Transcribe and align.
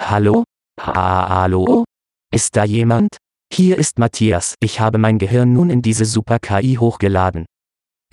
Hallo? 0.00 0.44
Ha 0.80 1.28
hallo? 1.28 1.84
Ist 2.32 2.56
da 2.56 2.64
jemand? 2.64 3.16
Hier 3.52 3.78
ist 3.78 3.98
Matthias. 3.98 4.54
Ich 4.60 4.80
habe 4.80 4.98
mein 4.98 5.18
Gehirn 5.18 5.52
nun 5.52 5.70
in 5.70 5.82
diese 5.82 6.04
Super-KI 6.04 6.76
hochgeladen. 6.76 7.46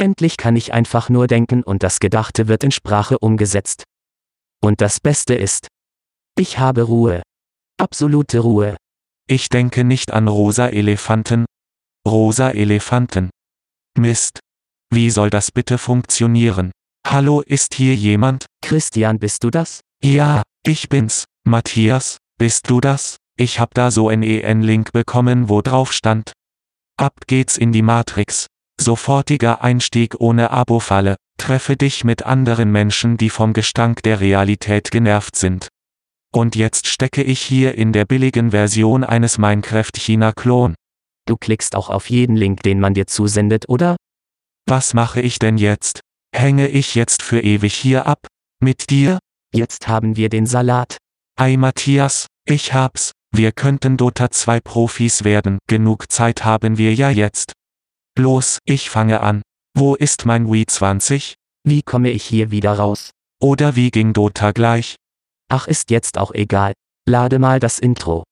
Endlich 0.01 0.35
kann 0.37 0.55
ich 0.55 0.73
einfach 0.73 1.09
nur 1.09 1.27
denken 1.27 1.63
und 1.63 1.83
das 1.83 1.99
Gedachte 1.99 2.47
wird 2.47 2.63
in 2.63 2.71
Sprache 2.71 3.19
umgesetzt. 3.19 3.83
Und 4.61 4.81
das 4.81 4.99
Beste 4.99 5.35
ist, 5.35 5.67
ich 6.37 6.59
habe 6.59 6.81
Ruhe. 6.83 7.21
Absolute 7.77 8.39
Ruhe. 8.39 8.77
Ich 9.27 9.49
denke 9.49 9.83
nicht 9.83 10.11
an 10.11 10.27
rosa 10.27 10.67
Elefanten. 10.67 11.45
Rosa 12.07 12.51
Elefanten. 12.51 13.29
Mist. 13.97 14.39
Wie 14.93 15.09
soll 15.09 15.29
das 15.29 15.51
bitte 15.51 15.77
funktionieren? 15.77 16.71
Hallo, 17.07 17.41
ist 17.41 17.73
hier 17.75 17.95
jemand? 17.95 18.45
Christian, 18.61 19.19
bist 19.19 19.43
du 19.43 19.49
das? 19.49 19.81
Ja, 20.03 20.43
ich 20.65 20.89
bin's. 20.89 21.25
Matthias, 21.47 22.17
bist 22.39 22.71
du 22.71 22.81
das? 22.81 23.17
Ich 23.37 23.59
hab 23.59 23.75
da 23.75 23.91
so 23.91 24.09
ein 24.09 24.23
EN-Link 24.23 24.91
bekommen, 24.93 25.47
wo 25.47 25.61
drauf 25.61 25.93
stand. 25.93 26.33
Ab 26.97 27.13
geht's 27.27 27.55
in 27.55 27.71
die 27.71 27.83
Matrix. 27.83 28.47
Sofortiger 28.81 29.61
Einstieg 29.61 30.15
ohne 30.19 30.49
Abo-Falle. 30.49 31.17
Treffe 31.37 31.77
dich 31.77 32.03
mit 32.03 32.23
anderen 32.23 32.71
Menschen, 32.71 33.17
die 33.17 33.29
vom 33.29 33.53
Gestank 33.53 34.01
der 34.01 34.21
Realität 34.21 34.89
genervt 34.89 35.35
sind. 35.35 35.67
Und 36.33 36.55
jetzt 36.55 36.87
stecke 36.87 37.21
ich 37.21 37.41
hier 37.41 37.75
in 37.75 37.93
der 37.93 38.05
billigen 38.05 38.49
Version 38.49 39.03
eines 39.03 39.37
Minecraft-China-Klon. 39.37 40.73
Du 41.27 41.37
klickst 41.37 41.75
auch 41.75 41.91
auf 41.91 42.09
jeden 42.09 42.35
Link, 42.35 42.63
den 42.63 42.79
man 42.79 42.95
dir 42.95 43.05
zusendet, 43.05 43.69
oder? 43.69 43.97
Was 44.67 44.95
mache 44.95 45.21
ich 45.21 45.37
denn 45.37 45.59
jetzt? 45.59 45.99
Hänge 46.35 46.69
ich 46.69 46.95
jetzt 46.95 47.21
für 47.21 47.41
ewig 47.41 47.75
hier 47.75 48.07
ab? 48.07 48.25
Mit 48.59 48.89
dir? 48.89 49.19
Jetzt 49.53 49.87
haben 49.87 50.15
wir 50.15 50.29
den 50.29 50.47
Salat. 50.47 50.97
Ei 51.37 51.57
Matthias, 51.57 52.27
ich 52.45 52.73
hab's. 52.73 53.11
Wir 53.35 53.51
könnten 53.51 53.97
Dota 53.97 54.31
2 54.31 54.61
Profis 54.61 55.25
werden. 55.25 55.59
Genug 55.67 56.09
Zeit 56.09 56.45
haben 56.45 56.77
wir 56.77 56.93
ja 56.93 57.09
jetzt. 57.09 57.51
Los, 58.17 58.59
ich 58.63 58.89
fange 58.89 59.19
an. 59.19 59.41
Wo 59.77 59.95
ist 59.95 60.25
mein 60.25 60.49
Wii 60.49 60.65
20? 60.65 61.35
Wie 61.67 61.81
komme 61.83 62.11
ich 62.11 62.23
hier 62.23 62.51
wieder 62.51 62.77
raus? 62.77 63.11
Oder 63.41 63.75
wie 63.75 63.91
ging 63.91 64.13
Dota 64.13 64.53
gleich? 64.53 64.95
Ach, 65.49 65.67
ist 65.67 65.89
jetzt 65.89 66.17
auch 66.17 66.33
egal. 66.33 66.71
Lade 67.05 67.37
mal 67.37 67.59
das 67.59 67.79
Intro. 67.79 68.23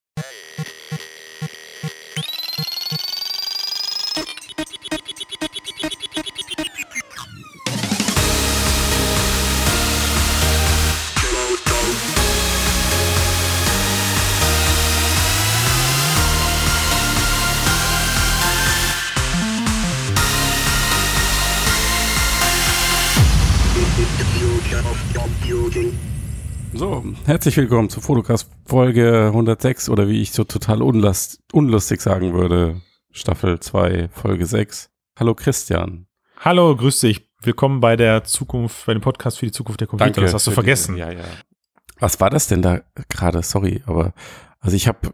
Herzlich 27.26 27.56
willkommen 27.56 27.88
zur 27.88 28.02
Fotocast 28.02 28.50
Folge 28.66 29.26
106 29.26 29.88
oder 29.88 30.08
wie 30.08 30.20
ich 30.20 30.32
so 30.32 30.44
total 30.44 30.82
unlast, 30.82 31.40
unlustig 31.52 32.00
sagen 32.00 32.34
würde, 32.34 32.80
Staffel 33.10 33.60
2, 33.60 34.08
Folge 34.12 34.46
6. 34.46 34.90
Hallo 35.18 35.34
Christian. 35.34 36.06
Hallo, 36.40 36.76
grüß 36.76 37.00
dich. 37.00 37.28
Willkommen 37.40 37.80
bei 37.80 37.96
der 37.96 38.24
Zukunft, 38.24 38.86
bei 38.86 38.92
dem 38.94 39.02
Podcast 39.02 39.38
für 39.38 39.46
die 39.46 39.52
Zukunft 39.52 39.80
der 39.80 39.88
Computer. 39.88 40.10
Danke 40.10 40.20
das 40.22 40.34
hast 40.34 40.46
du 40.46 40.50
vergessen. 40.50 40.94
Die, 40.96 41.00
ja, 41.00 41.12
ja. 41.12 41.24
Was 41.98 42.20
war 42.20 42.30
das 42.30 42.48
denn 42.48 42.62
da 42.62 42.80
gerade? 43.08 43.42
Sorry, 43.42 43.82
aber 43.86 44.14
also 44.60 44.76
ich 44.76 44.88
habe, 44.88 45.12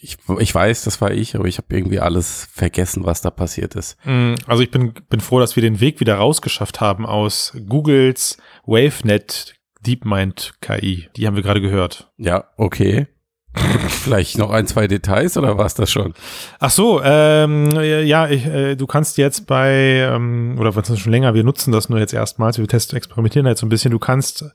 ich, 0.00 0.18
ich 0.38 0.54
weiß, 0.54 0.84
das 0.84 1.00
war 1.00 1.10
ich, 1.10 1.34
aber 1.34 1.46
ich 1.46 1.56
habe 1.56 1.74
irgendwie 1.74 1.98
alles 1.98 2.46
vergessen, 2.52 3.04
was 3.04 3.22
da 3.22 3.30
passiert 3.30 3.74
ist. 3.74 3.96
Mm, 4.04 4.34
Also 4.46 4.62
ich 4.62 4.70
bin, 4.70 4.92
bin 5.08 5.20
froh, 5.20 5.40
dass 5.40 5.56
wir 5.56 5.62
den 5.62 5.80
Weg 5.80 6.00
wieder 6.00 6.16
rausgeschafft 6.16 6.80
haben 6.80 7.06
aus 7.06 7.54
Googles 7.68 8.36
WaveNet 8.66 9.54
DeepMind 9.86 10.54
KI. 10.60 11.08
Die 11.16 11.26
haben 11.26 11.36
wir 11.36 11.42
gerade 11.42 11.60
gehört. 11.60 12.10
Ja, 12.16 12.44
okay. 12.56 13.06
Vielleicht 13.88 14.38
noch 14.38 14.50
ein, 14.50 14.66
zwei 14.66 14.86
Details 14.86 15.36
oder 15.36 15.58
war 15.58 15.66
es 15.66 15.74
das 15.74 15.90
schon? 15.90 16.14
Ach 16.58 16.70
so, 16.70 17.02
ähm, 17.04 17.70
ja, 17.72 18.26
ich, 18.28 18.46
äh, 18.46 18.76
du 18.76 18.86
kannst 18.86 19.18
jetzt 19.18 19.46
bei, 19.46 20.08
ähm, 20.10 20.56
oder 20.58 20.74
was 20.74 20.88
ist 20.88 21.00
schon 21.00 21.12
länger, 21.12 21.34
wir 21.34 21.44
nutzen 21.44 21.70
das 21.70 21.90
nur 21.90 21.98
jetzt 21.98 22.14
erstmals, 22.14 22.58
wir 22.58 22.66
testen, 22.66 22.96
experimentieren 22.96 23.46
jetzt 23.46 23.60
so 23.60 23.66
ein 23.66 23.68
bisschen, 23.68 23.90
du 23.90 23.98
kannst 23.98 24.46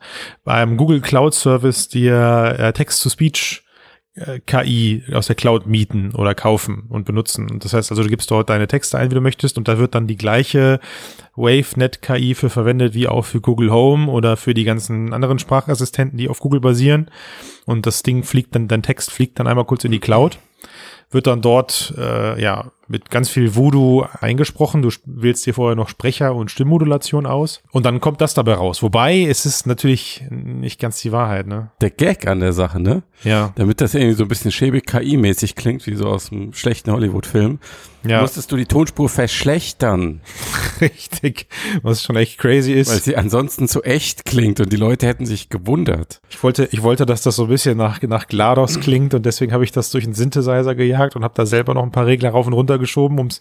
beim 0.44 0.78
Google 0.78 1.02
Cloud 1.02 1.36
Service 1.36 1.90
dir 1.90 2.56
äh, 2.58 2.74
Text-to-Speech 2.74 3.67
KI 4.46 5.04
aus 5.14 5.28
der 5.28 5.36
Cloud 5.36 5.68
mieten 5.68 6.14
oder 6.16 6.34
kaufen 6.34 6.86
und 6.90 7.06
benutzen. 7.06 7.60
Das 7.60 7.74
heißt 7.74 7.92
also, 7.92 8.04
du 8.04 8.10
gibst 8.10 8.32
dort 8.32 8.50
deine 8.50 8.68
Texte 8.68 8.98
ein, 8.98 9.12
wie 9.12 9.16
du 9.16 9.22
möchtest, 9.22 9.58
und 9.58 9.68
da 9.68 9.78
wird 9.78 9.96
dann 9.96 10.08
die 10.08 10.18
gleiche 10.18 10.80
WaveNet 11.36 12.02
KI 12.02 12.34
für 12.34 12.50
verwendet 12.50 12.94
wie 12.94 13.08
auch 13.08 13.26
für 13.26 13.42
Google 13.42 13.72
Home 13.72 14.12
oder 14.12 14.38
für 14.38 14.54
die 14.54 14.64
ganzen 14.64 15.14
anderen 15.14 15.40
Sprachassistenten, 15.40 16.18
die 16.18 16.30
auf 16.30 16.40
Google 16.40 16.60
basieren. 16.60 17.12
Und 17.66 17.86
das 17.86 18.02
Ding 18.02 18.24
fliegt 18.24 18.56
dann, 18.56 18.68
dein 18.68 18.84
Text 18.84 19.12
fliegt 19.12 19.40
dann 19.40 19.48
einmal 19.48 19.66
kurz 19.66 19.84
in 19.84 19.92
die 19.92 20.00
Cloud, 20.00 20.40
wird 21.12 21.28
dann 21.28 21.42
dort 21.42 21.94
äh, 21.98 22.42
ja 22.42 22.72
mit 22.88 23.10
ganz 23.10 23.30
viel 23.30 23.56
Voodoo 23.56 24.06
eingesprochen. 24.22 24.82
Du 24.82 24.90
wählst 25.06 25.46
dir 25.46 25.54
vorher 25.54 25.76
noch 25.76 25.90
Sprecher 25.90 26.34
und 26.36 26.52
Stimmmodulation 26.52 27.26
aus 27.26 27.62
und 27.72 27.86
dann 27.86 28.00
kommt 28.02 28.22
das 28.22 28.34
dabei 28.34 28.54
raus. 28.54 28.82
Wobei 28.84 29.22
es 29.24 29.46
ist 29.46 29.68
natürlich 29.68 30.24
nicht 30.30 30.80
ganz 30.80 31.02
die 31.02 31.12
Wahrheit, 31.12 31.48
ne? 31.48 31.72
Der 31.82 31.90
Gag 31.92 32.28
an 32.28 32.40
der 32.40 32.54
Sache, 32.54 32.80
ne? 32.80 33.04
Ja. 33.24 33.52
Damit 33.56 33.82
das 33.82 33.94
irgendwie 33.96 34.14
so 34.16 34.24
ein 34.24 34.28
bisschen 34.30 34.52
schäbig 34.52 34.86
KI-mäßig 34.88 35.56
klingt, 35.56 35.86
wie 35.88 35.96
so 35.96 36.08
aus 36.08 36.32
einem 36.32 36.54
schlechten 36.54 36.92
Hollywood-Film, 36.92 37.60
Ja, 38.06 38.22
musstest 38.22 38.52
du 38.52 38.58
die 38.58 38.66
Tonspur 38.66 39.10
verschlechtern, 39.10 40.22
richtig. 40.82 41.48
Was 41.82 42.04
schon 42.04 42.16
echt 42.16 42.38
crazy 42.38 42.74
ist. 42.74 42.92
weil 42.92 43.02
sie 43.02 43.18
ansonsten 43.18 43.68
zu 43.68 43.82
echt 43.84 44.26
klingt 44.26 44.60
und 44.60 44.72
die 44.72 44.78
Leute 44.78 45.08
hätten 45.08 45.26
sich 45.26 45.50
gewundert. 45.50 46.22
Ich 46.30 46.42
wollte, 46.44 46.70
ich 46.72 46.84
wollte, 46.84 47.06
dass 47.06 47.22
das 47.24 47.36
so 47.36 47.44
ein 47.44 47.50
bisschen 47.50 47.78
nach, 47.78 48.02
nach 48.04 48.28
GLaDOS 48.28 48.80
klingt 48.80 49.14
und 49.14 49.26
deswegen 49.26 49.52
habe 49.52 49.64
ich 49.64 49.72
das 49.72 49.90
durch 49.90 50.04
einen 50.06 50.14
Synthesizer 50.14 50.76
gejagt 50.76 51.16
und 51.16 51.24
habe 51.24 51.34
da 51.36 51.46
selber 51.46 51.74
noch 51.74 51.84
ein 51.84 51.92
paar 51.92 52.06
Regler 52.06 52.30
rauf 52.30 52.46
und 52.48 52.54
runter 52.54 52.77
geschoben, 52.80 53.20
um 53.20 53.28
es 53.28 53.40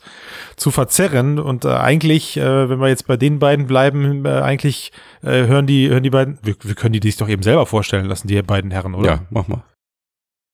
zu 0.56 0.70
verzerren. 0.70 1.38
Und 1.38 1.64
äh, 1.64 1.68
eigentlich, 1.68 2.36
äh, 2.36 2.68
wenn 2.68 2.78
wir 2.78 2.88
jetzt 2.88 3.06
bei 3.06 3.16
den 3.16 3.38
beiden 3.38 3.66
bleiben, 3.66 4.24
äh, 4.24 4.40
eigentlich 4.40 4.92
äh, 5.22 5.46
hören 5.46 5.66
die, 5.66 5.88
hören 5.88 6.02
die 6.02 6.10
beiden, 6.10 6.38
wir, 6.42 6.54
wir 6.60 6.74
können 6.74 6.92
die 6.92 7.06
sich 7.06 7.16
doch 7.16 7.28
eben 7.28 7.42
selber 7.42 7.66
vorstellen 7.66 8.06
lassen, 8.06 8.28
die 8.28 8.40
beiden 8.42 8.70
Herren, 8.70 8.94
oder? 8.94 9.10
Ja, 9.10 9.26
mach 9.30 9.48
mal. 9.48 9.62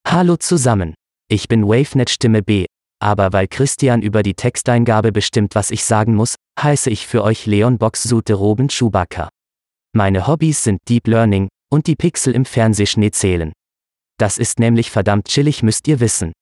Hallo 0.06 0.36
zusammen. 0.36 0.94
Ich 1.28 1.48
bin 1.48 1.66
WaveNet 1.66 2.10
Stimme 2.10 2.42
B. 2.42 2.66
Aber 3.02 3.32
weil 3.32 3.48
Christian 3.48 4.00
über 4.00 4.22
die 4.22 4.34
Texteingabe 4.34 5.10
bestimmt, 5.10 5.56
was 5.56 5.72
ich 5.72 5.84
sagen 5.84 6.14
muss, 6.14 6.36
heiße 6.60 6.88
ich 6.88 7.06
für 7.08 7.24
euch 7.24 7.46
Leon 7.46 7.78
Box 7.78 8.04
Sute 8.04 8.34
Roben 8.34 8.68
Chewbacca. 8.68 9.28
Meine 9.92 10.26
Hobbys 10.26 10.62
sind 10.62 10.78
Deep 10.88 11.08
Learning 11.08 11.48
und 11.68 11.86
die 11.86 11.96
Pixel 11.96 12.34
im 12.34 12.44
Fernsehschnee 12.44 13.10
zählen. 13.10 13.52
Das 14.18 14.38
ist 14.38 14.60
nämlich 14.60 14.90
verdammt 14.90 15.26
chillig, 15.26 15.62
müsst 15.64 15.88
ihr 15.88 15.98
wissen. 15.98 16.32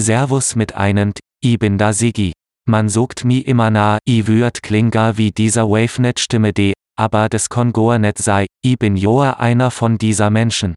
Servus 0.00 0.56
mit 0.56 0.74
einen, 0.74 1.12
ich 1.42 1.58
bin 1.58 1.78
da 1.78 1.92
Siggi. 1.92 2.32
Man 2.68 2.88
sogt 2.88 3.24
mi 3.24 3.38
immer 3.38 3.70
nah, 3.70 3.98
i 4.08 4.26
würd 4.26 4.62
klinga 4.62 5.16
wie 5.16 5.32
dieser 5.32 5.68
WaveNet 5.68 6.20
Stimme 6.20 6.52
D, 6.52 6.72
aber 6.96 7.28
des 7.28 7.48
Kongoer 7.48 7.98
net 7.98 8.18
sei, 8.18 8.46
i 8.64 8.76
bin 8.76 8.96
joa 8.96 9.32
einer 9.32 9.70
von 9.70 9.98
dieser 9.98 10.30
Menschen. 10.30 10.74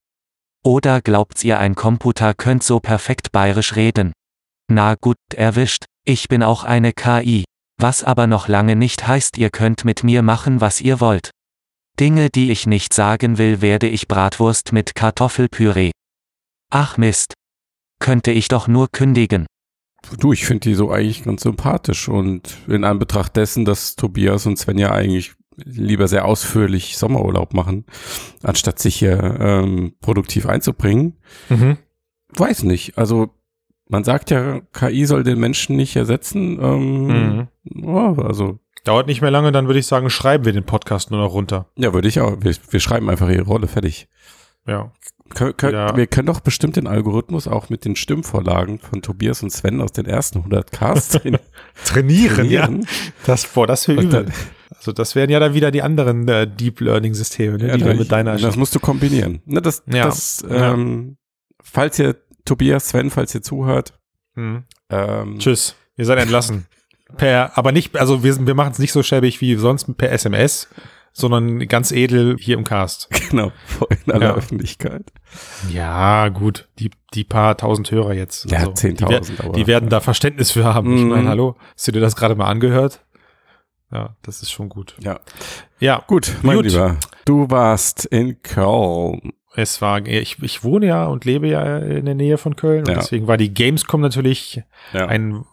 Oder 0.63 1.01
glaubt's 1.01 1.43
ihr 1.43 1.59
ein 1.59 1.75
Computer 1.75 2.33
könnt 2.33 2.63
so 2.63 2.79
perfekt 2.79 3.31
bayerisch 3.31 3.75
reden? 3.75 4.13
Na 4.71 4.95
gut, 4.95 5.17
erwischt, 5.35 5.85
ich 6.05 6.29
bin 6.29 6.41
auch 6.41 6.63
eine 6.63 6.93
KI. 6.93 7.43
Was 7.79 8.03
aber 8.03 8.27
noch 8.27 8.47
lange 8.47 8.75
nicht 8.75 9.07
heißt, 9.07 9.37
ihr 9.37 9.49
könnt 9.49 9.83
mit 9.83 10.03
mir 10.03 10.21
machen, 10.21 10.61
was 10.61 10.79
ihr 10.79 10.99
wollt. 11.01 11.31
Dinge, 11.99 12.29
die 12.29 12.51
ich 12.51 12.65
nicht 12.65 12.93
sagen 12.93 13.37
will, 13.37 13.61
werde 13.61 13.87
ich 13.87 14.07
Bratwurst 14.07 14.71
mit 14.71 14.95
Kartoffelpüree. 14.95 15.91
Ach 16.71 16.97
Mist. 16.97 17.33
Könnte 18.03 18.31
ich 18.31 18.49
doch 18.49 18.67
nur 18.67 18.89
kündigen. 18.91 19.45
Du, 20.19 20.33
ich 20.33 20.45
finde 20.45 20.59
die 20.67 20.73
so 20.75 20.91
eigentlich 20.91 21.23
ganz 21.23 21.43
sympathisch 21.43 22.09
und 22.09 22.57
in 22.67 22.83
Anbetracht 22.83 23.37
dessen, 23.37 23.63
dass 23.63 23.95
Tobias 23.95 24.45
und 24.45 24.57
Sven 24.59 24.77
ja 24.77 24.91
eigentlich 24.91 25.33
lieber 25.55 26.09
sehr 26.09 26.25
ausführlich 26.25 26.97
Sommerurlaub 26.97 27.53
machen, 27.53 27.85
anstatt 28.41 28.79
sich 28.79 28.95
hier 28.97 29.37
ähm, 29.39 29.93
produktiv 30.01 30.45
einzubringen, 30.47 31.15
Mhm. 31.49 31.77
weiß 32.35 32.63
nicht. 32.63 32.97
Also 32.97 33.29
man 33.87 34.03
sagt 34.03 34.31
ja, 34.31 34.59
KI 34.73 35.05
soll 35.05 35.23
den 35.23 35.39
Menschen 35.39 35.77
nicht 35.77 35.95
ersetzen. 35.95 36.59
Ähm, 36.61 37.07
Mhm. 37.07 37.47
ja, 37.87 38.13
also 38.17 38.59
Dauert 38.83 39.07
nicht 39.07 39.21
mehr 39.21 39.31
lange, 39.31 39.53
dann 39.53 39.67
würde 39.67 39.79
ich 39.79 39.87
sagen, 39.87 40.09
schreiben 40.09 40.43
wir 40.43 40.51
den 40.51 40.65
Podcast 40.65 41.09
nur 41.09 41.21
noch 41.21 41.31
runter. 41.31 41.69
ja, 41.77 41.93
würde 41.93 42.09
ich 42.09 42.19
auch. 42.19 42.35
Wir, 42.41 42.53
wir 42.69 42.79
schreiben 42.81 43.09
einfach 43.09 43.29
ihre 43.29 43.43
Rolle 43.45 43.67
fertig. 43.67 44.09
Ja. 44.67 44.91
Kön 45.35 45.55
kön 45.57 45.73
Ja. 45.73 45.95
Wir 45.95 46.07
können 46.07 46.27
doch 46.27 46.39
bestimmt 46.41 46.75
den 46.75 46.87
Algorithmus 46.87 47.47
auch 47.47 47.69
mit 47.69 47.85
den 47.85 47.95
Stimmvorlagen 47.95 48.79
von 48.79 49.01
Tobias 49.01 49.41
und 49.43 49.49
Sven 49.51 49.81
aus 49.81 49.91
den 49.91 50.05
ersten 50.05 50.39
100 50.39 50.71
Casts 50.71 51.09
trainieren. 51.21 51.39
Trainieren, 51.85 52.49
ja. 52.49 52.69
Das, 53.25 53.45
boah, 53.47 53.65
das 53.67 53.87
wäre 53.87 54.01
übel. 54.01 54.25
dann- 54.25 54.33
Also 54.75 54.91
das 54.91 55.15
wären 55.15 55.29
ja 55.29 55.39
dann 55.39 55.53
wieder 55.53 55.71
die 55.71 55.81
anderen 55.81 56.27
äh, 56.27 56.45
Deep 56.47 56.81
Learning 56.81 57.13
Systeme, 57.13 57.57
ne, 57.57 57.67
Ja, 57.69 57.77
die 57.77 57.83
du 57.83 57.93
mit 57.95 58.11
deiner 58.11 58.37
das 58.37 58.55
musst 58.57 58.75
du 58.75 58.79
kombinieren. 58.79 59.41
Ne, 59.45 59.61
das, 59.61 59.83
Ja. 59.87 60.05
das, 60.05 60.43
ähm, 60.49 61.17
falls 61.63 61.97
ihr 61.99 62.17
Tobias, 62.45 62.89
Sven, 62.89 63.09
falls 63.09 63.33
ihr 63.33 63.41
zuhört, 63.41 63.97
Hm. 64.35 64.63
ähm, 64.89 65.39
Tschüss, 65.39 65.75
ihr 65.95 66.05
seid 66.05 66.19
entlassen. 66.19 66.65
Per, 67.17 67.57
aber 67.57 67.71
nicht, 67.71 67.95
also 67.97 68.23
wir, 68.23 68.45
wir 68.45 68.55
machen 68.55 68.71
es 68.73 68.79
nicht 68.79 68.91
so 68.91 69.03
schäbig 69.03 69.39
wie 69.39 69.55
sonst 69.55 69.95
per 69.97 70.11
SMS, 70.11 70.67
sondern 71.13 71.59
ganz 71.67 71.91
edel 71.91 72.35
hier 72.39 72.57
im 72.57 72.63
Cast. 72.65 73.07
genau, 73.29 73.51
in 74.05 74.11
aller 74.11 74.25
Ja. 74.29 74.33
Öffentlichkeit. 74.35 75.03
Ja, 75.71 76.27
gut, 76.29 76.67
die, 76.79 76.91
die 77.13 77.23
paar 77.23 77.55
tausend 77.55 77.89
Hörer 77.91 78.13
jetzt. 78.13 78.49
Ja, 78.51 78.59
Also, 78.59 78.71
10.000, 78.71 79.43
Die, 79.51 79.51
die 79.61 79.67
werden 79.67 79.89
da 79.89 79.99
Verständnis 80.01 80.51
für 80.51 80.63
haben. 80.65 80.95
Ich 80.97 81.03
Mhm. 81.03 81.09
meine, 81.09 81.29
hallo, 81.29 81.55
hast 81.75 81.87
du 81.87 81.91
dir 81.91 82.01
das 82.01 82.15
gerade 82.15 82.35
mal 82.35 82.47
angehört? 82.47 83.05
Ja, 83.91 84.15
das 84.23 84.41
ist 84.41 84.51
schon 84.51 84.69
gut. 84.69 84.95
Ja. 85.01 85.19
Ja, 85.79 86.03
Gut, 86.07 86.35
mein 86.41 86.57
Gut. 86.57 86.65
Lieber, 86.65 86.97
du 87.25 87.49
warst 87.51 88.05
in 88.05 88.41
Köln. 88.41 89.33
es 89.55 89.81
war, 89.83 90.03
ich, 90.07 90.41
ich 90.41 90.63
wohne 90.63 90.87
ja 90.87 91.05
und 91.05 91.25
lebe 91.25 91.47
ja 91.47 91.77
in 91.77 92.05
der 92.05 92.15
Nähe 92.15 92.39
von 92.39 92.55
Köln 92.55 92.81
und 92.85 92.89
Ja. 92.89 92.95
deswegen 92.95 93.27
war 93.27 93.37
die 93.37 93.53
Gamescom 93.53 94.01
natürlich 94.01 94.63
Ja. 94.93 95.05
ein 95.05 95.45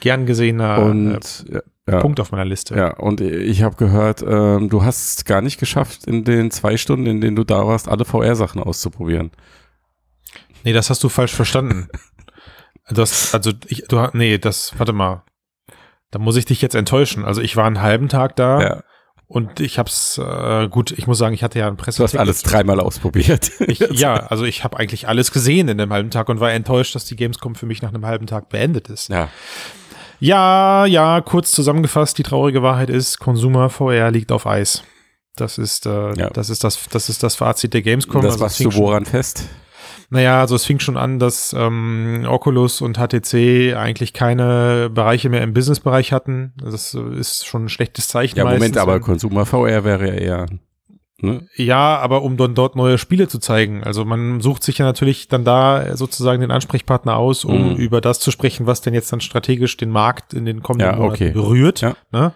gern 0.00 0.26
gesehener 0.26 0.78
und 0.84 1.44
äh, 1.50 1.54
ja, 1.54 1.60
Punkt 1.84 2.20
auf 2.20 2.30
meiner 2.30 2.44
Liste. 2.44 2.76
ja, 2.76 2.94
und 2.96 3.20
ich 3.20 3.62
habe 3.62 3.76
gehört, 3.76 4.22
ähm, 4.22 4.68
du 4.68 4.84
hast 4.84 5.18
es 5.18 5.24
gar 5.24 5.40
nicht 5.42 5.58
geschafft, 5.58 6.06
in 6.06 6.24
den 6.24 6.50
zwei 6.50 6.76
Stunden, 6.76 7.06
in 7.06 7.20
denen 7.20 7.36
du 7.36 7.44
da 7.44 7.66
warst, 7.66 7.88
alle 7.88 8.04
VR-Sachen 8.04 8.62
auszuprobieren. 8.62 9.32
Nee, 10.64 10.72
das 10.72 10.90
hast 10.90 11.02
du 11.02 11.08
falsch 11.08 11.34
verstanden. 11.34 11.88
Das, 12.88 13.32
also 13.32 13.52
ich, 13.68 13.84
du, 13.88 14.08
nee, 14.12 14.38
das, 14.38 14.76
warte 14.76 14.92
mal. 14.92 15.22
Da 16.10 16.18
muss 16.18 16.36
ich 16.36 16.46
dich 16.46 16.60
jetzt 16.60 16.74
enttäuschen. 16.74 17.24
Also 17.24 17.40
ich 17.40 17.56
war 17.56 17.64
einen 17.64 17.80
halben 17.80 18.08
Tag 18.08 18.34
da 18.34 18.60
Ja, 18.60 18.82
und 19.28 19.60
ich 19.60 19.78
hab's, 19.78 20.18
äh, 20.18 20.68
gut, 20.68 20.90
ich 20.90 21.06
muss 21.06 21.16
sagen, 21.16 21.32
ich 21.32 21.42
hatte 21.42 21.58
ja 21.58 21.68
ein 21.68 21.76
du 21.76 21.86
hast 21.86 21.96
Presse. 21.96 22.20
alles 22.20 22.42
dreimal 22.42 22.80
ausprobiert. 22.80 23.50
Ich, 23.66 23.78
ja, 23.92 24.14
also 24.26 24.44
ich 24.44 24.62
habe 24.64 24.78
eigentlich 24.78 25.08
alles 25.08 25.32
gesehen 25.32 25.68
in 25.68 25.78
dem 25.78 25.90
halben 25.92 26.10
Tag 26.10 26.28
und 26.28 26.40
war 26.40 26.52
enttäuscht, 26.52 26.94
dass 26.94 27.06
die 27.06 27.16
Gamescom 27.16 27.54
für 27.54 27.64
mich 27.64 27.80
nach 27.80 27.90
einem 27.90 28.04
halben 28.04 28.26
Tag 28.26 28.50
beendet 28.50 28.88
ist. 28.90 29.08
ja, 29.08 29.30
Ja, 30.24 30.86
ja, 30.86 31.20
kurz 31.20 31.50
zusammengefasst, 31.50 32.16
die 32.16 32.22
traurige 32.22 32.62
Wahrheit 32.62 32.90
ist, 32.90 33.18
Consumer 33.18 33.68
VR 33.70 34.12
liegt 34.12 34.30
auf 34.30 34.46
Eis. 34.46 34.84
Das 35.34 35.58
ist, 35.58 35.84
äh, 35.86 36.14
Ja. 36.14 36.30
das 36.30 36.48
ist 36.48 36.62
das, 36.62 36.78
das 36.90 37.08
ist 37.08 37.24
das 37.24 37.34
Fazit 37.34 37.74
der 37.74 37.82
Gamescom. 37.82 38.22
das 38.22 38.40
Also 38.40 38.48
fing 38.56 38.66
du 38.66 38.70
schon- 38.70 38.82
woran 38.82 39.04
fest? 39.04 39.48
Naja, 40.10 40.40
also 40.40 40.54
es 40.54 40.64
fing 40.64 40.78
schon 40.78 40.96
an, 40.96 41.18
dass 41.18 41.54
ähm, 41.58 42.24
Oculus 42.28 42.82
und 42.82 42.98
HTC 42.98 43.74
eigentlich 43.74 44.12
keine 44.12 44.90
Bereiche 44.94 45.28
mehr 45.28 45.42
im 45.42 45.54
Businessbereich 45.54 46.12
hatten. 46.12 46.52
Das 46.62 46.94
ist 46.94 47.44
schon 47.46 47.64
ein 47.64 47.68
schlechtes 47.68 48.06
Zeichen. 48.08 48.36
Ja, 48.38 48.44
Moment, 48.44 48.60
meistens, 48.60 48.76
aber 48.78 49.00
Consumer 49.00 49.44
VR 49.46 49.82
wäre 49.84 50.06
ja 50.08 50.14
eher, 50.14 50.46
ne? 51.22 51.46
Ja, 51.56 51.98
aber 51.98 52.22
um 52.22 52.36
dann 52.36 52.54
dort 52.54 52.76
neue 52.76 52.98
Spiele 52.98 53.28
zu 53.28 53.38
zeigen. 53.38 53.82
Also 53.82 54.04
man 54.04 54.40
sucht 54.40 54.62
sich 54.62 54.78
ja 54.78 54.84
natürlich 54.84 55.28
dann 55.28 55.44
da 55.44 55.96
sozusagen 55.96 56.40
den 56.40 56.50
Ansprechpartner 56.50 57.16
aus, 57.16 57.44
um 57.44 57.70
Mhm. 57.70 57.76
über 57.76 58.00
das 58.00 58.20
zu 58.20 58.30
sprechen, 58.30 58.66
was 58.66 58.80
denn 58.82 58.92
jetzt 58.94 59.12
dann 59.12 59.20
strategisch 59.20 59.76
den 59.76 59.90
Markt 59.90 60.34
in 60.34 60.44
den 60.44 60.62
kommenden 60.62 60.90
Ja, 60.90 60.96
Monaten 60.96 61.14
okay. 61.14 61.30
berührt. 61.30 61.80
Ja. 61.80 61.94
Ne? 62.10 62.32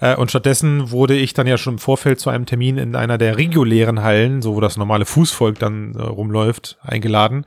Äh, 0.00 0.16
Und 0.16 0.30
stattdessen 0.30 0.90
wurde 0.90 1.16
ich 1.16 1.34
dann 1.34 1.46
ja 1.46 1.58
schon 1.58 1.74
im 1.74 1.78
Vorfeld 1.78 2.20
zu 2.20 2.30
einem 2.30 2.46
Termin 2.46 2.78
in 2.78 2.96
einer 2.96 3.18
der 3.18 3.36
regulären 3.36 4.02
Hallen, 4.02 4.42
so 4.42 4.54
wo 4.54 4.60
das 4.60 4.76
normale 4.76 5.04
Fußvolk 5.04 5.58
dann 5.58 5.94
äh, 5.94 6.02
rumläuft, 6.02 6.78
eingeladen. 6.82 7.44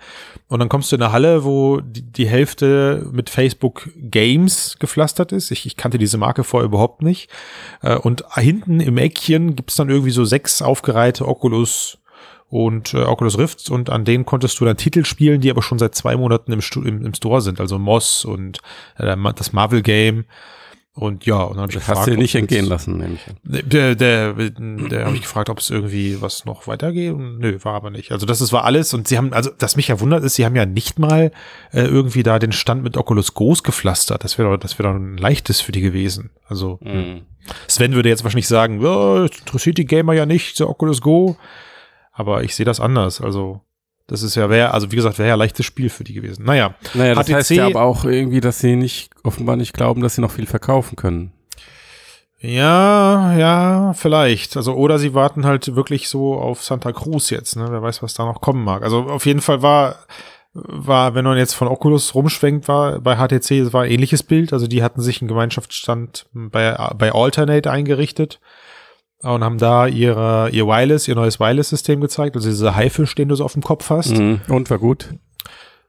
Und 0.47 0.59
dann 0.59 0.69
kommst 0.69 0.91
du 0.91 0.95
in 0.95 1.01
eine 1.01 1.11
Halle, 1.11 1.43
wo 1.43 1.81
die, 1.81 2.27
Hälfte 2.27 3.07
mit 3.11 3.29
Facebook 3.29 3.89
Games 3.95 4.77
gepflastert 4.79 5.31
ist. 5.31 5.51
Ich, 5.51 5.65
ich 5.65 5.77
kannte 5.77 5.97
diese 5.97 6.17
Marke 6.17 6.43
vorher 6.43 6.65
überhaupt 6.65 7.01
nicht. 7.01 7.29
Äh, 7.81 7.95
Und 7.95 8.23
hinten 8.35 8.79
im 8.79 8.97
Eckchen 8.97 9.55
gibt's 9.55 9.75
dann 9.75 9.89
irgendwie 9.89 10.11
so 10.11 10.25
sechs 10.25 10.61
aufgereihte 10.61 11.27
Oculus 11.27 11.97
und 12.49 12.93
äh, 12.93 13.03
Oculus 13.03 13.37
Rifts 13.37 13.69
und 13.69 13.89
an 13.89 14.05
denen 14.05 14.25
konntest 14.25 14.59
du 14.59 14.65
dann 14.65 14.77
Titel 14.77 15.05
spielen, 15.05 15.39
die 15.41 15.51
aber 15.51 15.61
schon 15.61 15.79
seit 15.79 15.95
zwei 15.95 16.17
Monaten 16.17 16.51
im, 16.51 16.61
Stu 16.61 16.81
im, 16.81 17.05
im 17.05 17.13
Store 17.13 17.41
sind. 17.41 17.59
Also 17.59 17.77
Moss 17.77 18.25
und 18.25 18.59
äh, 18.97 19.15
das 19.35 19.53
Marvel 19.53 19.81
Game. 19.81 20.25
Und 20.95 21.25
ja, 21.25 21.43
und 21.43 21.51
dann 21.55 21.61
habe 21.61 21.71
ich 21.71 21.77
Das 21.77 21.87
hast 21.87 22.07
du 22.07 22.11
nicht 22.15 22.33
jetzt- 22.33 22.41
entgehen 22.41 22.65
lassen, 22.65 22.97
nämlich. 22.97 23.21
der, 23.43 23.95
der, 23.95 24.33
der 24.33 25.05
habe 25.05 25.15
ich 25.15 25.21
gefragt, 25.21 25.49
ob 25.49 25.59
es 25.59 25.69
irgendwie 25.69 26.21
was 26.21 26.43
noch 26.45 26.67
weitergeht. 26.67 27.15
Nö, 27.17 27.57
war 27.63 27.75
aber 27.75 27.89
nicht. 27.89 28.11
Also 28.11 28.25
das 28.25 28.41
ist, 28.41 28.51
war 28.51 28.65
alles. 28.65 28.93
Und 28.93 29.07
sie 29.07 29.17
haben, 29.17 29.31
also 29.31 29.49
das 29.57 29.75
mich 29.77 29.87
ja 29.87 29.99
wundert 30.01 30.23
ist, 30.25 30.35
sie 30.35 30.45
haben 30.45 30.55
ja 30.57 30.65
nicht 30.65 30.99
mal 30.99 31.31
äh, 31.71 31.83
irgendwie 31.83 32.23
da 32.23 32.37
den 32.39 32.51
Stand 32.51 32.83
mit 32.83 32.97
Oculus 32.97 33.33
Go's 33.33 33.63
gepflastert. 33.63 34.23
Das 34.25 34.37
wäre 34.37 34.49
doch, 34.49 34.57
das 34.57 34.77
wäre 34.77 34.89
doch 34.89 34.95
ein 34.99 35.17
leichtes 35.17 35.61
für 35.61 35.71
die 35.71 35.81
gewesen. 35.81 36.31
Also 36.47 36.79
Mhm. 36.81 37.21
Sven 37.67 37.93
würde 37.93 38.09
jetzt 38.09 38.23
wahrscheinlich 38.23 38.47
sagen, 38.49 38.81
das 38.81 39.31
interessiert 39.39 39.77
die 39.77 39.85
Gamer 39.85 40.13
ja 40.13 40.25
nicht, 40.25 40.59
der 40.59 40.69
Oculus 40.69 40.99
Go. 41.01 41.37
Aber 42.11 42.43
ich 42.43 42.55
sehe 42.55 42.65
das 42.65 42.79
anders. 42.81 43.21
Also 43.21 43.61
das 44.09 44.23
ist 44.23 44.35
ja, 44.35 44.49
wäre, 44.49 44.73
also 44.73 44.91
wie 44.91 44.95
gesagt, 44.95 45.19
wäre 45.19 45.29
ja 45.29 45.35
ein 45.35 45.39
leichtes 45.39 45.65
Spiel 45.65 45.89
für 45.89 46.03
die 46.03 46.13
gewesen. 46.13 46.43
Naja, 46.43 46.73
Naja, 46.95 47.13
das 47.13 47.27
HTC 47.27 47.33
heißt 47.35 47.49
ja 47.51 47.65
aber 47.67 47.83
auch 47.83 48.05
irgendwie, 48.05 48.41
dass 48.41 48.59
sie 48.59 48.75
nicht, 48.75 49.11
offenbar 49.23 49.55
nicht 49.55 49.73
glauben, 49.73 50.01
dass 50.01 50.15
sie 50.15 50.21
noch 50.21 50.31
viel 50.31 50.47
verkaufen 50.47 50.95
können. 50.95 51.31
Ja, 52.39 53.35
ja, 53.37 53.93
vielleicht. 53.93 54.57
Also, 54.57 54.73
oder 54.73 54.97
sie 54.97 55.13
warten 55.13 55.45
halt 55.45 55.75
wirklich 55.75 56.09
so 56.09 56.35
auf 56.35 56.63
Santa 56.63 56.91
Cruz 56.91 57.29
jetzt, 57.29 57.55
ne? 57.55 57.67
Wer 57.69 57.81
weiß, 57.81 58.01
was 58.01 58.13
da 58.13 58.25
noch 58.25 58.41
kommen 58.41 58.63
mag. 58.63 58.81
Also, 58.81 59.03
auf 59.03 59.25
jeden 59.25 59.41
Fall 59.41 59.61
war, 59.61 59.97
war, 60.53 61.15
wenn 61.15 61.25
man 61.25 61.37
jetzt 61.37 61.53
von 61.53 61.67
Oculus 61.67 62.15
rumschwenkt, 62.15 62.67
war 62.67 62.99
bei 62.99 63.17
HTC, 63.17 63.51
es 63.51 63.73
war 63.73 63.83
ein 63.83 63.91
ähnliches 63.91 64.23
Bild. 64.23 64.53
Also, 64.53 64.67
die 64.67 64.81
hatten 64.81 65.01
sich 65.01 65.21
einen 65.21 65.27
Gemeinschaftsstand 65.27 66.27
bei, 66.33 66.71
bei 66.97 67.11
Alternate 67.11 67.69
eingerichtet 67.69 68.39
und 69.21 69.43
haben 69.43 69.57
da 69.57 69.87
ihre, 69.87 70.49
ihr 70.51 70.65
Wireless, 70.65 71.07
ihr 71.07 71.15
neues 71.15 71.39
Wireless-System 71.39 71.99
gezeigt. 72.01 72.35
Also, 72.35 72.49
dieser 72.49 72.75
Haifisch, 72.75 73.15
den 73.15 73.29
du 73.29 73.35
so 73.35 73.43
auf 73.45 73.53
dem 73.53 73.63
Kopf 73.63 73.89
hast. 73.89 74.11
Mhm. 74.17 74.41
Und 74.47 74.69
war 74.69 74.79
gut. 74.79 75.09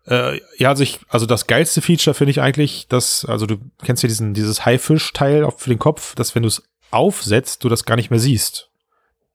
Äh, 0.06 0.41
ja, 0.56 0.71
also 0.71 0.82
ich, 0.82 0.99
also 1.09 1.27
das 1.27 1.47
geilste 1.47 1.82
Feature 1.82 2.15
finde 2.15 2.31
ich 2.32 2.41
eigentlich, 2.41 2.88
dass, 2.88 3.25
also 3.25 3.47
du 3.47 3.59
kennst 3.82 4.03
ja 4.03 4.09
diesen, 4.09 4.35
dieses 4.35 4.65
Haifisch-Teil 4.65 5.44
auf- 5.44 5.61
für 5.61 5.69
den 5.71 5.79
Kopf, 5.79 6.15
dass 6.15 6.35
wenn 6.35 6.43
du 6.43 6.49
es 6.49 6.62
aufsetzt, 6.91 7.62
du 7.65 7.69
das 7.69 7.85
gar 7.85 7.97
nicht 7.97 8.11
mehr 8.11 8.19
siehst. 8.19 8.69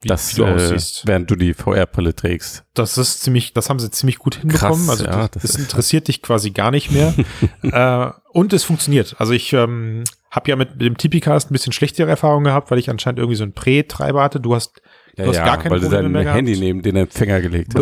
Wie, 0.02 0.10
Das, 0.10 0.34
wie 0.36 0.42
du 0.42 0.46
äh, 0.48 0.54
aussiehst. 0.56 1.04
während 1.06 1.32
du 1.32 1.36
die 1.36 1.54
VR-Brille 1.54 2.14
trägst. 2.16 2.64
Das 2.74 2.98
ist 2.98 3.22
ziemlich, 3.22 3.54
das 3.54 3.70
haben 3.70 3.80
sie 3.80 3.90
ziemlich 3.92 4.18
gut 4.18 4.36
hinbekommen. 4.36 4.88
Krass, 4.88 4.90
also 4.90 5.06
ja, 5.06 5.28
das, 5.30 5.44
das 5.44 5.56
interessiert 5.56 6.08
dich 6.10 6.22
quasi 6.22 6.50
gar 6.52 6.72
nicht 6.72 6.92
mehr. 6.92 7.14
äh, 7.62 8.12
und 8.34 8.52
es 8.52 8.64
funktioniert. 8.66 9.16
Also 9.20 9.32
ich 9.34 9.54
ähm, 9.54 10.04
habe 10.36 10.50
ja 10.50 10.56
mit, 10.56 10.72
mit 10.72 10.82
dem 10.82 10.98
Tipicast 10.98 11.50
ein 11.50 11.54
bisschen 11.54 11.72
schlechtere 11.74 12.10
Erfahrungen 12.10 12.46
gehabt, 12.46 12.70
weil 12.70 12.78
ich 12.78 12.90
anscheinend 12.90 13.20
irgendwie 13.20 13.38
so 13.38 13.44
einen 13.44 13.54
Prä-Treiber 13.54 14.22
hatte. 14.22 14.40
Du 14.40 14.54
hast, 14.54 14.82
du 15.16 15.28
hast 15.30 15.38
gar 15.46 15.58
keine 15.58 15.72
weil 15.72 15.80
du 15.80 15.86
Probleme 15.86 16.04
dein 16.04 16.12
mehr 16.12 16.24
gehabt. 16.24 16.38
Handy 16.38 16.58
neben 16.58 16.82
den 16.82 16.98
Empfänger 16.98 17.40
gelegt 17.40 17.74
hast. 17.74 17.82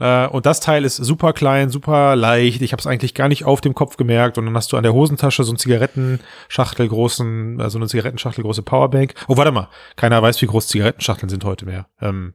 Äh, 0.00 0.26
und 0.26 0.44
das 0.44 0.58
Teil 0.60 0.84
ist 0.84 0.96
super 0.96 1.32
klein, 1.32 1.70
super 1.70 2.16
leicht. 2.16 2.62
Ich 2.62 2.72
habe 2.72 2.80
es 2.80 2.86
eigentlich 2.86 3.14
gar 3.14 3.28
nicht 3.28 3.44
auf 3.44 3.60
dem 3.60 3.74
Kopf 3.74 3.96
gemerkt. 3.96 4.38
Und 4.38 4.46
dann 4.46 4.56
hast 4.56 4.72
du 4.72 4.76
an 4.76 4.82
der 4.82 4.92
Hosentasche 4.92 5.44
so 5.44 5.52
einen 5.52 5.58
Zigarettenschachtel 5.58 6.88
großen, 6.88 7.60
also 7.60 7.78
eine 7.78 7.86
Zigarettenschachtel 7.86 8.42
große 8.42 8.62
Powerbank. 8.62 9.14
Oh, 9.28 9.36
warte 9.36 9.52
mal. 9.52 9.68
Keiner 9.94 10.20
weiß, 10.20 10.42
wie 10.42 10.46
groß 10.46 10.66
Zigarettenschachteln 10.66 11.28
sind 11.28 11.44
heute 11.44 11.64
mehr. 11.64 11.86
Ähm, 12.00 12.34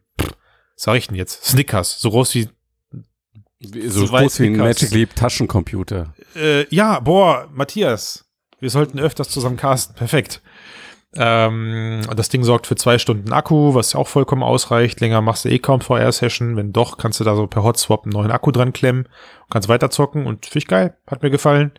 sag 0.75 0.95
ich 0.95 1.07
denn 1.07 1.17
jetzt? 1.17 1.43
Snickers, 1.43 2.00
so 2.00 2.12
groß 2.12 2.33
wie. 2.36 2.48
So 3.60 4.05
So 4.05 4.07
groß 4.07 4.39
wie 4.39 4.45
ein. 4.45 4.57
Magic 4.57 4.91
Leap 4.91 5.15
Taschencomputer. 5.15 6.13
Äh, 6.36 6.74
ja, 6.74 7.01
boah, 7.01 7.50
Matthias. 7.51 8.26
Wir 8.59 8.69
sollten 8.69 8.99
öfters 8.99 9.29
zusammen 9.29 9.57
casten. 9.57 9.95
Perfekt. 9.95 10.41
Ähm, 11.15 12.01
das 12.15 12.29
Ding 12.29 12.43
sorgt 12.43 12.67
für 12.67 12.75
zwei 12.75 12.97
Stunden 12.97 13.31
Akku, 13.31 13.73
was 13.73 13.95
auch 13.95 14.07
vollkommen 14.07 14.43
ausreicht. 14.43 14.99
Länger 14.99 15.21
machst 15.21 15.45
du 15.45 15.49
eh 15.49 15.59
kaum 15.59 15.81
VR-Session. 15.81 16.57
Wenn 16.57 16.73
doch, 16.73 16.97
kannst 16.97 17.19
du 17.19 17.23
da 17.23 17.35
so 17.35 17.47
per 17.47 17.63
Hotswap 17.63 18.03
einen 18.03 18.11
neuen 18.11 18.31
Akku 18.31 18.51
dran 18.51 18.73
klemmen 18.73 19.03
und 19.05 19.51
kannst 19.51 19.69
weiterzocken. 19.69 20.25
Und 20.25 20.45
finde 20.45 20.59
ich 20.59 20.67
geil. 20.67 20.97
Hat 21.07 21.23
mir 21.23 21.29
gefallen. 21.29 21.71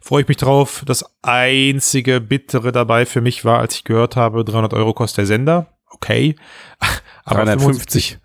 Freue 0.00 0.22
ich 0.22 0.28
mich 0.28 0.36
drauf. 0.36 0.84
Das 0.86 1.04
einzige 1.22 2.20
Bittere 2.20 2.72
dabei 2.72 3.04
für 3.04 3.20
mich 3.20 3.44
war, 3.44 3.58
als 3.58 3.74
ich 3.74 3.84
gehört 3.84 4.16
habe, 4.16 4.44
300 4.44 4.74
Euro 4.74 4.94
kostet 4.94 5.18
der 5.18 5.26
Sender. 5.26 5.66
Okay. 5.90 6.36
Aber 7.30 7.44
350. 7.44 8.18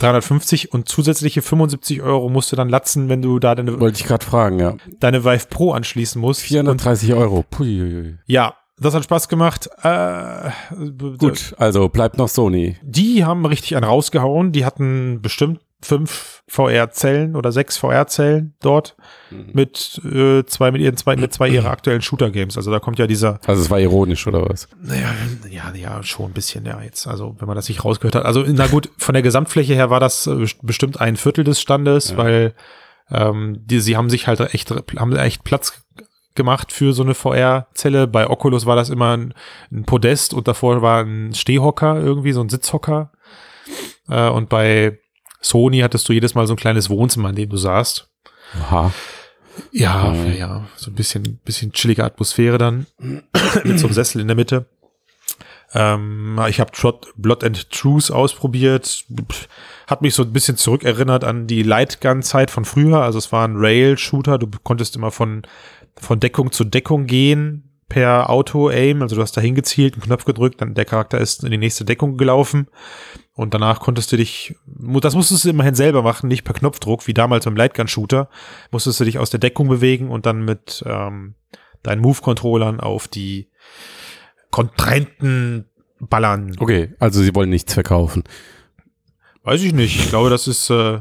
350 0.00 0.72
und 0.72 0.88
zusätzliche 0.88 1.42
75 1.42 2.02
Euro 2.02 2.28
musst 2.28 2.52
du 2.52 2.56
dann 2.56 2.68
latzen, 2.68 3.08
wenn 3.08 3.22
du 3.22 3.38
da 3.38 3.54
deine, 3.54 3.78
Wollte 3.80 4.00
ich 4.00 4.06
gerade 4.06 4.24
fragen, 4.24 4.58
ja. 4.58 4.76
deine 4.98 5.24
Vive 5.24 5.46
Pro 5.48 5.72
anschließen 5.72 6.20
musst. 6.20 6.42
Und 6.42 6.48
430 6.48 7.14
Euro. 7.14 7.44
Puiuiui. 7.48 8.16
ja, 8.26 8.54
das 8.78 8.94
hat 8.94 9.04
Spaß 9.04 9.28
gemacht. 9.28 9.68
Äh, 9.82 10.50
Gut, 11.18 11.54
also 11.58 11.88
bleibt 11.90 12.16
noch 12.16 12.28
Sony. 12.28 12.76
Die 12.82 13.24
haben 13.24 13.44
richtig 13.44 13.76
einen 13.76 13.84
rausgehauen. 13.84 14.52
Die 14.52 14.64
hatten 14.64 15.20
bestimmt 15.20 15.60
fünf 15.82 16.42
VR-Zellen 16.48 17.36
oder 17.36 17.52
sechs 17.52 17.76
VR-Zellen 17.76 18.54
dort 18.60 18.96
mit 19.30 20.00
äh, 20.04 20.44
zwei 20.44 20.70
mit 20.70 20.80
ihren 20.82 20.96
zwei 20.96 21.16
mit 21.16 21.32
zwei 21.32 21.48
ihrer 21.48 21.70
aktuellen 21.70 22.02
Shooter-Games. 22.02 22.56
Also 22.56 22.70
da 22.70 22.80
kommt 22.80 22.98
ja 22.98 23.06
dieser 23.06 23.38
Also 23.46 23.62
es 23.62 23.70
war 23.70 23.78
ironisch, 23.78 24.26
oder 24.26 24.48
was? 24.48 24.68
Naja, 24.82 25.14
ja, 25.48 25.72
ja, 25.74 26.02
schon 26.02 26.30
ein 26.30 26.32
bisschen, 26.32 26.66
ja, 26.66 26.80
jetzt. 26.82 27.06
Also, 27.06 27.36
wenn 27.38 27.46
man 27.46 27.56
das 27.56 27.68
nicht 27.68 27.84
rausgehört 27.84 28.16
hat. 28.16 28.24
Also, 28.24 28.44
na 28.46 28.66
gut, 28.66 28.90
von 28.98 29.12
der 29.12 29.22
Gesamtfläche 29.22 29.74
her 29.74 29.90
war 29.90 30.00
das 30.00 30.26
äh, 30.26 30.46
bestimmt 30.62 31.00
ein 31.00 31.16
Viertel 31.16 31.44
des 31.44 31.60
Standes, 31.60 32.16
weil 32.16 32.54
ähm, 33.10 33.58
die, 33.64 33.80
sie 33.80 33.96
haben 33.96 34.10
sich 34.10 34.26
halt 34.26 34.40
echt, 34.40 34.70
haben 34.70 35.16
echt 35.16 35.44
Platz 35.44 35.82
gemacht 36.34 36.72
für 36.72 36.92
so 36.92 37.02
eine 37.02 37.14
VR-Zelle. 37.14 38.06
Bei 38.06 38.28
Oculus 38.28 38.66
war 38.66 38.76
das 38.76 38.90
immer 38.90 39.16
ein, 39.16 39.34
ein, 39.72 39.84
Podest 39.84 40.32
und 40.34 40.48
davor 40.48 40.82
war 40.82 41.04
ein 41.04 41.34
Stehhocker 41.34 42.00
irgendwie, 42.00 42.32
so 42.32 42.40
ein 42.40 42.48
Sitzhocker. 42.48 43.12
Äh, 44.08 44.28
und 44.28 44.48
bei 44.48 44.98
Sony 45.40 45.80
hattest 45.80 46.08
du 46.08 46.12
jedes 46.12 46.34
Mal 46.34 46.46
so 46.46 46.54
ein 46.54 46.58
kleines 46.58 46.90
Wohnzimmer, 46.90 47.30
in 47.30 47.36
dem 47.36 47.48
du 47.48 47.56
saßt. 47.56 48.08
Aha. 48.60 48.92
Ja, 49.72 50.12
ja, 50.12 50.32
ja, 50.32 50.68
so 50.76 50.90
ein 50.90 50.94
bisschen, 50.94 51.40
bisschen 51.44 51.72
chillige 51.72 52.04
Atmosphäre 52.04 52.58
dann 52.58 52.86
mit 53.64 53.78
so 53.78 53.86
einem 53.86 53.94
Sessel 53.94 54.20
in 54.20 54.28
der 54.28 54.36
Mitte. 54.36 54.66
Ähm, 55.72 56.40
ich 56.48 56.60
habe 56.60 56.72
Blood 57.16 57.44
and 57.44 57.70
Truth 57.70 58.10
ausprobiert. 58.10 59.04
Hat 59.86 60.02
mich 60.02 60.14
so 60.14 60.22
ein 60.22 60.32
bisschen 60.32 60.56
zurückerinnert 60.56 61.24
an 61.24 61.46
die 61.46 61.62
Lightgun-Zeit 61.62 62.50
von 62.50 62.64
früher. 62.64 63.02
Also 63.02 63.18
es 63.18 63.30
war 63.32 63.46
ein 63.46 63.56
Rail-Shooter. 63.56 64.38
Du 64.38 64.48
konntest 64.62 64.96
immer 64.96 65.10
von, 65.10 65.42
von 65.96 66.18
Deckung 66.18 66.50
zu 66.52 66.64
Deckung 66.64 67.06
gehen 67.06 67.70
per 67.88 68.30
Auto-Aim. 68.30 69.02
Also 69.02 69.16
du 69.16 69.22
hast 69.22 69.36
da 69.36 69.40
hingezielt, 69.40 69.94
einen 69.94 70.02
Knopf 70.02 70.24
gedrückt, 70.24 70.60
dann 70.60 70.74
der 70.74 70.84
Charakter 70.84 71.18
ist 71.18 71.44
in 71.44 71.50
die 71.50 71.58
nächste 71.58 71.84
Deckung 71.84 72.16
gelaufen. 72.16 72.68
Und 73.40 73.54
danach 73.54 73.80
konntest 73.80 74.12
du 74.12 74.18
dich, 74.18 74.54
das 74.66 75.14
musstest 75.14 75.46
du 75.46 75.48
immerhin 75.48 75.74
selber 75.74 76.02
machen, 76.02 76.28
nicht 76.28 76.44
per 76.44 76.52
Knopfdruck, 76.52 77.06
wie 77.06 77.14
damals 77.14 77.46
beim 77.46 77.56
Lightgun-Shooter. 77.56 78.28
Musstest 78.70 79.00
du 79.00 79.04
dich 79.04 79.18
aus 79.18 79.30
der 79.30 79.40
Deckung 79.40 79.66
bewegen 79.66 80.10
und 80.10 80.26
dann 80.26 80.44
mit 80.44 80.84
ähm, 80.86 81.36
deinen 81.82 82.02
Move-Controllern 82.02 82.80
auf 82.80 83.08
die 83.08 83.48
Kontrahenten 84.50 85.64
ballern. 86.00 86.54
Okay, 86.58 86.94
also 86.98 87.22
sie 87.22 87.34
wollen 87.34 87.48
nichts 87.48 87.72
verkaufen. 87.72 88.24
Weiß 89.42 89.62
ich 89.62 89.72
nicht. 89.72 89.98
Ich 89.98 90.10
glaube, 90.10 90.28
das 90.28 90.46
ist, 90.46 90.68
äh, 90.68 90.98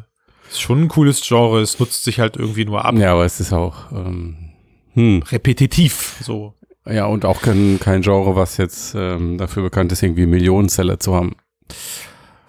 ist 0.49 0.61
schon 0.61 0.83
ein 0.83 0.87
cooles 0.87 1.19
Genre. 1.27 1.59
Es 1.59 1.77
nutzt 1.77 2.05
sich 2.05 2.21
halt 2.21 2.37
irgendwie 2.37 2.63
nur 2.63 2.85
ab. 2.85 2.95
Ja, 2.97 3.11
aber 3.11 3.25
es 3.25 3.41
ist 3.41 3.51
auch 3.51 3.91
ähm, 3.91 4.53
hm. 4.93 5.23
repetitiv. 5.29 6.15
So. 6.21 6.53
Ja, 6.85 7.05
und 7.07 7.25
auch 7.25 7.41
kein, 7.41 7.81
kein 7.81 8.01
Genre, 8.01 8.37
was 8.37 8.55
jetzt 8.55 8.95
ähm, 8.95 9.37
dafür 9.37 9.63
bekannt 9.63 9.91
ist, 9.91 10.03
irgendwie 10.03 10.25
Millionenseller 10.25 11.01
zu 11.01 11.13
haben. 11.13 11.35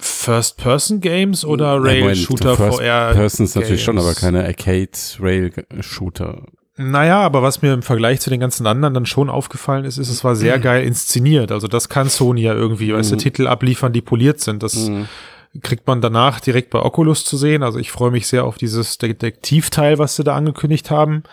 First-Person-Games 0.01 1.45
oder 1.45 1.83
Rail-Shooter 1.83 2.57
VR? 2.57 3.13
Persons 3.13 3.55
natürlich 3.55 3.83
schon, 3.83 3.99
aber 3.99 4.15
keine 4.15 4.45
Arcade-Rail-Shooter. 4.45 6.43
Naja, 6.77 7.21
aber 7.21 7.43
was 7.43 7.61
mir 7.61 7.75
im 7.75 7.83
Vergleich 7.83 8.21
zu 8.21 8.31
den 8.31 8.41
ganzen 8.41 8.67
anderen 8.67 8.95
dann 8.95 9.05
schon 9.05 9.29
aufgefallen 9.29 9.85
ist, 9.85 9.99
ist, 9.99 10.09
es 10.09 10.25
war 10.25 10.35
sehr 10.35 10.57
mhm. 10.57 10.63
geil 10.63 10.85
inszeniert. 10.85 11.53
Also 11.53 11.69
das 11.69 11.91
kann 11.91 12.09
Sony 12.09 12.41
ja 12.43 12.55
irgendwie, 12.55 12.93
mhm. 12.93 12.97
weißt 12.97 13.13
du, 13.13 13.17
Titel 13.17 13.47
abliefern, 13.47 13.93
die 13.93 14.01
poliert 14.01 14.41
sind. 14.41 14.63
Das 14.63 14.89
mhm. 14.89 15.07
kriegt 15.63 15.87
man 15.87 16.01
danach 16.01 16.41
direkt 16.41 16.71
bei 16.71 16.81
Oculus 16.81 17.25
zu 17.25 17.37
sehen. 17.37 17.63
Also 17.63 17.79
ich 17.79 17.91
freue 17.91 18.11
mich 18.11 18.27
sehr 18.29 18.45
auf 18.45 18.57
dieses 18.57 18.97
Detektivteil, 18.97 19.99
was 19.99 20.17
sie 20.17 20.25
da 20.25 20.35
angekündigt 20.35 20.91
haben. 20.91 21.25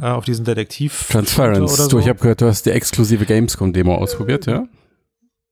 Äh, 0.00 0.06
auf 0.06 0.24
diesen 0.24 0.44
Detektiv. 0.44 1.08
Transference. 1.10 1.76
So. 1.76 1.88
Du, 1.88 1.98
ich 1.98 2.08
habe 2.08 2.18
gehört, 2.18 2.40
du 2.40 2.46
hast 2.46 2.64
die 2.66 2.70
exklusive 2.70 3.26
Gamescom-Demo 3.26 3.94
ausprobiert, 3.94 4.46
ja? 4.46 4.66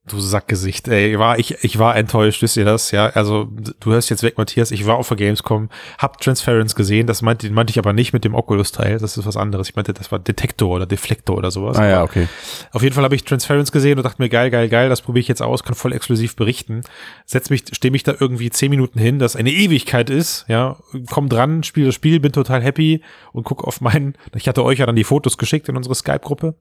Du 0.08 0.18
Sackgesicht, 0.20 0.88
ey, 0.88 1.18
war 1.18 1.38
ich, 1.38 1.62
ich 1.62 1.78
war 1.78 1.96
enttäuscht, 1.96 2.42
wisst 2.42 2.56
ihr 2.56 2.64
das, 2.64 2.90
ja? 2.90 3.06
Also, 3.06 3.48
du 3.80 3.90
hörst 3.90 4.10
jetzt 4.10 4.22
weg, 4.22 4.38
Matthias, 4.38 4.70
ich 4.70 4.86
war 4.86 4.96
auf 4.96 5.08
der 5.08 5.16
Gamescom, 5.16 5.68
hab 5.98 6.20
Transference 6.20 6.74
gesehen, 6.74 7.06
das 7.06 7.22
meinte, 7.22 7.46
den 7.46 7.54
meinte 7.54 7.70
ich 7.70 7.78
aber 7.78 7.92
nicht 7.92 8.12
mit 8.12 8.24
dem 8.24 8.34
Oculus-Teil, 8.34 8.98
das 8.98 9.16
ist 9.16 9.26
was 9.26 9.36
anderes. 9.36 9.68
Ich 9.68 9.76
meinte, 9.76 9.92
das 9.92 10.10
war 10.10 10.18
Detektor 10.18 10.74
oder 10.74 10.86
Deflektor 10.86 11.36
oder 11.36 11.50
sowas. 11.50 11.76
Ah 11.76 11.86
ja, 11.86 12.02
okay. 12.02 12.28
Auf 12.72 12.82
jeden 12.82 12.94
Fall 12.94 13.04
habe 13.04 13.14
ich 13.14 13.24
Transference 13.24 13.72
gesehen 13.72 13.98
und 13.98 14.04
dachte 14.04 14.20
mir, 14.22 14.28
geil, 14.28 14.50
geil, 14.50 14.68
geil, 14.68 14.88
das 14.88 15.02
probiere 15.02 15.20
ich 15.20 15.28
jetzt 15.28 15.42
aus, 15.42 15.62
kann 15.62 15.74
voll 15.74 15.92
exklusiv 15.92 16.36
berichten. 16.36 16.82
Setz 17.26 17.50
mich, 17.50 17.64
stehe 17.72 17.92
mich 17.92 18.02
da 18.02 18.14
irgendwie 18.18 18.50
zehn 18.50 18.70
Minuten 18.70 18.98
hin, 18.98 19.18
das 19.18 19.36
eine 19.36 19.50
Ewigkeit 19.50 20.10
ist, 20.10 20.44
ja, 20.48 20.76
komm 21.10 21.28
dran, 21.28 21.62
spiele 21.62 21.86
das 21.86 21.94
Spiel, 21.94 22.20
bin 22.20 22.32
total 22.32 22.62
happy 22.62 23.02
und 23.32 23.44
guck 23.44 23.64
auf 23.64 23.80
meinen, 23.80 24.14
ich 24.34 24.48
hatte 24.48 24.64
euch 24.64 24.78
ja 24.78 24.86
dann 24.86 24.96
die 24.96 25.04
Fotos 25.04 25.38
geschickt 25.38 25.68
in 25.68 25.76
unsere 25.76 25.94
Skype-Gruppe, 25.94 26.54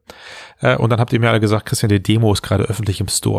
äh, 0.62 0.76
und 0.76 0.90
dann 0.90 1.00
habt 1.00 1.14
ihr 1.14 1.20
mir 1.20 1.30
alle 1.30 1.40
gesagt, 1.40 1.66
Christian, 1.66 1.90
die 1.90 2.02
Demo 2.02 2.34
ist 2.34 2.42
gerade 2.42 2.64
öffentlich 2.66 3.00
im 3.00 3.08
Store. 3.08 3.37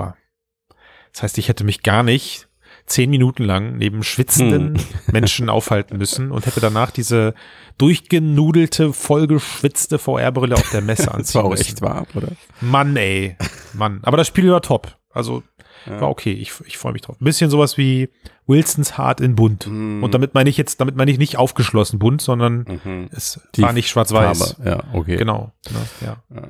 Das 1.12 1.22
heißt, 1.22 1.38
ich 1.38 1.48
hätte 1.48 1.64
mich 1.64 1.82
gar 1.82 2.02
nicht 2.02 2.48
zehn 2.88 3.10
Minuten 3.10 3.44
lang 3.44 3.76
neben 3.76 4.02
schwitzenden 4.02 4.76
hm. 4.76 4.84
Menschen 5.12 5.48
aufhalten 5.48 5.98
müssen 5.98 6.30
und 6.30 6.46
hätte 6.46 6.60
danach 6.60 6.90
diese 6.90 7.34
durchgenudelte, 7.76 8.92
vollgeschwitzte 8.92 9.98
VR-Brille 9.98 10.54
auf 10.54 10.70
der 10.70 10.80
Messe 10.80 11.02
anziehen 11.12 11.22
das 11.22 11.34
war 11.34 11.44
auch 11.44 11.50
müssen. 11.50 11.62
echt 11.62 11.82
warm, 11.82 12.06
oder? 12.14 12.28
Mann, 12.60 12.96
ey. 12.96 13.36
Mann. 13.74 14.00
Aber 14.02 14.16
das 14.16 14.26
Spiel 14.26 14.50
war 14.50 14.62
top. 14.62 14.96
Also 15.10 15.42
ja. 15.86 16.00
war 16.00 16.10
okay. 16.10 16.32
Ich, 16.32 16.52
ich 16.66 16.78
freue 16.78 16.92
mich 16.92 17.02
drauf. 17.02 17.16
Ein 17.20 17.24
bisschen 17.24 17.50
sowas 17.50 17.76
wie 17.78 18.08
Wilsons 18.46 18.96
Hart 18.98 19.20
in 19.20 19.34
bunt. 19.34 19.66
Mm. 19.68 20.02
Und 20.02 20.14
damit 20.14 20.34
meine 20.34 20.50
ich 20.50 20.56
jetzt, 20.56 20.80
damit 20.80 20.96
meine 20.96 21.10
ich 21.10 21.18
nicht 21.18 21.36
aufgeschlossen 21.36 21.98
bunt, 21.98 22.22
sondern 22.22 22.80
mhm. 22.84 23.08
es 23.12 23.40
Die 23.54 23.62
war 23.62 23.72
nicht 23.72 23.88
schwarz-weiß. 23.88 24.56
Ja, 24.64 24.84
okay. 24.92 25.16
Genau. 25.16 25.52
genau 25.66 25.80
ja. 26.00 26.22
ja. 26.34 26.42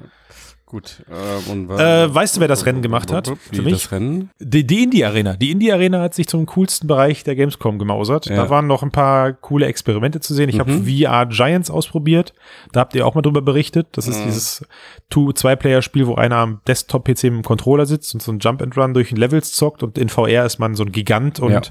Gut. 0.68 1.02
Äh, 1.08 1.50
und 1.50 1.70
äh, 1.70 2.14
weißt 2.14 2.37
du, 2.37 2.40
wer 2.40 2.48
das 2.48 2.66
Rennen 2.66 2.82
gemacht 2.82 3.10
hat? 3.10 3.32
Für 3.50 3.62
mich? 3.62 3.72
Das 3.72 3.90
Rennen? 3.90 4.28
Die, 4.38 4.66
die 4.66 4.82
Indie-Arena. 4.82 5.34
Die 5.34 5.50
Indie-Arena 5.50 6.02
hat 6.02 6.12
sich 6.12 6.28
zum 6.28 6.44
coolsten 6.44 6.87
Bereich 6.87 7.25
der 7.25 7.37
Gamescom 7.37 7.78
gemausert. 7.78 8.26
Ja. 8.26 8.37
Da 8.37 8.50
waren 8.50 8.66
noch 8.66 8.82
ein 8.82 8.90
paar 8.90 9.32
coole 9.32 9.64
Experimente 9.64 10.20
zu 10.20 10.34
sehen. 10.34 10.50
Ich 10.50 10.56
mhm. 10.56 10.60
habe 10.60 10.84
VR 10.84 11.25
Giants 11.25 11.70
ausprobiert. 11.70 12.34
Da 12.72 12.80
habt 12.80 12.94
ihr 12.94 13.06
auch 13.06 13.14
mal 13.14 13.22
drüber 13.22 13.40
berichtet. 13.40 13.87
Das 13.92 14.06
ist 14.06 14.20
mhm. 14.20 14.25
dieses 14.25 14.66
Two-Zwei-Player-Spiel, 15.08 16.06
wo 16.06 16.16
einer 16.16 16.37
am 16.37 16.60
Desktop-PC 16.68 17.25
mit 17.25 17.32
dem 17.32 17.44
Controller 17.44 17.87
sitzt 17.87 18.12
und 18.12 18.20
so 18.20 18.30
ein 18.30 18.38
Jump-and-Run 18.38 18.92
durch 18.92 19.08
den 19.08 19.16
Levels 19.16 19.52
zockt. 19.52 19.82
Und 19.82 19.96
in 19.96 20.10
VR 20.10 20.44
ist 20.44 20.58
man 20.58 20.75
so 20.75 20.84
ein 20.84 20.92
Gigant 20.92 21.40
und 21.40 21.52
ja. 21.52 21.62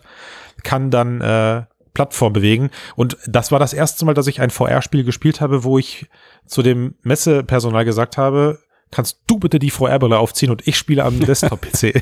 kann 0.64 0.90
dann 0.90 1.22
äh, 1.22 1.66
Plattform 1.94 2.34
bewegen. 2.34 2.72
Und 2.96 3.16
das 3.28 3.52
war 3.52 3.60
das 3.60 3.74
erste 3.74 4.06
Mal, 4.06 4.16
dass 4.16 4.26
ich 4.26 4.42
ein 4.42 4.50
VR-Spiel 4.50 5.04
gespielt 5.04 5.40
habe, 5.40 5.64
wo 5.64 5.78
ich 5.78 6.08
zu 6.48 6.64
dem 6.64 6.96
Messepersonal 7.04 7.86
gesagt 7.86 8.18
habe, 8.18 8.58
kannst 8.92 9.20
du 9.28 9.40
bitte 9.40 9.60
die 9.60 9.72
VR-Brille 9.72 10.18
aufziehen 10.18 10.52
und 10.52 10.68
ich 10.68 10.78
spiele 10.78 11.04
am 11.04 11.20
Desktop-PC. 11.20 12.02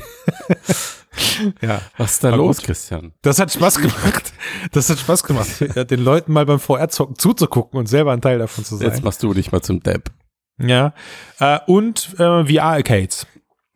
ja. 1.62 1.80
Was 1.96 2.12
ist 2.12 2.24
da 2.24 2.30
War 2.30 2.38
los, 2.38 2.58
gut. 2.58 2.66
Christian? 2.66 3.12
Das 3.22 3.38
hat 3.38 3.52
Spaß 3.52 3.78
gemacht. 3.78 4.32
Das 4.72 4.90
hat 4.90 4.98
Spaß 4.98 5.24
gemacht, 5.24 5.48
den 5.90 6.00
Leuten 6.00 6.32
mal 6.32 6.46
beim 6.46 6.60
VR-Zocken 6.60 7.18
zuzugucken 7.18 7.78
und 7.78 7.86
selber 7.86 8.12
ein 8.12 8.20
Teil 8.20 8.38
davon 8.38 8.64
zu 8.64 8.76
sein. 8.76 8.88
Jetzt 8.88 9.02
machst 9.02 9.22
du 9.22 9.32
dich 9.34 9.52
mal 9.52 9.62
zum 9.62 9.82
Depp. 9.82 10.10
Ja. 10.58 10.94
Äh, 11.38 11.58
und 11.66 12.14
äh, 12.18 12.44
VR-Arcades. 12.46 13.26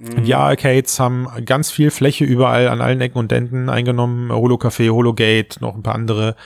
Mhm. 0.00 0.24
Die 0.24 0.34
Arcades 0.34 0.98
haben 0.98 1.28
ganz 1.44 1.70
viel 1.70 1.90
Fläche 1.90 2.24
überall 2.24 2.68
an 2.68 2.80
allen 2.80 3.00
Ecken 3.02 3.18
und 3.18 3.30
Enden 3.32 3.68
eingenommen. 3.68 4.30
Holocafé, 4.30 4.90
Hologate, 4.90 5.60
noch 5.60 5.74
ein 5.74 5.82
paar 5.82 5.94
andere. 5.94 6.36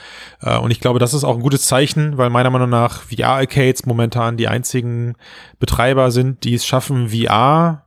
Äh, 0.41 0.57
und 0.57 0.71
ich 0.71 0.81
glaube, 0.81 0.99
das 0.99 1.13
ist 1.13 1.23
auch 1.23 1.37
ein 1.37 1.41
gutes 1.41 1.65
Zeichen, 1.65 2.17
weil 2.17 2.29
meiner 2.29 2.49
Meinung 2.49 2.69
nach 2.69 3.03
VR-Arcades 3.03 3.85
momentan 3.85 4.35
die 4.35 4.49
einzigen 4.49 5.15
Betreiber 5.57 6.11
sind, 6.11 6.43
die 6.43 6.53
es 6.53 6.65
schaffen, 6.65 7.09
VR 7.09 7.85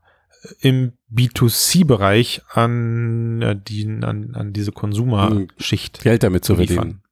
im 0.61 0.93
B2C-Bereich 1.15 2.43
an, 2.51 3.43
äh, 3.43 3.57
die, 3.57 3.85
an, 3.87 4.35
an 4.35 4.53
diese 4.55 4.73
Konsumerschicht 4.73 6.01
Geld 6.01 6.23
damit 6.23 6.47
zu 6.47 6.57
verdienen. 6.57 7.03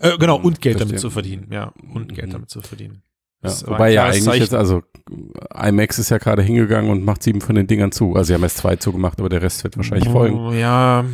Äh, 0.00 0.16
genau, 0.18 0.36
und 0.36 0.60
Geld 0.60 0.76
Verstehen. 0.76 0.88
damit 0.88 1.00
zu 1.00 1.10
verdienen. 1.10 1.48
Ja, 1.52 1.72
und 1.92 2.14
Geld 2.14 2.28
mhm. 2.28 2.32
damit 2.32 2.50
zu 2.50 2.62
verdienen. 2.62 3.02
Ja, 3.46 3.68
wobei 3.68 3.92
ja 3.92 4.04
eigentlich 4.04 4.24
Zeichen. 4.24 4.42
jetzt, 4.42 4.54
also 4.54 4.82
IMAX 5.54 5.98
ist 5.98 6.10
ja 6.10 6.18
gerade 6.18 6.42
hingegangen 6.42 6.90
und 6.90 7.04
macht 7.04 7.22
sieben 7.22 7.40
von 7.40 7.54
den 7.54 7.66
Dingern 7.66 7.92
zu. 7.92 8.14
Also 8.14 8.28
sie 8.28 8.34
haben 8.34 8.42
erst 8.42 8.58
zwei 8.58 8.76
zugemacht, 8.76 9.18
aber 9.20 9.28
der 9.28 9.42
Rest 9.42 9.62
wird 9.64 9.76
wahrscheinlich 9.76 10.08
folgen. 10.08 10.58
Ja, 10.58 11.04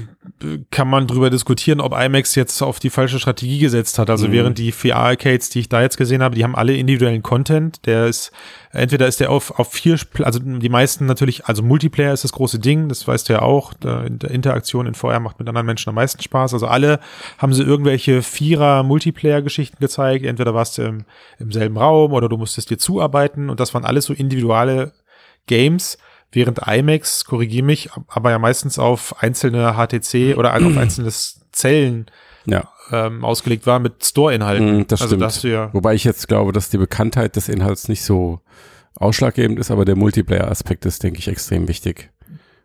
kann 0.71 0.89
man 0.89 1.09
drüber 1.09 1.31
diskutieren, 1.31 1.81
ob 1.81 1.99
IMAX 1.99 2.37
jetzt 2.37 2.63
auf 2.63 2.79
die 2.79 2.91
falsche 2.91 3.19
Strategie 3.19 3.59
gesetzt 3.59 3.99
hat. 3.99 4.09
Also 4.09 4.29
mhm. 4.29 4.33
während 4.33 4.59
die 4.59 4.71
VR-Arcades, 4.71 5.51
die 5.51 5.61
ich 5.61 5.69
da 5.69 5.83
jetzt 5.83 5.97
gesehen 5.97 6.23
habe, 6.23 6.37
die 6.37 6.45
haben 6.45 6.55
alle 6.55 6.77
individuellen 6.77 7.23
Content. 7.23 7.85
Der 7.87 8.07
ist, 8.07 8.31
entweder 8.71 9.09
ist 9.09 9.19
der 9.19 9.31
auf, 9.31 9.59
auf 9.59 9.73
vier, 9.73 9.99
also 10.21 10.39
die 10.39 10.69
meisten 10.69 11.07
natürlich, 11.07 11.47
also 11.47 11.63
Multiplayer 11.65 12.13
ist 12.13 12.23
das 12.23 12.33
große 12.33 12.61
Ding, 12.61 12.89
das 12.89 13.07
weißt 13.07 13.29
du 13.29 13.33
ja 13.33 13.43
auch. 13.43 13.73
Interaktion 14.29 14.87
in 14.87 14.95
VR 14.95 15.19
macht 15.19 15.41
mit 15.41 15.49
anderen 15.49 15.67
Menschen 15.67 15.89
am 15.89 15.97
meisten 15.97 16.23
Spaß. 16.23 16.55
Also 16.55 16.69
alle 16.69 17.01
haben 17.39 17.53
sie 17.53 17.65
irgendwelche 17.65 18.23
Vierer-Multiplayer-Geschichten 18.23 19.79
gezeigt. 19.81 20.25
Entweder 20.25 20.55
warst 20.55 20.79
du 20.79 20.83
im, 20.83 21.05
im 21.41 21.51
selben 21.51 21.77
Raum 21.77 22.13
oder 22.13 22.29
du 22.29 22.37
musstest 22.37 22.71
dir 22.71 22.79
zuarbeiten 22.79 23.51
und 23.51 23.59
das 23.59 23.75
waren 23.75 23.85
alles 23.85 24.05
so 24.05 24.13
individuelle 24.13 24.93
Games 25.47 25.99
während 26.33 26.61
IMAX, 26.67 27.25
korrigiere 27.25 27.65
mich, 27.65 27.91
aber 28.09 28.31
ja 28.31 28.39
meistens 28.39 28.79
auf 28.79 29.23
einzelne 29.23 29.75
HTC 29.75 30.37
oder 30.37 30.55
auf 30.55 30.77
einzelne 30.77 31.11
Zellen 31.53 32.07
ja. 32.47 32.69
ähm, 32.91 33.25
ausgelegt 33.25 33.67
war 33.67 33.79
mit 33.79 34.05
Store-Inhalten. 34.05 34.81
Mm, 34.81 34.87
das 34.89 35.03
also 35.03 35.17
stimmt. 35.17 35.53
Ja 35.53 35.71
Wobei 35.73 35.95
ich 35.95 36.05
jetzt 36.05 36.29
glaube, 36.29 36.53
dass 36.53 36.71
die 36.71 36.79
Bekanntheit 36.79 37.37
des 37.37 37.49
Inhalts 37.49 37.89
nicht 37.89 38.03
so 38.03 38.41
ausschlaggebend 38.97 39.59
ist, 39.59 39.71
aber 39.71 39.85
der 39.85 39.97
Multiplayer-Aspekt 39.97 40.85
ist, 40.87 41.03
denke 41.03 41.19
ich, 41.19 41.29
extrem 41.29 41.69
wichtig. 41.69 42.11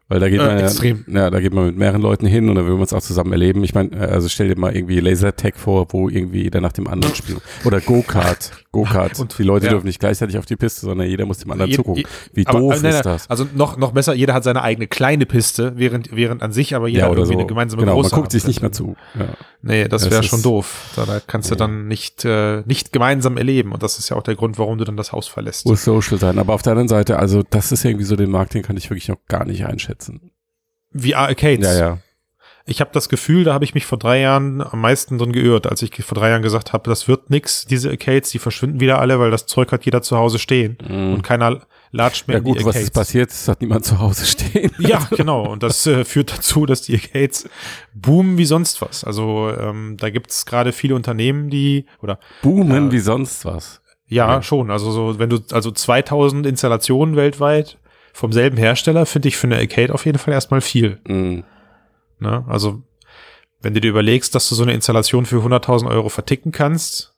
Weil 0.10 0.22
da 0.22 0.30
geht 0.30 0.40
Äh, 0.40 0.46
man 0.46 0.60
ja, 0.60 0.66
extrem. 0.66 1.04
ja, 1.08 1.30
da 1.30 1.40
geht 1.42 1.54
man 1.54 1.66
mit 1.66 1.78
mehreren 1.78 2.02
Leuten 2.02 2.26
hin 2.26 2.48
und 2.48 2.56
dann 2.56 2.66
will 2.66 2.76
man 2.76 2.84
es 2.84 2.94
auch 2.94 3.02
zusammen 3.02 3.34
erleben. 3.34 3.64
Ich 3.64 3.74
meine, 3.74 3.98
also 4.08 4.30
stell 4.30 4.48
dir 4.48 4.58
mal 4.58 4.74
irgendwie 4.74 5.00
Lasertag 5.02 5.58
vor, 5.58 5.88
wo 5.92 6.08
irgendwie 6.08 6.44
jeder 6.44 6.62
nach 6.62 6.72
dem 6.72 6.88
anderen 6.88 7.14
spielt. 7.16 7.42
Oder 7.66 7.82
Go-Kart. 7.82 8.52
Go-Kart. 8.86 9.20
Und- 9.20 9.38
Die 9.38 9.44
Leute 9.44 9.66
ja. 9.66 9.72
dürfen 9.72 9.88
nicht 9.88 10.00
gleichzeitig 10.00 10.38
auf 10.38 10.46
die 10.46 10.56
Piste, 10.56 10.82
sondern 10.82 11.08
jeder 11.08 11.26
muss 11.26 11.38
dem 11.40 11.52
anderen 11.52 11.70
Je- 11.72 11.78
zugucken. 11.78 12.04
Wie 12.34 12.46
Aber, 12.48 12.60
doof 12.60 12.76
äh, 12.78 12.82
nein, 12.84 12.94
ist 12.94 13.06
das? 13.06 13.30
Also 13.30 13.48
noch, 13.54 13.78
noch 13.78 13.92
besser, 13.92 14.14
jeder 14.14 14.34
hat 14.34 14.44
seine 14.44 14.62
eigene 14.62 14.88
kleine 14.88 15.26
Piste, 15.26 15.74
während, 15.76 16.16
während 16.16 16.42
an 16.44 16.52
sich 16.52 16.76
aber 16.76 16.88
jeder 16.88 17.02
ja, 17.06 17.10
oder 17.10 17.20
irgendwie 17.20 17.34
so. 17.34 17.40
eine 17.40 17.48
gemeinsame 17.48 17.82
genau, 17.82 17.94
man 17.96 18.02
große 18.04 18.16
guckt 18.16 18.32
sich 18.32 18.48
nicht 18.48 18.62
mehr 18.62 18.72
zu. 18.72 18.96
Ja. 19.18 19.26
Nee, 19.62 19.88
das 19.88 20.10
wäre 20.10 20.24
schon 20.24 20.42
doof. 20.42 20.92
Da, 20.96 21.06
da 21.06 21.20
kannst 21.26 21.50
du 21.52 21.56
dann 21.56 21.88
nicht, 21.88 22.24
äh, 22.26 22.62
nicht 22.66 22.94
gemeinsam 22.94 23.38
erleben. 23.38 23.72
Und 23.72 23.84
das 23.84 24.00
ist 24.00 24.10
ja 24.10 24.16
auch 24.18 24.24
der 24.24 24.36
Grund, 24.36 24.58
warum 24.60 24.78
du 24.78 24.86
dann 24.86 24.98
das 24.98 25.12
Haus 25.12 25.28
verlässt. 25.28 25.66
Muss 25.66 25.84
social 25.84 26.18
sein. 26.20 26.38
Aber 26.40 26.54
auf 26.54 26.62
der 26.62 26.72
anderen 26.72 26.88
Seite, 26.88 27.18
also 27.20 27.44
das 27.50 27.72
ist 27.72 27.84
irgendwie 27.86 28.06
so 28.06 28.16
den 28.16 28.30
Markt, 28.30 28.54
den 28.54 28.62
kann 28.64 28.78
ich 28.78 28.90
wirklich 28.90 29.08
noch 29.10 29.18
gar 29.28 29.46
nicht 29.46 29.66
einschätzen. 29.66 30.32
VR-Arcades. 30.96 31.66
Ja, 31.66 31.78
ja. 31.80 31.98
Ich 32.70 32.82
habe 32.82 32.90
das 32.94 33.08
Gefühl, 33.08 33.46
da 33.46 33.54
habe 33.54 33.64
ich 33.64 33.74
mich 33.74 33.86
vor 33.86 33.98
drei 33.98 34.20
Jahren 34.20 34.62
am 34.62 34.82
meisten 34.82 35.18
drin 35.18 35.32
geirrt, 35.32 35.68
als 35.68 35.82
ich 35.82 36.04
vor 36.04 36.16
drei 36.18 36.30
Jahren 36.30 36.42
gesagt 36.42 36.74
habe, 36.74 36.90
das 36.90 37.08
wird 37.08 37.30
nix, 37.30 37.66
diese 37.66 37.90
Arcades, 37.90 38.30
die 38.30 38.40
verschwinden 38.40 38.80
wieder 38.82 39.00
alle, 39.00 39.20
weil 39.20 39.32
das 39.32 39.46
Zeug 39.46 39.72
hat 39.72 39.86
jeder 39.86 40.02
zu 40.02 40.18
Hause 40.18 40.38
stehen 40.38 40.78
und 40.86 41.22
keiner 41.24 41.62
latscht 41.92 42.28
mehr. 42.28 42.38
Ja 42.38 42.44
gut, 42.44 42.64
was 42.66 42.76
ist 42.76 42.94
passiert? 42.94 43.32
Es 43.32 43.48
hat 43.48 43.62
niemand 43.62 43.86
zu 43.86 43.98
Hause 44.00 44.26
stehen. 44.26 44.72
Ja, 44.80 45.08
genau. 45.16 45.48
Und 45.48 45.64
das 45.64 45.88
äh, 45.88 46.04
führt 46.04 46.32
dazu, 46.38 46.66
dass 46.66 46.82
die 46.82 46.96
Arcades 46.96 47.50
boomen 47.94 48.38
wie 48.38 48.44
sonst 48.46 48.82
was. 48.82 49.06
Also 49.06 49.50
ähm, 49.58 49.96
da 49.98 50.10
gibt 50.10 50.32
es 50.32 50.46
gerade 50.46 50.74
viele 50.74 50.96
Unternehmen, 50.96 51.50
die 51.50 51.86
oder 52.02 52.20
Boomen 52.42 52.92
wie 52.92 53.00
sonst 53.00 53.46
was. 53.46 53.82
ja, 54.08 54.28
Ja. 54.36 54.42
schon. 54.42 54.70
Also 54.72 54.92
so, 54.92 55.18
wenn 55.20 55.30
du 55.30 55.40
also 55.54 55.72
2000 55.72 56.46
Installationen 56.46 57.16
weltweit 57.16 57.78
vom 58.14 58.34
selben 58.34 58.58
Hersteller, 58.58 59.06
finde 59.06 59.30
ich 59.30 59.38
für 59.38 59.48
eine 59.48 59.56
Arcade 59.56 59.94
auf 59.94 60.06
jeden 60.06 60.18
Fall 60.20 60.34
erstmal 60.34 60.60
viel. 60.60 61.00
Mhm. 61.08 61.46
Ne? 62.20 62.46
Also 62.48 62.84
wenn 63.62 63.74
du 63.74 63.82
dir 63.82 63.90
überlegst, 63.90 64.36
dass 64.36 64.50
du 64.50 64.56
so 64.56 64.64
eine 64.64 64.74
Installation 64.74 65.26
für 65.26 65.38
100.000 65.38 65.90
Euro 65.90 66.10
verticken 66.10 66.52
kannst 66.52 67.16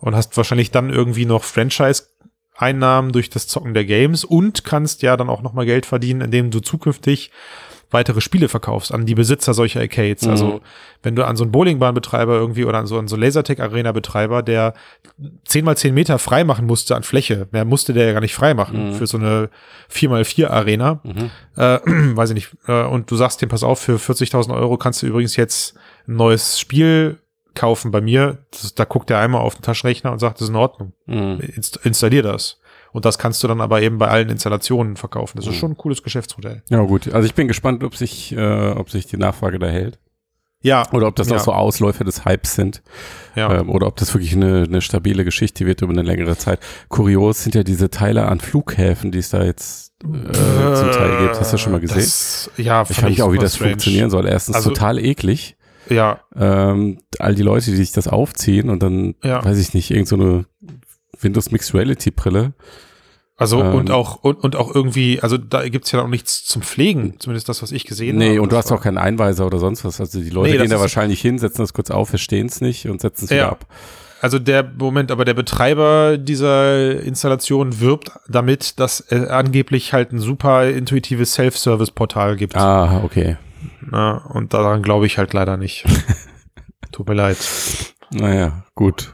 und 0.00 0.14
hast 0.14 0.36
wahrscheinlich 0.36 0.70
dann 0.70 0.90
irgendwie 0.90 1.26
noch 1.26 1.44
Franchise-Einnahmen 1.44 3.12
durch 3.12 3.30
das 3.30 3.46
Zocken 3.46 3.74
der 3.74 3.84
Games 3.84 4.24
und 4.24 4.64
kannst 4.64 5.02
ja 5.02 5.16
dann 5.16 5.28
auch 5.28 5.42
noch 5.42 5.52
mal 5.52 5.66
Geld 5.66 5.86
verdienen, 5.86 6.20
indem 6.20 6.50
du 6.50 6.60
zukünftig 6.60 7.30
weitere 7.90 8.20
Spiele 8.20 8.48
verkaufst 8.48 8.92
an 8.92 9.06
die 9.06 9.14
Besitzer 9.14 9.54
solcher 9.54 9.80
Arcades. 9.80 10.24
Mhm. 10.24 10.30
Also 10.30 10.60
wenn 11.02 11.14
du 11.16 11.24
an 11.26 11.36
so 11.36 11.44
einen 11.44 11.52
Bowlingbahnbetreiber 11.52 12.34
irgendwie 12.34 12.64
oder 12.64 12.78
an 12.78 12.86
so 12.86 12.98
einen 12.98 13.08
so 13.08 13.16
Lasertag-Arena-Betreiber, 13.16 14.42
der 14.42 14.74
10 15.44 15.64
mal 15.64 15.76
10 15.76 15.94
Meter 15.94 16.18
frei 16.18 16.44
machen 16.44 16.66
musste 16.66 16.96
an 16.96 17.02
Fläche, 17.02 17.46
mehr 17.52 17.64
musste 17.64 17.92
der 17.92 18.06
ja 18.06 18.12
gar 18.12 18.20
nicht 18.20 18.34
frei 18.34 18.54
machen 18.54 18.90
Mhm. 18.90 18.94
für 18.94 19.06
so 19.06 19.18
eine 19.18 19.50
4x4-Arena, 19.90 21.00
Mhm. 21.02 21.30
äh, 21.56 21.78
weiß 22.16 22.30
ich 22.30 22.34
nicht, 22.34 22.56
äh, 22.66 22.84
und 22.84 23.10
du 23.10 23.16
sagst 23.16 23.40
dem, 23.42 23.48
pass 23.48 23.62
auf, 23.62 23.80
für 23.80 23.98
40.000 23.98 24.54
Euro 24.54 24.76
kannst 24.76 25.02
du 25.02 25.06
übrigens 25.06 25.36
jetzt 25.36 25.74
ein 26.08 26.16
neues 26.16 26.58
Spiel 26.60 27.18
kaufen 27.54 27.90
bei 27.92 28.00
mir. 28.00 28.38
Das, 28.50 28.74
da 28.74 28.84
guckt 28.84 29.10
er 29.10 29.20
einmal 29.20 29.40
auf 29.40 29.54
den 29.54 29.62
Taschenrechner 29.62 30.10
und 30.12 30.18
sagt, 30.18 30.36
das 30.36 30.42
ist 30.42 30.48
in 30.50 30.56
Ordnung. 30.56 30.92
Mhm. 31.06 31.40
Inst 31.54 31.78
installier 31.84 32.22
das. 32.22 32.58
Und 32.94 33.04
das 33.04 33.18
kannst 33.18 33.42
du 33.42 33.48
dann 33.48 33.60
aber 33.60 33.82
eben 33.82 33.98
bei 33.98 34.06
allen 34.08 34.28
Installationen 34.30 34.96
verkaufen. 34.96 35.36
Das 35.36 35.46
ist 35.46 35.52
Mhm. 35.52 35.58
schon 35.58 35.70
ein 35.72 35.76
cooles 35.76 36.02
Geschäftsmodell. 36.02 36.62
Ja 36.70 36.80
gut, 36.82 37.12
also 37.12 37.26
ich 37.26 37.34
bin 37.34 37.48
gespannt, 37.48 37.82
ob 37.84 37.96
sich, 37.96 38.32
äh, 38.36 38.70
ob 38.70 38.88
sich 38.88 39.06
die 39.06 39.16
Nachfrage 39.16 39.58
da 39.58 39.66
hält. 39.66 39.98
Ja, 40.62 40.86
Oder 40.92 41.08
ob 41.08 41.16
das 41.16 41.28
Ja. 41.28 41.36
auch 41.36 41.40
so 41.40 41.52
Ausläufer 41.52 42.04
des 42.04 42.24
Hypes 42.24 42.54
sind. 42.54 42.82
ja. 43.34 43.52
Ähm, 43.60 43.68
oder 43.68 43.86
ob 43.88 43.96
das 43.96 44.14
wirklich 44.14 44.32
eine, 44.34 44.62
eine 44.62 44.80
stabile 44.80 45.24
Geschichte 45.24 45.66
wird 45.66 45.82
über 45.82 45.92
eine 45.92 46.00
längere 46.02 46.38
Zeit. 46.38 46.58
Kurios 46.88 47.42
sind 47.42 47.54
ja 47.54 47.62
diese 47.64 47.90
Teile 47.90 48.26
an 48.28 48.40
Flughäfen, 48.40 49.10
die 49.12 49.18
es 49.18 49.28
da 49.30 49.42
jetzt 49.44 49.92
äh, 50.04 50.06
zum 50.06 50.90
Teil 50.92 51.18
gibt. 51.20 51.38
Hast 51.40 51.50
du 51.50 51.54
das 51.56 51.60
schon 51.60 51.72
mal 51.72 51.80
gesehen? 51.80 51.98
Das, 51.98 52.50
ja, 52.56 52.82
ich 52.88 52.96
frage 52.96 53.10
mich 53.10 53.22
auch, 53.22 53.32
wie 53.32 53.38
das 53.38 53.56
strange. 53.56 53.72
funktionieren 53.72 54.08
soll. 54.10 54.26
Erstens 54.26 54.54
Also- 54.56 54.70
total 54.70 54.98
eklig. 55.00 55.56
Ja, 55.90 56.20
Ähm, 56.34 56.98
all 57.18 57.34
die 57.34 57.42
Leute, 57.42 57.66
die 57.70 57.76
sich 57.76 57.92
das 57.92 58.08
aufziehen 58.08 58.70
und 58.70 58.82
dann, 58.82 59.16
Ja. 59.22 59.44
weiß 59.44 59.58
ich 59.58 59.74
nicht, 59.74 59.90
irgend 59.90 60.08
so 60.08 60.16
eine 60.16 60.46
Windows 61.20 61.50
Mixed 61.50 61.74
Reality 61.74 62.10
Brille. 62.10 62.54
Also 63.36 63.60
Ähm. 63.62 63.74
und 63.74 63.90
auch 63.90 64.16
und, 64.22 64.36
und 64.42 64.56
auch 64.56 64.74
irgendwie, 64.74 65.20
also 65.20 65.36
da 65.38 65.68
gibt's 65.68 65.90
ja 65.92 66.02
auch 66.02 66.08
nichts 66.08 66.44
zum 66.44 66.62
Pflegen, 66.62 67.16
zumindest 67.18 67.48
das, 67.48 67.62
was 67.62 67.72
ich 67.72 67.84
gesehen 67.84 68.16
habe. 68.16 68.30
Nee, 68.30 68.38
und 68.38 68.52
du 68.52 68.56
hast 68.56 68.70
auch 68.72 68.80
keinen 68.82 68.98
Einweiser 68.98 69.46
oder 69.46 69.58
sonst 69.58 69.84
was. 69.84 70.00
Also 70.00 70.20
die 70.20 70.30
Leute 70.30 70.52
Nee, 70.52 70.58
gehen 70.58 70.70
da 70.70 70.80
wahrscheinlich 70.80 71.20
hin, 71.20 71.38
setzen 71.38 71.62
das 71.62 71.72
kurz 71.72 71.90
auf, 71.90 72.08
verstehen 72.10 72.46
es 72.46 72.60
nicht 72.60 72.86
und 72.88 73.00
setzen 73.00 73.24
es 73.24 73.30
wieder 73.30 73.40
Ja. 73.40 73.48
ab. 73.50 73.66
Also 74.20 74.38
der 74.38 74.62
Moment, 74.62 75.10
aber 75.10 75.26
der 75.26 75.34
Betreiber 75.34 76.16
dieser 76.16 77.00
Installation 77.00 77.80
wirbt 77.80 78.12
damit, 78.26 78.78
dass 78.80 79.00
es 79.00 79.28
angeblich 79.28 79.92
halt 79.92 80.12
ein 80.12 80.18
super 80.18 80.66
intuitives 80.70 81.34
Self-Service-Portal 81.34 82.36
gibt. 82.36 82.56
Ah, 82.56 83.02
okay. 83.04 83.36
Na, 83.82 84.16
und 84.32 84.54
daran 84.54 84.82
glaube 84.82 85.04
ich 85.06 85.18
halt 85.18 85.34
leider 85.34 85.58
nicht. 85.58 85.84
Tut 86.92 87.06
mir 87.08 87.14
leid. 87.14 87.36
Naja, 88.14 88.64
gut. 88.74 89.12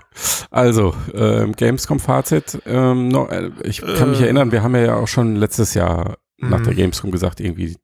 Also, 0.50 0.94
ähm, 1.14 1.52
Gamescom-Fazit. 1.52 2.60
Ähm, 2.66 3.08
no, 3.08 3.26
äh, 3.28 3.50
ich 3.64 3.80
kann 3.80 4.10
mich 4.10 4.20
Äh. 4.20 4.24
erinnern, 4.24 4.52
wir 4.52 4.62
haben 4.62 4.76
ja 4.76 4.96
auch 4.96 5.08
schon 5.08 5.36
letztes 5.36 5.74
Jahr 5.74 6.18
nach 6.38 6.58
Mhm. 6.60 6.64
der 6.64 6.74
Gamescom 6.74 7.10
gesagt, 7.10 7.40
irgendwie, 7.40 7.76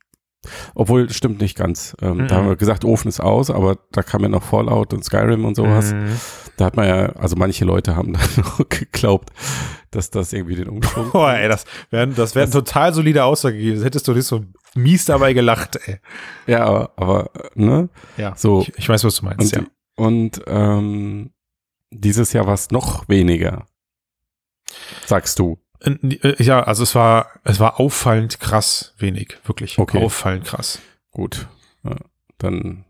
obwohl, 0.74 1.08
stimmt 1.10 1.40
nicht 1.40 1.56
ganz. 1.56 1.96
Ähm, 2.02 2.18
Mhm. 2.18 2.28
Da 2.28 2.36
haben 2.36 2.48
wir 2.48 2.56
gesagt, 2.56 2.84
Ofen 2.84 3.08
ist 3.08 3.20
aus, 3.20 3.50
aber 3.50 3.78
da 3.92 4.02
kam 4.02 4.22
ja 4.22 4.28
noch 4.28 4.42
Fallout 4.42 4.92
und 4.92 5.04
Skyrim 5.04 5.44
und 5.44 5.54
sowas. 5.54 5.92
Mhm. 5.92 6.20
Da 6.58 6.66
hat 6.66 6.76
man 6.76 6.86
ja, 6.86 7.06
also 7.16 7.34
manche 7.36 7.64
Leute 7.64 7.96
haben 7.96 8.12
dann 8.14 8.28
noch 8.36 8.68
geglaubt, 8.68 9.30
dass 9.90 10.10
das 10.10 10.32
irgendwie 10.34 10.54
den 10.56 10.68
Umschwung. 10.68 11.10
Boah, 11.12 11.32
ey, 11.32 11.48
das 11.48 11.64
wäre 11.90 12.08
das 12.08 12.34
wär 12.34 12.42
eine 12.42 12.52
total 12.52 12.92
solide 12.92 13.24
Aussage 13.24 13.56
gewesen. 13.56 13.76
Das 13.76 13.84
hättest 13.84 14.06
du 14.08 14.12
nicht 14.12 14.26
so 14.26 14.44
mies 14.74 15.06
dabei 15.06 15.32
gelacht, 15.32 15.78
ey. 15.86 15.98
ja, 16.46 16.64
aber, 16.64 16.90
aber, 16.96 17.30
ne? 17.54 17.88
Ja, 18.18 18.34
So. 18.36 18.60
ich, 18.60 18.72
ich 18.76 18.88
weiß, 18.88 19.04
was 19.04 19.16
du 19.16 19.24
meinst, 19.24 19.54
ja. 19.56 19.62
Und 19.96 20.42
ähm, 20.46 21.32
dieses 21.90 22.32
Jahr 22.32 22.46
war 22.46 22.54
es 22.54 22.70
noch 22.70 23.08
weniger. 23.08 23.66
Sagst 25.06 25.38
du. 25.38 25.58
Äh, 25.80 26.42
Ja, 26.42 26.62
also 26.62 26.82
es 26.82 26.94
war, 26.94 27.30
es 27.44 27.60
war 27.60 27.80
auffallend 27.80 28.40
krass 28.40 28.94
wenig, 28.98 29.38
wirklich. 29.44 29.78
Okay. 29.78 30.02
Auffallend 30.04 30.44
krass. 30.44 30.80
Gut. 31.10 31.48
Ja, 31.84 31.96
dann, 32.38 32.84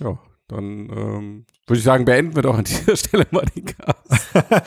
ja, 0.00 0.18
dann 0.48 0.90
ähm, 0.90 1.46
würde 1.66 1.78
ich 1.78 1.84
sagen, 1.84 2.04
beenden 2.04 2.34
wir 2.34 2.42
doch 2.42 2.56
an 2.56 2.64
dieser 2.64 2.96
Stelle 2.96 3.26
mal 3.30 3.44
den 3.54 3.64
Cast. 3.66 4.28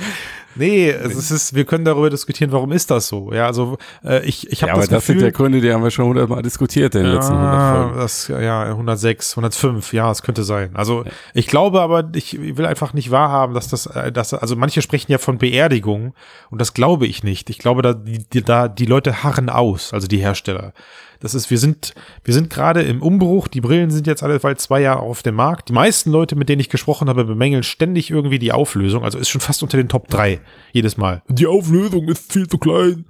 Nee, 0.56 0.90
es 0.90 1.32
ist, 1.32 1.54
wir 1.54 1.64
können 1.64 1.86
darüber 1.86 2.10
diskutieren, 2.10 2.52
warum 2.52 2.72
ist 2.72 2.90
das 2.92 3.08
so? 3.08 3.32
Ja, 3.32 3.46
also 3.46 3.78
äh, 4.04 4.26
ich, 4.26 4.52
ich 4.52 4.62
habe 4.64 4.70
Ja, 4.70 4.74
aber 4.74 4.82
das, 4.82 4.90
das, 4.90 5.06
Gefühl, 5.06 5.20
sind 5.20 5.26
ja 5.28 5.32
Gründe, 5.32 5.62
die 5.62 5.72
haben 5.72 5.84
wir 5.84 5.92
schon 5.92 6.06
hundertmal 6.06 6.42
diskutiert 6.42 6.96
in 6.96 7.04
den 7.04 7.14
letzten 7.14 7.34
100 7.34 7.54
ja, 7.54 7.74
Folgen. 7.84 8.00
das, 8.00 8.28
ja, 8.28 8.64
106, 8.64 9.32
105, 9.34 9.94
ja, 9.94 10.12
es 10.12 10.22
könnte 10.22 10.44
sein. 10.44 10.72
Also 10.76 11.04
Ja. 11.06 11.12
ich 11.34 11.48
glaube 11.48 11.82
aber, 11.82 12.10
ich 12.14 12.58
will 12.58 12.66
einfach 12.66 12.94
nicht 12.94 13.12
wahrhaben, 13.12 13.54
dass 13.54 13.70
das, 13.70 13.86
äh, 13.86 14.12
dass, 14.12 14.34
also 14.34 14.56
manche 14.56 14.82
sprechen 14.82 15.12
ja 15.12 15.18
von 15.18 15.38
Beerdigung 15.38 16.14
und 16.50 16.60
das 16.60 16.74
glaube 16.74 17.06
ich 17.06 17.24
nicht. 17.24 17.50
Ich 17.50 17.60
glaube, 17.60 17.82
da 17.82 17.94
die, 17.94 18.44
da 18.44 18.68
die 18.68 18.86
Leute 18.86 19.24
harren 19.24 19.50
aus, 19.50 19.94
also 19.94 20.08
die 20.08 20.18
Hersteller. 20.18 20.74
Das 21.20 21.34
ist, 21.34 21.50
wir 21.50 21.58
sind, 21.58 21.94
wir 22.24 22.34
sind 22.34 22.50
gerade 22.50 22.82
im 22.82 23.02
Umbruch. 23.02 23.48
Die 23.48 23.62
Brillen 23.62 23.92
sind 23.92 24.08
jetzt 24.08 24.24
alle 24.24 24.40
bald 24.40 24.62
zwei 24.62 24.82
Jahre 24.82 25.02
auf 25.02 25.22
dem 25.22 25.36
Markt. 25.36 25.70
Die 25.70 25.74
meisten 25.74 26.12
Leute, 26.12 26.36
mit 26.36 26.48
denen 26.48 26.62
ich 26.62 26.70
gesprochen 26.70 27.10
habe, 27.10 27.26
bemängeln 27.26 27.64
ständig 27.64 28.10
irgendwie 28.10 28.40
die 28.40 28.54
Auflösung. 28.54 29.04
Also 29.04 29.18
ist 29.18 29.30
schon 29.30 29.42
fast 29.42 29.62
unter 29.62 29.78
den 29.78 29.90
Top 29.90 30.08
drei 30.08 30.40
jedes 30.72 30.98
Mal. 30.98 31.22
Die 31.28 31.48
Auflösung 31.48 32.08
ist 32.08 32.32
viel 32.32 32.48
zu 32.48 32.58
klein. 32.58 33.06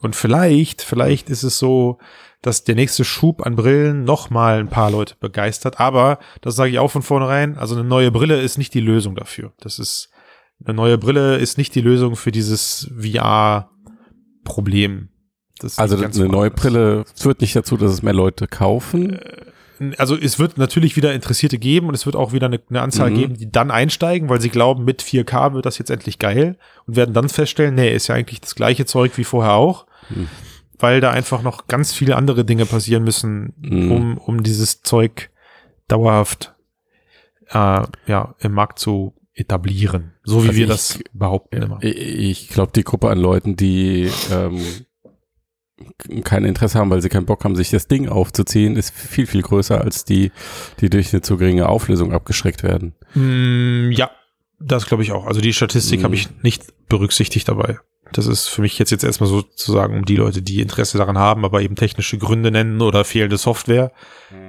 Und 0.00 0.14
vielleicht, 0.14 0.82
vielleicht 0.82 1.30
ist 1.30 1.42
es 1.42 1.58
so, 1.58 1.98
dass 2.42 2.64
der 2.64 2.74
nächste 2.74 3.04
Schub 3.04 3.46
an 3.46 3.56
Brillen 3.56 4.04
noch 4.04 4.28
mal 4.28 4.58
ein 4.58 4.68
paar 4.68 4.90
Leute 4.90 5.14
begeistert. 5.18 5.80
Aber 5.80 6.18
das 6.42 6.56
sage 6.56 6.70
ich 6.70 6.78
auch 6.78 6.90
von 6.90 7.00
vornherein. 7.00 7.56
Also 7.56 7.74
eine 7.74 7.84
neue 7.84 8.10
Brille 8.10 8.42
ist 8.42 8.58
nicht 8.58 8.74
die 8.74 8.80
Lösung 8.80 9.16
dafür. 9.16 9.54
Das 9.60 9.78
ist 9.78 10.10
eine 10.62 10.74
neue 10.74 10.98
Brille 10.98 11.36
ist 11.36 11.58
nicht 11.58 11.74
die 11.74 11.80
Lösung 11.80 12.14
für 12.16 12.32
dieses 12.32 12.90
VR-Problem. 12.98 15.08
Also 15.76 15.96
eine 15.96 16.08
neue 16.08 16.30
woanders. 16.50 16.54
Brille 16.60 17.04
führt 17.16 17.40
nicht 17.40 17.54
dazu, 17.56 17.76
dass 17.76 17.92
es 17.92 18.02
mehr 18.02 18.12
Leute 18.14 18.46
kaufen. 18.46 19.18
Also 19.98 20.16
es 20.16 20.38
wird 20.38 20.56
natürlich 20.56 20.96
wieder 20.96 21.12
Interessierte 21.14 21.58
geben 21.58 21.88
und 21.88 21.94
es 21.94 22.06
wird 22.06 22.16
auch 22.16 22.32
wieder 22.32 22.46
eine, 22.46 22.60
eine 22.70 22.80
Anzahl 22.80 23.10
Mhm. 23.10 23.14
geben, 23.16 23.36
die 23.36 23.50
dann 23.50 23.70
einsteigen, 23.70 24.28
weil 24.28 24.40
sie 24.40 24.48
glauben, 24.50 24.84
mit 24.84 25.02
4K 25.02 25.52
wird 25.54 25.66
das 25.66 25.78
jetzt 25.78 25.90
endlich 25.90 26.18
geil 26.18 26.56
und 26.86 26.96
werden 26.96 27.12
dann 27.14 27.28
feststellen, 27.28 27.74
nee, 27.74 27.92
ist 27.92 28.06
ja 28.08 28.14
eigentlich 28.14 28.40
das 28.40 28.54
gleiche 28.54 28.86
Zeug 28.86 29.16
wie 29.18 29.24
vorher 29.24 29.54
auch, 29.54 29.86
Mhm. 30.10 30.28
weil 30.78 31.00
da 31.00 31.10
einfach 31.10 31.42
noch 31.42 31.66
ganz 31.66 31.92
viele 31.92 32.14
andere 32.16 32.44
Dinge 32.44 32.66
passieren 32.66 33.02
müssen, 33.04 33.52
Mhm. 33.58 33.92
um, 33.92 34.18
um 34.18 34.42
dieses 34.44 34.82
Zeug 34.82 35.30
dauerhaft 35.88 36.54
äh, 37.50 37.82
ja, 38.06 38.34
im 38.40 38.52
Markt 38.52 38.78
zu 38.78 39.14
etablieren. 39.34 40.12
So 40.22 40.44
wie 40.44 40.48
Also 40.48 40.56
wir 40.58 40.64
ich- 40.64 40.70
das 40.70 40.98
behaupten 41.12 41.62
immer. 41.62 41.78
Ich, 41.82 41.96
ich 41.98 42.48
glaube, 42.48 42.72
die 42.74 42.84
Gruppe 42.84 43.10
an 43.10 43.18
Leuten, 43.18 43.54
die 43.56 44.08
ähm, 44.32 44.60
kein 46.22 46.44
Interesse 46.44 46.78
haben, 46.78 46.90
weil 46.90 47.02
sie 47.02 47.08
keinen 47.08 47.26
Bock 47.26 47.44
haben, 47.44 47.56
sich 47.56 47.70
das 47.70 47.88
Ding 47.88 48.08
aufzuziehen, 48.08 48.76
ist 48.76 48.94
viel, 48.94 49.26
viel 49.26 49.42
größer 49.42 49.80
als 49.80 50.04
die, 50.04 50.30
die 50.80 50.90
durch 50.90 51.12
eine 51.12 51.22
zu 51.22 51.36
geringe 51.36 51.68
Auflösung 51.68 52.12
abgeschreckt 52.12 52.62
werden. 52.62 52.94
Mm, 53.14 53.90
ja, 53.92 54.10
das 54.60 54.86
glaube 54.86 55.02
ich 55.02 55.12
auch. 55.12 55.26
Also 55.26 55.40
die 55.40 55.52
Statistik 55.52 56.00
Mhm. 56.00 56.04
habe 56.04 56.14
ich 56.14 56.28
nicht 56.42 56.64
berücksichtigt 56.88 57.48
dabei. 57.48 57.78
Das 58.12 58.26
ist 58.28 58.46
für 58.48 58.60
mich 58.60 58.78
jetzt, 58.78 58.90
jetzt 58.90 59.02
erstmal 59.02 59.28
sozusagen 59.28 59.96
um 59.96 60.04
die 60.04 60.14
Leute, 60.14 60.40
die 60.42 60.60
Interesse 60.60 60.98
daran 60.98 61.18
haben, 61.18 61.44
aber 61.44 61.62
eben 61.62 61.74
technische 61.74 62.16
Gründe 62.16 62.52
nennen 62.52 62.80
oder 62.80 63.04
fehlende 63.04 63.38
Software. 63.38 63.90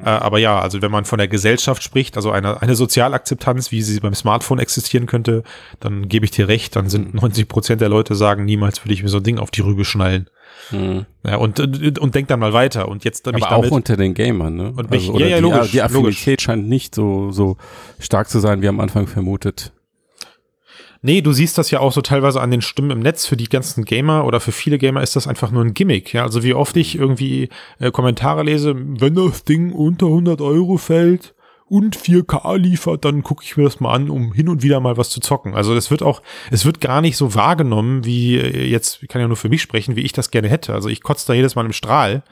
Äh, 0.04 0.10
aber 0.10 0.38
ja, 0.38 0.60
also 0.60 0.84
wenn 0.84 0.92
man 0.92 1.06
von 1.06 1.18
der 1.18 1.28
Gesellschaft 1.28 1.82
spricht, 1.82 2.16
also 2.18 2.30
eine, 2.30 2.62
eine 2.62 2.76
Sozialakzeptanz, 2.76 3.72
wie 3.72 3.82
sie 3.82 4.00
beim 4.02 4.14
Smartphone 4.14 4.60
existieren 4.60 5.08
könnte, 5.08 5.42
dann 5.80 6.08
gebe 6.08 6.26
ich 6.26 6.32
dir 6.32 6.48
recht, 6.48 6.76
dann 6.76 6.90
sind 6.90 7.16
90 7.16 7.48
Prozent 7.48 7.82
der 7.82 7.90
Leute 7.90 8.14
sagen, 8.14 8.46
niemals 8.46 8.84
würde 8.84 8.94
ich 8.94 9.02
mir 9.02 9.10
so 9.10 9.18
ein 9.18 9.24
Ding 9.24 9.40
auf 9.40 9.50
die 9.50 9.62
Rübe 9.62 9.86
schnallen. 9.86 10.30
Hm. 10.70 11.06
Ja, 11.24 11.38
und, 11.38 11.60
und, 11.60 12.00
und 12.00 12.16
denk 12.16 12.28
dann 12.28 12.40
mal 12.40 12.54
weiter. 12.54 12.88
Und 12.88 13.04
jetzt 13.04 13.28
Aber 13.28 13.36
mich 13.36 13.46
auch 13.46 13.50
damit, 13.50 13.72
unter 13.72 13.98
den 13.98 14.14
Gamern, 14.14 14.56
ne? 14.56 14.74
Und 14.76 14.90
mich- 14.90 15.02
also, 15.02 15.14
oder 15.14 15.26
ja, 15.26 15.32
ja, 15.32 15.38
die, 15.38 15.42
logisch, 15.44 15.72
die 15.72 15.82
Affinität 15.82 16.24
logisch. 16.26 16.42
scheint 16.44 16.68
nicht 16.68 16.96
so, 16.96 17.32
so 17.32 17.58
stark 18.00 18.30
zu 18.30 18.40
sein, 18.40 18.62
wie 18.62 18.68
am 18.68 18.80
Anfang 18.80 19.08
vermutet. 19.08 19.72
Nee, 21.02 21.22
du 21.22 21.34
siehst 21.34 21.60
das 21.60 21.70
ja 21.70 21.82
auch 21.82 21.92
so 21.92 22.02
teilweise 22.02 22.42
an 22.42 22.50
den 22.50 22.62
Stimmen 22.64 22.90
im 22.90 23.00
Netz. 23.00 23.28
Für 23.28 23.38
die 23.38 23.48
ganzen 23.48 23.86
Gamer 23.86 24.26
oder 24.26 24.40
für 24.40 24.52
viele 24.52 24.80
Gamer 24.80 25.04
ist 25.04 25.16
das 25.16 25.28
einfach 25.28 25.52
nur 25.52 25.64
ein 25.64 25.76
Gimmick. 25.76 26.14
Ja, 26.14 26.24
also 26.24 26.42
wie 26.42 26.56
oft 26.56 26.76
ich 26.78 26.96
irgendwie 26.98 27.50
äh, 27.80 27.92
Kommentare 27.92 28.42
lese, 28.42 28.74
wenn 28.76 29.14
das 29.14 29.44
Ding 29.44 29.72
unter 29.72 30.08
100 30.08 30.42
Euro 30.42 30.78
fällt 30.78 31.36
und 31.68 31.98
4K 31.98 32.58
liefert, 32.58 33.06
dann 33.06 33.24
gucke 33.24 33.44
ich 33.44 33.58
mir 33.58 33.64
das 33.64 33.80
mal 33.80 33.94
an, 33.94 34.10
um 34.10 34.34
hin 34.34 34.50
und 34.50 34.62
wieder 34.62 34.80
mal 34.80 34.98
was 34.98 35.10
zu 35.10 35.20
zocken. 35.20 35.56
Also 35.56 35.74
das 35.74 35.90
wird 35.90 36.04
auch, 36.04 36.22
es 36.52 36.66
wird 36.66 36.80
gar 36.80 37.02
nicht 37.02 37.18
so 37.18 37.34
wahrgenommen, 37.34 38.06
wie 38.06 38.38
äh, 38.38 38.68
jetzt, 38.68 39.02
ich 39.02 39.10
kann 39.10 39.22
ja 39.22 39.28
nur 39.28 39.38
für 39.38 39.50
mich 39.50 39.62
sprechen, 39.62 39.96
wie 39.96 40.02
ich 40.02 40.14
das 40.14 40.30
gerne 40.30 40.48
hätte. 40.48 40.74
Also 40.74 40.90
ich 40.90 41.02
kotze 41.02 41.26
da 41.28 41.34
jedes 41.34 41.56
Mal 41.56 41.66
im 41.66 41.74
Strahl, 41.74 42.24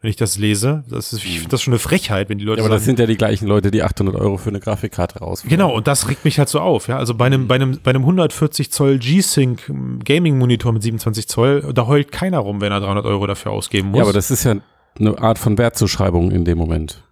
wenn 0.00 0.08
ich 0.08 0.16
das 0.16 0.38
lese. 0.38 0.84
Das 0.88 1.12
ist, 1.12 1.22
ich 1.22 1.38
finde 1.38 1.50
das 1.50 1.62
schon 1.62 1.74
eine 1.74 1.80
Frechheit, 1.80 2.30
wenn 2.30 2.38
die 2.38 2.44
Leute 2.44 2.60
Ja, 2.60 2.64
aber 2.64 2.74
das 2.74 2.82
sagen, 2.84 2.96
sind 2.96 3.00
ja 3.00 3.06
die 3.06 3.18
gleichen 3.18 3.46
Leute, 3.46 3.70
die 3.70 3.82
800 3.82 4.16
Euro 4.16 4.38
für 4.38 4.48
eine 4.48 4.60
Grafikkarte 4.60 5.18
rausfahren. 5.18 5.50
Genau, 5.50 5.74
und 5.74 5.86
das 5.86 6.08
regt 6.08 6.24
mich 6.24 6.38
halt 6.38 6.48
so 6.48 6.60
auf, 6.60 6.88
ja. 6.88 6.96
Also 6.96 7.14
bei 7.14 7.26
einem, 7.26 7.46
bei 7.46 7.56
einem, 7.56 7.80
bei 7.82 7.90
einem 7.90 8.02
140 8.02 8.72
Zoll 8.72 8.98
G-Sync 8.98 9.70
Gaming 10.04 10.38
Monitor 10.38 10.72
mit 10.72 10.82
27 10.82 11.28
Zoll, 11.28 11.72
da 11.74 11.86
heult 11.86 12.10
keiner 12.10 12.38
rum, 12.38 12.62
wenn 12.62 12.72
er 12.72 12.80
300 12.80 13.04
Euro 13.04 13.26
dafür 13.26 13.52
ausgeben 13.52 13.88
muss. 13.88 13.98
Ja, 13.98 14.04
aber 14.04 14.14
das 14.14 14.30
ist 14.30 14.44
ja 14.44 14.54
eine 14.98 15.18
Art 15.18 15.38
von 15.38 15.58
Wertzuschreibung 15.58 16.30
in 16.30 16.46
dem 16.46 16.56
Moment. 16.56 17.02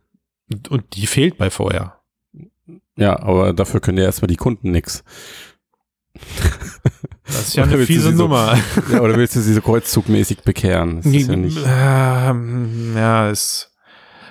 Und, 0.51 0.69
und 0.69 0.95
die 0.97 1.07
fehlt 1.07 1.39
bei 1.39 1.51
VR. 1.51 2.01
Ja, 2.97 3.19
aber 3.21 3.53
dafür 3.53 3.81
können 3.81 3.99
ja 3.99 4.05
erstmal 4.05 4.29
die 4.29 4.37
Kunden 4.37 4.71
nix. 4.71 5.05
Das 7.27 7.49
ist 7.49 7.57
ja 7.57 7.65
eine 7.65 7.79
fiese 7.85 8.11
so- 8.13 8.17
Nummer. 8.23 8.59
Ja, 8.91 9.01
oder 9.01 9.17
willst 9.17 9.37
du 9.37 9.41
sie 9.41 9.53
so 9.55 9.61
kreuzzugmäßig 9.61 10.43
bekehren? 10.43 10.97
Das 11.03 11.07
ist 11.07 11.29
ja 11.29 11.37
nicht. 11.37 11.59
Ähm, 11.67 12.95
ja, 12.97 13.31
ist, 13.31 13.71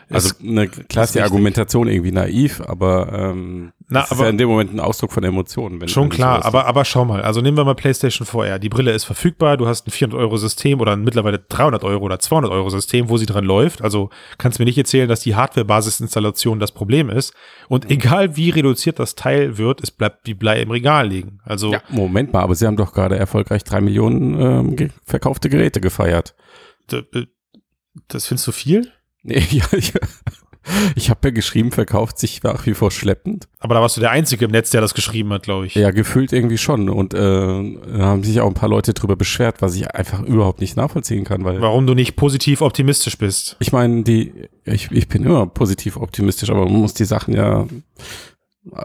Also 0.09 0.29
ist 0.29 0.41
eine 0.41 0.67
klar 0.67 1.03
ist 1.03 1.09
ist 1.11 1.15
die. 1.15 1.21
Argumentation 1.21 1.87
irgendwie 1.87 2.11
naiv, 2.11 2.61
aber 2.61 3.11
ähm, 3.11 3.71
Na, 3.87 4.01
das 4.01 4.05
ist 4.07 4.11
aber- 4.13 4.23
ja 4.25 4.29
in 4.29 4.37
dem 4.37 4.47
Moment 4.49 4.71
ein 4.73 4.79
Ausdruck 4.79 5.11
von 5.11 5.23
Emotionen. 5.23 5.81
Wenn, 5.81 5.87
Schon 5.87 6.03
wenn 6.03 6.09
klar, 6.11 6.45
aber, 6.45 6.67
aber 6.67 6.85
schau 6.85 7.05
mal, 7.05 7.21
also 7.23 7.41
nehmen 7.41 7.57
wir 7.57 7.65
mal 7.65 7.73
PlayStation 7.75 8.25
VR. 8.27 8.59
Die 8.59 8.69
Brille 8.69 8.91
ist 8.91 9.03
verfügbar, 9.05 9.57
du 9.57 9.67
hast 9.67 9.87
ein 9.87 9.91
400 9.91 10.19
Euro 10.19 10.37
System 10.37 10.79
oder 10.79 10.91
ein 10.93 11.01
mittlerweile 11.03 11.39
300 11.39 11.83
Euro 11.83 12.05
oder 12.05 12.19
200 12.19 12.51
Euro 12.51 12.69
System, 12.69 13.09
wo 13.09 13.17
sie 13.17 13.25
dran 13.25 13.45
läuft. 13.45 13.81
Also 13.81 14.09
kannst 14.37 14.59
mir 14.59 14.65
nicht 14.65 14.77
erzählen, 14.77 15.09
dass 15.09 15.21
die 15.21 15.35
Hardware-Basisinstallation 15.35 16.59
das 16.59 16.71
Problem 16.71 17.09
ist. 17.09 17.33
Und 17.67 17.89
egal 17.89 18.35
wie 18.37 18.49
reduziert 18.51 18.99
das 18.99 19.15
Teil 19.15 19.57
wird, 19.57 19.81
es 19.81 19.91
bleibt 19.91 20.27
wie 20.27 20.33
Blei 20.33 20.61
im 20.61 20.71
Regal 20.71 21.07
liegen. 21.07 21.39
Also 21.43 21.71
Ja, 21.73 21.81
Moment 21.89 22.31
mal, 22.33 22.41
aber 22.41 22.55
sie 22.55 22.67
haben 22.67 22.77
doch 22.77 22.93
gerade 22.93 23.17
erfolgreich 23.17 23.63
drei 23.63 23.81
Millionen 23.81 24.39
ähm, 24.79 24.91
verkaufte 25.03 25.49
Geräte 25.49 25.81
gefeiert. 25.81 26.35
d- 26.91 27.03
das 28.09 28.25
findest 28.27 28.47
du 28.47 28.51
viel? 28.51 28.91
Nee, 29.25 29.43
ja, 29.49 29.65
ich, 29.71 29.91
ich 30.95 31.09
habe 31.09 31.19
ja 31.23 31.31
geschrieben, 31.31 31.71
verkauft 31.71 32.19
sich 32.19 32.43
nach 32.43 32.65
wie 32.65 32.73
vor 32.73 32.91
schleppend. 32.91 33.47
Aber 33.59 33.73
da 33.75 33.81
warst 33.81 33.97
du 33.97 34.01
der 34.01 34.11
Einzige 34.11 34.45
im 34.45 34.51
Netz, 34.51 34.69
der 34.69 34.81
das 34.81 34.93
geschrieben 34.93 35.33
hat, 35.33 35.43
glaube 35.43 35.65
ich. 35.65 35.75
Ja, 35.75 35.89
gefühlt 35.91 36.31
irgendwie 36.31 36.59
schon. 36.59 36.89
Und 36.89 37.13
äh, 37.13 37.17
da 37.17 37.99
haben 37.99 38.23
sich 38.23 38.39
auch 38.39 38.47
ein 38.47 38.53
paar 38.53 38.69
Leute 38.69 38.93
drüber 38.93 39.15
beschwert, 39.15 39.61
was 39.61 39.75
ich 39.75 39.89
einfach 39.91 40.21
überhaupt 40.21 40.61
nicht 40.61 40.77
nachvollziehen 40.77 41.23
kann, 41.23 41.43
weil 41.43 41.59
Warum 41.59 41.88
du 41.88 41.95
nicht 41.95 42.15
positiv 42.15 42.61
optimistisch 42.61 43.17
bist. 43.17 43.57
ich 43.59 43.71
meine, 43.71 44.03
die, 44.03 44.31
ich, 44.63 44.91
ich 44.91 45.07
bin 45.07 45.23
immer 45.23 45.47
positiv 45.47 45.97
optimistisch, 45.97 46.49
aber 46.51 46.65
man 46.65 46.73
muss 46.73 46.93
die 46.93 47.05
Sachen 47.05 47.33
ja 47.33 47.65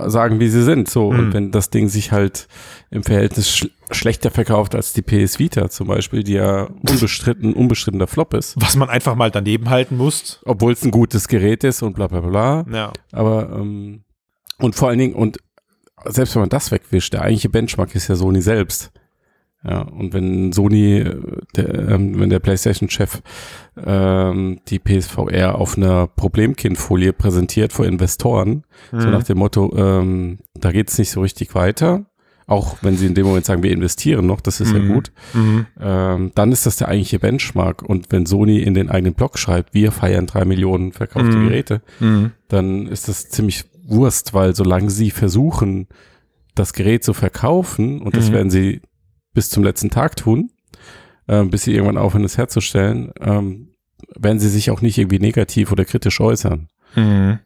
sagen, 0.07 0.40
wie 0.40 0.49
sie 0.49 0.62
sind. 0.62 0.88
So, 0.88 1.12
Mhm. 1.12 1.19
und 1.19 1.33
wenn 1.35 1.51
das 1.51 1.71
Ding 1.71 1.88
sich 1.88 2.12
halt 2.12 2.49
im 2.90 3.03
Verhältnis 3.03 3.49
sch 3.57 3.69
schlechter 3.93 4.31
verkauft 4.31 4.77
als 4.77 4.93
die 4.93 5.03
PS 5.03 5.40
Vita 5.40 5.69
zum 5.69 5.88
Beispiel, 5.88 6.23
die 6.23 6.35
ja 6.35 6.69
unbestritten, 6.88 7.55
unbestrittener 7.55 8.07
Flop 8.07 8.35
ist, 8.35 8.55
Was 8.61 8.77
man 8.77 8.88
einfach 8.88 9.16
mal 9.16 9.33
daneben 9.33 9.69
halten 9.69 9.97
muss. 9.97 10.40
obwohl 10.45 10.73
es 10.73 10.85
ein 10.85 10.93
gutes 10.93 11.27
Gerät 11.27 11.64
ist 11.64 11.83
und 11.83 11.95
bla 11.95 12.07
bla 12.07 12.21
bla. 12.21 12.64
Ja. 12.73 12.93
Aber 13.11 13.51
ähm, 13.53 14.05
und 14.59 14.77
vor 14.77 14.88
allen 14.90 14.99
Dingen, 15.01 15.14
und 15.14 15.38
selbst 16.05 16.35
wenn 16.37 16.43
man 16.43 16.51
das 16.51 16.71
wegwischt, 16.71 17.12
der 17.14 17.23
eigentliche 17.23 17.49
Benchmark 17.49 17.95
ist 17.97 18.07
ja 18.09 18.14
Sony 18.14 18.40
selbst. 18.43 18.93
Ja, 19.62 19.83
und 19.83 20.14
wenn 20.14 20.53
Sony, 20.53 21.01
äh, 21.01 21.20
der, 21.55 21.88
ähm, 21.90 22.18
wenn 22.18 22.31
der 22.31 22.38
PlayStation-Chef 22.38 23.20
ähm, 23.77 24.61
die 24.68 24.79
PSVR 24.79 25.57
auf 25.57 25.77
einer 25.77 26.07
Problemkindfolie 26.07 27.12
präsentiert 27.12 27.73
vor 27.73 27.85
Investoren, 27.87 28.64
so 28.90 29.07
Mhm. 29.07 29.12
nach 29.12 29.23
dem 29.23 29.38
Motto, 29.38 29.70
ähm, 29.77 30.38
da 30.55 30.73
geht's 30.73 30.99
nicht 30.99 31.11
so 31.11 31.20
richtig 31.20 31.55
weiter, 31.55 32.07
auch 32.46 32.79
wenn 32.83 32.96
sie 32.96 33.07
in 33.07 33.14
dem 33.14 33.27
Moment 33.27 33.44
sagen, 33.44 33.62
wir 33.62 33.70
investieren 33.70 34.27
noch, 34.27 34.40
das 34.40 34.61
ist 34.61 34.73
Mhm. 34.73 34.88
ja 34.88 34.94
gut, 34.94 35.12
Mhm. 35.35 35.66
ähm, 35.79 36.33
dann 36.35 36.53
ist 36.53 36.64
das 36.66 36.77
der 36.77 36.88
eigentliche 36.88 37.18
Benchmark. 37.18 37.83
Und 37.83 38.11
wenn 38.11 38.25
Sony 38.27 38.61
in 38.61 38.73
den 38.75 38.88
eigenen 38.90 39.14
Blog 39.14 39.38
schreibt, 39.38 39.75
wir 39.75 39.92
feiern 39.92 40.27
drei 40.27 40.44
Millionen 40.46 40.92
verkaufte 40.92 41.37
Mhm. 41.37 41.44
Geräte, 41.49 41.83
Mhm. 42.01 42.33
dann 42.49 42.87
ist 42.87 43.09
das 43.09 43.29
ziemlich 43.29 43.64
Wurst, 43.87 44.33
weil 44.35 44.55
solange 44.55 44.88
sie 44.90 45.11
versuchen, 45.11 45.87
das 46.55 46.73
Gerät 46.73 47.05
zu 47.05 47.12
verkaufen, 47.12 48.01
und 48.01 48.16
das 48.16 48.31
Mhm. 48.31 48.33
werden 48.35 48.51
sie 48.51 48.81
bis 49.35 49.51
zum 49.51 49.64
letzten 49.64 49.90
Tag 49.90 50.16
tun, 50.16 50.51
ähm, 51.29 51.51
bis 51.51 51.64
sie 51.64 51.73
irgendwann 51.73 51.99
aufhören, 51.99 52.25
es 52.25 52.38
herzustellen, 52.38 53.12
ähm, 53.21 53.69
werden 54.19 54.38
sie 54.38 54.49
sich 54.49 54.71
auch 54.71 54.81
nicht 54.81 54.99
irgendwie 54.99 55.19
negativ 55.19 55.73
oder 55.73 55.85
kritisch 55.85 56.21
äußern. 56.21 56.69
Mhm. 56.95 57.38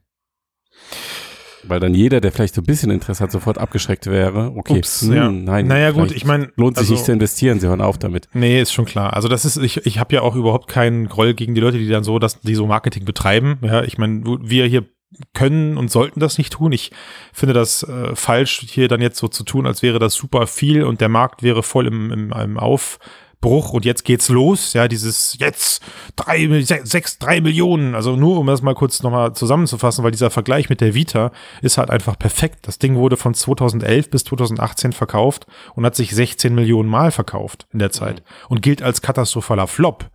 Weil 1.66 1.80
dann 1.80 1.94
jeder, 1.94 2.20
der 2.20 2.32
vielleicht 2.32 2.54
so 2.54 2.60
ein 2.60 2.66
bisschen 2.66 2.90
Interesse 2.90 3.22
hat, 3.22 3.32
sofort 3.32 3.58
abgeschreckt 3.58 4.06
wäre. 4.06 4.52
Okay, 4.54 4.78
Ups, 4.78 5.02
hm, 5.02 5.12
ja. 5.12 5.30
nein. 5.30 5.66
Naja, 5.66 5.92
gut, 5.92 6.12
ich 6.12 6.24
meine. 6.24 6.50
Lohnt 6.56 6.76
sich 6.76 6.84
also, 6.84 6.94
nicht 6.94 7.04
zu 7.06 7.12
investieren, 7.12 7.58
sie 7.58 7.68
hören 7.68 7.80
auf 7.80 7.98
damit. 7.98 8.28
Nee, 8.34 8.60
ist 8.60 8.72
schon 8.72 8.84
klar. 8.84 9.14
Also 9.14 9.28
das 9.28 9.44
ist, 9.44 9.56
ich, 9.56 9.86
ich 9.86 9.98
habe 9.98 10.14
ja 10.14 10.22
auch 10.22 10.36
überhaupt 10.36 10.68
keinen 10.68 11.08
Groll 11.08 11.34
gegen 11.34 11.54
die 11.54 11.60
Leute, 11.60 11.78
die 11.78 11.88
dann 11.88 12.04
so, 12.04 12.18
dass 12.18 12.40
die 12.40 12.54
so 12.54 12.66
Marketing 12.66 13.04
betreiben. 13.04 13.58
Ja, 13.62 13.82
ich 13.82 13.98
meine, 13.98 14.22
wir 14.42 14.66
hier 14.66 14.84
können 15.32 15.76
und 15.76 15.90
sollten 15.90 16.20
das 16.20 16.38
nicht 16.38 16.52
tun. 16.52 16.72
Ich 16.72 16.90
finde 17.32 17.52
das 17.54 17.82
äh, 17.82 18.14
falsch, 18.14 18.60
hier 18.68 18.88
dann 18.88 19.00
jetzt 19.00 19.18
so 19.18 19.28
zu 19.28 19.44
tun, 19.44 19.66
als 19.66 19.82
wäre 19.82 19.98
das 19.98 20.14
super 20.14 20.46
viel 20.46 20.82
und 20.84 21.00
der 21.00 21.08
Markt 21.08 21.42
wäre 21.42 21.62
voll 21.62 21.86
im, 21.86 22.10
im, 22.10 22.32
im 22.32 22.58
Aufbruch 22.58 23.70
und 23.70 23.84
jetzt 23.84 24.04
geht's 24.04 24.28
los. 24.28 24.72
Ja, 24.72 24.88
dieses 24.88 25.36
jetzt 25.38 25.82
drei, 26.16 26.62
se- 26.62 26.80
sechs, 26.84 27.18
drei 27.18 27.40
Millionen. 27.40 27.94
Also 27.94 28.16
nur 28.16 28.38
um 28.38 28.46
das 28.46 28.62
mal 28.62 28.74
kurz 28.74 29.02
nochmal 29.02 29.34
zusammenzufassen, 29.34 30.02
weil 30.04 30.10
dieser 30.10 30.30
Vergleich 30.30 30.68
mit 30.68 30.80
der 30.80 30.94
Vita 30.94 31.30
ist 31.62 31.78
halt 31.78 31.90
einfach 31.90 32.18
perfekt. 32.18 32.66
Das 32.66 32.78
Ding 32.78 32.96
wurde 32.96 33.16
von 33.16 33.34
2011 33.34 34.10
bis 34.10 34.24
2018 34.24 34.92
verkauft 34.92 35.46
und 35.74 35.84
hat 35.84 35.94
sich 35.94 36.14
16 36.14 36.54
Millionen 36.54 36.88
Mal 36.88 37.10
verkauft 37.10 37.66
in 37.72 37.78
der 37.78 37.92
Zeit 37.92 38.22
und 38.48 38.62
gilt 38.62 38.82
als 38.82 39.02
katastrophaler 39.02 39.66
Flop. 39.66 40.10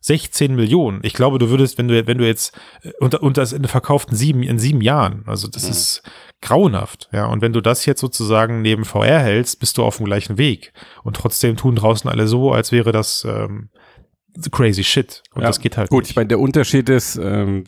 16 0.00 0.54
Millionen. 0.54 1.00
Ich 1.02 1.14
glaube, 1.14 1.38
du 1.38 1.50
würdest, 1.50 1.78
wenn 1.78 1.88
du, 1.88 2.06
wenn 2.06 2.18
du 2.18 2.26
jetzt 2.26 2.56
äh, 2.82 2.92
und, 3.00 3.14
und 3.16 3.36
das 3.36 3.52
in 3.52 3.64
verkauften 3.64 4.16
sieben, 4.16 4.42
in 4.42 4.58
sieben 4.58 4.80
Jahren, 4.80 5.24
also 5.26 5.48
das 5.48 5.64
ist 5.68 6.02
grauenhaft, 6.40 7.08
ja. 7.12 7.26
Und 7.26 7.42
wenn 7.42 7.52
du 7.52 7.60
das 7.60 7.86
jetzt 7.86 8.00
sozusagen 8.00 8.62
neben 8.62 8.84
VR 8.84 9.18
hältst, 9.18 9.58
bist 9.60 9.78
du 9.78 9.84
auf 9.84 9.96
dem 9.96 10.06
gleichen 10.06 10.38
Weg. 10.38 10.72
Und 11.02 11.16
trotzdem 11.16 11.56
tun 11.56 11.76
draußen 11.76 12.08
alle 12.08 12.28
so, 12.28 12.52
als 12.52 12.72
wäre 12.72 12.92
das 12.92 13.24
ähm, 13.24 13.70
crazy 14.52 14.84
shit. 14.84 15.22
Und 15.34 15.42
Ja, 15.42 15.48
das 15.48 15.60
geht 15.60 15.76
halt 15.76 15.90
Gut, 15.90 16.02
nicht. 16.04 16.10
ich 16.10 16.16
meine, 16.16 16.28
der 16.28 16.38
Unterschied 16.40 16.88
ist, 16.88 17.16
ähm, 17.16 17.64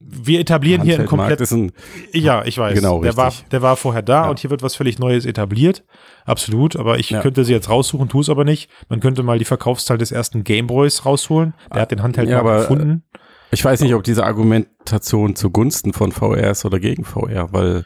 Wir 0.00 0.40
etablieren 0.40 0.82
hier 0.82 0.94
ein 0.94 1.00
Handheldmarkt 1.00 1.38
komplett 1.38 1.40
ist 1.40 1.52
ein, 1.52 1.72
ja, 2.12 2.44
ich 2.44 2.58
weiß. 2.58 2.74
Genau, 2.74 3.02
der, 3.02 3.16
war, 3.16 3.32
der 3.50 3.62
war 3.62 3.76
vorher 3.76 4.02
da 4.02 4.24
Ja. 4.24 4.30
und 4.30 4.38
hier 4.38 4.50
wird 4.50 4.62
was 4.62 4.74
völlig 4.76 4.98
Neues 4.98 5.24
etabliert. 5.26 5.84
Absolut. 6.24 6.76
Aber 6.76 6.98
ich 6.98 7.10
Ja. 7.10 7.20
könnte 7.22 7.44
sie 7.44 7.52
jetzt 7.52 7.68
raussuchen, 7.68 8.08
tue 8.08 8.20
es 8.20 8.28
aber 8.28 8.44
nicht. 8.44 8.70
Man 8.88 9.00
könnte 9.00 9.22
mal 9.22 9.38
die 9.38 9.44
Verkaufszahl 9.44 9.98
des 9.98 10.12
ersten 10.12 10.44
Gameboys 10.44 11.04
rausholen. 11.06 11.54
Der 11.74 11.82
hat 11.82 11.90
den 11.90 12.02
Handheld 12.02 12.28
Ja, 12.28 12.40
aber, 12.40 12.58
gefunden. 12.58 13.02
ich 13.50 13.64
weiß 13.64 13.80
nicht, 13.80 13.94
ob 13.94 14.02
diese 14.04 14.24
Argumentation 14.24 15.34
zugunsten 15.36 15.92
von 15.92 16.12
VR 16.12 16.50
ist 16.50 16.64
oder 16.64 16.78
gegen 16.78 17.04
VR, 17.04 17.52
weil 17.52 17.84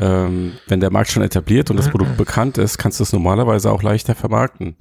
ähm, 0.00 0.52
wenn 0.68 0.78
der 0.78 0.92
Markt 0.92 1.10
schon 1.10 1.24
etabliert 1.24 1.70
und 1.70 1.76
das 1.76 1.90
Produkt 1.90 2.16
bekannt 2.16 2.56
ist, 2.56 2.78
kannst 2.78 3.00
du 3.00 3.02
es 3.02 3.12
normalerweise 3.12 3.70
auch 3.72 3.82
leichter 3.82 4.14
vermarkten. 4.14 4.76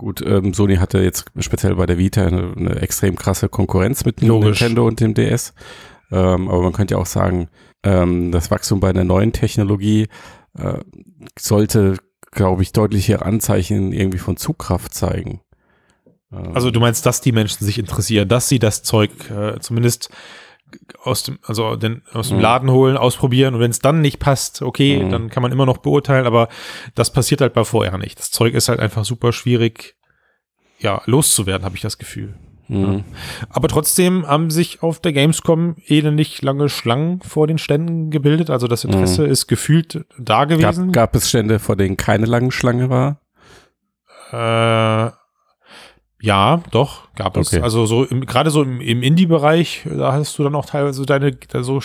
Gut, 0.00 0.22
ähm, 0.26 0.54
Sony 0.54 0.76
hatte 0.76 0.98
jetzt 1.00 1.26
speziell 1.40 1.74
bei 1.74 1.84
der 1.84 1.98
Vita 1.98 2.26
eine, 2.26 2.54
eine 2.56 2.80
extrem 2.80 3.16
krasse 3.16 3.50
Konkurrenz 3.50 4.06
mit 4.06 4.22
Logisch. 4.22 4.62
Nintendo 4.62 4.86
und 4.88 4.98
dem 4.98 5.12
DS. 5.12 5.52
Ähm, 6.10 6.48
aber 6.48 6.62
man 6.62 6.72
könnte 6.72 6.94
ja 6.94 6.98
auch 6.98 7.04
sagen, 7.04 7.48
ähm, 7.82 8.32
das 8.32 8.50
Wachstum 8.50 8.80
bei 8.80 8.88
einer 8.88 9.04
neuen 9.04 9.34
Technologie 9.34 10.08
äh, 10.56 10.78
sollte, 11.38 11.98
glaube 12.30 12.62
ich, 12.62 12.72
deutliche 12.72 13.20
Anzeichen 13.20 13.92
irgendwie 13.92 14.16
von 14.16 14.38
Zugkraft 14.38 14.94
zeigen. 14.94 15.42
Ähm, 16.32 16.52
Also 16.54 16.70
du 16.70 16.80
meinst, 16.80 17.04
dass 17.04 17.20
die 17.20 17.32
Menschen 17.32 17.66
sich 17.66 17.78
interessieren, 17.78 18.26
dass 18.26 18.48
sie 18.48 18.58
das 18.58 18.82
Zeug 18.82 19.10
äh, 19.30 19.60
zumindest 19.60 20.08
aus 21.02 21.22
dem, 21.22 21.38
also 21.44 21.76
den, 21.76 22.02
aus 22.12 22.28
dem 22.28 22.38
Mhm. 22.38 22.42
Laden 22.42 22.70
holen, 22.70 22.96
ausprobieren 22.96 23.54
und 23.54 23.60
wenn 23.60 23.70
es 23.70 23.78
dann 23.80 24.00
nicht 24.00 24.18
passt, 24.18 24.62
okay, 24.62 25.02
Mhm. 25.04 25.10
dann 25.10 25.30
kann 25.30 25.42
man 25.42 25.52
immer 25.52 25.66
noch 25.66 25.78
beurteilen, 25.78 26.26
aber 26.26 26.48
das 26.94 27.12
passiert 27.12 27.40
halt 27.40 27.52
bei 27.54 27.64
VR 27.64 27.98
nicht. 27.98 28.18
Das 28.18 28.30
Zeug 28.30 28.54
ist 28.54 28.68
halt 28.68 28.80
einfach 28.80 29.04
super 29.04 29.32
schwierig 29.32 29.96
ja, 30.78 31.02
loszuwerden, 31.04 31.64
habe 31.64 31.76
ich 31.76 31.82
das 31.82 31.98
Gefühl. 31.98 32.34
Mhm. 32.68 33.04
Aber 33.48 33.66
trotzdem 33.68 34.26
haben 34.26 34.48
sich 34.50 34.82
auf 34.82 35.00
der 35.00 35.12
Gamescom 35.12 35.76
elendig 35.86 36.40
lange 36.40 36.68
Schlangen 36.68 37.20
vor 37.20 37.46
den 37.48 37.58
Ständen 37.58 38.10
gebildet. 38.10 38.48
Also 38.48 38.68
das 38.68 38.84
Interesse 38.84 39.26
ist 39.26 39.48
gefühlt 39.48 40.04
da 40.18 40.44
gewesen. 40.44 40.92
Gab, 40.92 41.12
gab 41.12 41.16
es 41.16 41.28
Stände, 41.28 41.58
vor 41.58 41.74
denen 41.76 41.96
keine 41.96 42.26
lange 42.26 42.52
Schlange 42.52 42.88
war? 42.88 43.20
Äh, 44.32 45.10
ja, 46.20 46.62
doch, 46.70 47.08
gab 47.14 47.36
es. 47.36 47.48
Okay. 47.52 47.62
Also 47.62 47.86
so 47.86 48.06
gerade 48.10 48.50
so 48.50 48.62
im, 48.62 48.80
im 48.80 49.02
Indie-Bereich, 49.02 49.86
da 49.86 50.12
hast 50.12 50.38
du 50.38 50.44
dann 50.44 50.54
auch 50.54 50.66
teilweise 50.66 51.04
deine, 51.06 51.36
so, 51.60 51.80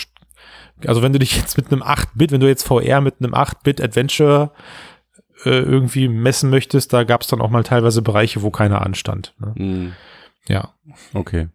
also 0.85 1.01
wenn 1.01 1.13
du 1.13 1.19
dich 1.19 1.35
jetzt 1.37 1.57
mit 1.57 1.71
einem 1.71 1.81
8-Bit, 1.83 2.31
wenn 2.31 2.41
du 2.41 2.47
jetzt 2.47 2.63
VR 2.67 3.01
mit 3.01 3.15
einem 3.19 3.33
8-Bit-Adventure 3.33 4.51
äh, 5.45 5.49
irgendwie 5.49 6.07
messen 6.07 6.49
möchtest, 6.49 6.91
da 6.93 7.03
gab 7.03 7.21
es 7.21 7.27
dann 7.27 7.41
auch 7.41 7.49
mal 7.49 7.63
teilweise 7.63 8.01
Bereiche, 8.01 8.41
wo 8.41 8.51
keiner 8.51 8.81
anstand. 8.81 9.33
Ne? 9.39 9.53
Mhm. 9.55 9.91
Ja. 10.47 10.73
Okay. 11.13 11.47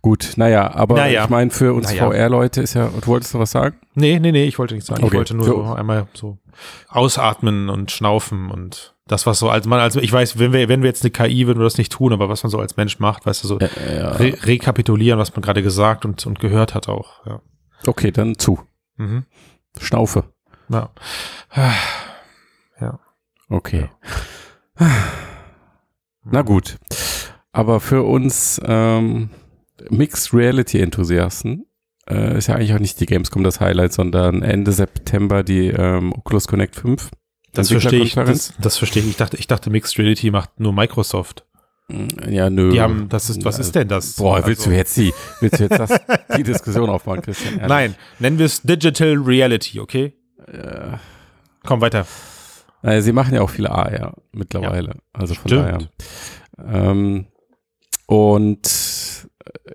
Gut, 0.00 0.32
naja, 0.36 0.74
aber 0.74 0.96
Naja. 0.96 1.22
ich 1.24 1.30
meine, 1.30 1.50
für 1.50 1.72
uns 1.74 1.86
Naja. 1.90 2.10
VR-Leute 2.10 2.60
ist 2.60 2.74
ja, 2.74 2.88
du 2.88 3.06
wolltest 3.06 3.32
du 3.34 3.38
was 3.38 3.52
sagen? 3.52 3.76
Nee, 3.94 4.18
nee, 4.18 4.32
nee, 4.32 4.44
ich 4.46 4.58
wollte 4.58 4.74
nichts 4.74 4.88
sagen. 4.88 5.00
Ich 5.00 5.06
Okay. 5.06 5.18
wollte 5.18 5.34
nur 5.36 5.46
so 5.46 5.62
einmal 5.74 6.08
so 6.14 6.38
ausatmen 6.88 7.68
und 7.68 7.90
schnaufen 7.92 8.50
und 8.50 8.91
das, 9.06 9.26
was 9.26 9.38
so 9.38 9.50
als 9.50 9.66
man, 9.66 9.80
also 9.80 10.00
ich 10.00 10.12
weiß, 10.12 10.38
wenn 10.38 10.52
wir, 10.52 10.68
wenn 10.68 10.82
wir 10.82 10.88
jetzt 10.88 11.02
eine 11.02 11.10
KI, 11.10 11.46
würden 11.46 11.58
wir 11.58 11.64
das 11.64 11.78
nicht 11.78 11.92
tun, 11.92 12.12
aber 12.12 12.28
was 12.28 12.42
man 12.42 12.50
so 12.50 12.58
als 12.58 12.76
Mensch 12.76 12.98
macht, 12.98 13.26
weißt 13.26 13.42
du, 13.42 13.48
so 13.48 13.58
ja. 13.58 13.68
re 14.12 14.34
rekapitulieren, 14.44 15.18
was 15.18 15.34
man 15.34 15.42
gerade 15.42 15.62
gesagt 15.62 16.04
und, 16.04 16.24
und 16.26 16.38
gehört 16.38 16.74
hat 16.74 16.88
auch. 16.88 17.26
Ja. 17.26 17.40
Okay, 17.86 18.12
dann 18.12 18.38
zu. 18.38 18.60
Mhm. 18.96 19.24
Schnaufe. 19.80 20.24
ja. 22.80 23.00
Okay. 23.48 23.88
Na 26.24 26.42
gut. 26.42 26.78
Aber 27.52 27.80
für 27.80 28.02
uns 28.02 28.60
ähm, 28.64 29.30
Mixed 29.90 30.32
Reality 30.32 30.80
Enthusiasten 30.80 31.66
äh, 32.08 32.38
ist 32.38 32.46
ja 32.46 32.54
eigentlich 32.54 32.72
auch 32.74 32.78
nicht 32.78 33.00
die 33.00 33.06
Gamescom 33.06 33.42
das 33.42 33.60
Highlight, 33.60 33.92
sondern 33.92 34.42
Ende 34.42 34.72
September 34.72 35.42
die 35.42 35.68
ähm, 35.68 36.12
Oculus 36.12 36.48
Connect 36.48 36.76
5. 36.76 37.10
Das 37.52 37.68
verstehe 37.70 38.00
ich. 38.02 38.14
Das, 38.14 38.54
das 38.60 38.76
verstehe 38.78 39.02
ich. 39.02 39.10
Ich 39.10 39.16
dachte, 39.16 39.36
ich 39.36 39.46
dachte, 39.46 39.70
Mixed 39.70 39.98
Reality 39.98 40.30
macht 40.30 40.58
nur 40.58 40.72
Microsoft. 40.72 41.44
Ja, 42.28 42.48
nö. 42.48 42.70
Die 42.70 42.80
haben, 42.80 43.08
das 43.10 43.28
ist, 43.28 43.44
was 43.44 43.58
ist 43.58 43.74
denn 43.74 43.88
das? 43.88 44.14
Boah, 44.16 44.46
willst 44.46 44.62
Also- 44.62 44.70
du 44.70 44.76
jetzt 44.76 44.96
die, 44.96 45.12
willst 45.40 45.58
du 45.60 45.64
jetzt 45.64 45.78
das, 45.78 45.90
die 46.36 46.42
Diskussion 46.42 46.88
aufmachen, 46.88 47.20
Christian? 47.22 47.54
Ehrlich? 47.56 47.68
Nein, 47.68 47.94
nennen 48.18 48.38
wir 48.38 48.46
es 48.46 48.62
Digital 48.62 49.14
Reality, 49.18 49.80
okay? 49.80 50.14
Äh, 50.46 50.96
Komm 51.64 51.80
weiter. 51.82 52.06
naja, 52.82 53.02
sie 53.02 53.12
machen 53.12 53.34
ja 53.34 53.42
auch 53.42 53.50
viele 53.50 53.70
AR 53.70 54.14
mittlerweile. 54.32 54.94
Also 55.12 55.34
von 55.34 55.48
Stimmt. 55.50 55.88
daher. 56.58 56.90
Ähm, 56.90 57.26
und 58.06 59.26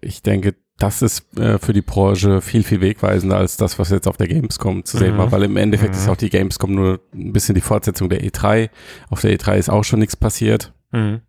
ich 0.02 0.22
denke, 0.24 0.56
das 0.80 1.02
ist 1.02 1.38
äh, 1.38 1.58
für 1.58 1.74
die 1.74 1.82
Branche 1.82 2.40
viel, 2.42 2.64
viel 2.64 2.82
wegweisender 2.82 3.38
als 3.38 3.58
das, 3.58 3.80
was 3.80 3.90
jetzt 3.90 4.08
auf 4.08 4.18
der 4.18 4.28
Gamescom 4.28 4.86
zu 4.86 4.98
sehen 4.98 5.16
Mhm. 5.16 5.18
war, 5.18 5.32
weil 5.32 5.44
im 5.44 5.58
Endeffekt 5.58 5.94
Mhm. 5.96 6.00
ist 6.00 6.08
auch 6.10 6.16
die 6.18 6.30
Gamescom 6.30 6.74
nur 6.74 7.00
ein 7.14 7.34
bisschen 7.34 7.56
die 7.56 7.62
Fortsetzung 7.62 8.10
der 8.10 8.22
E3. 8.24 8.70
Auf 9.10 9.22
der 9.22 9.32
E3 9.32 9.58
ist 9.58 9.70
auch 9.70 9.84
schon 9.84 10.00
nichts 10.00 10.16
passiert. 10.16 10.74
Mhm. 10.92 11.22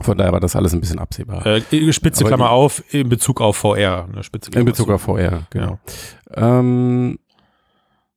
Von 0.00 0.18
daher 0.18 0.32
war 0.32 0.40
das 0.40 0.56
alles 0.56 0.72
ein 0.74 0.80
bisschen 0.80 0.98
absehbar. 0.98 1.44
Äh, 1.46 1.92
Spitze 1.92 2.20
Aber 2.24 2.28
Klammer 2.30 2.44
die- 2.46 2.50
auf 2.50 2.82
in 2.92 3.08
Bezug 3.08 3.40
auf 3.40 3.56
VR. 3.56 4.06
Ne? 4.14 4.22
Spitze 4.22 4.50
Klammer 4.50 4.60
In 4.60 4.66
Bezug 4.66 4.86
zu. 4.88 4.92
auf 4.94 5.02
VR, 5.02 5.46
genau. 5.50 5.78
Ähm, 6.34 7.18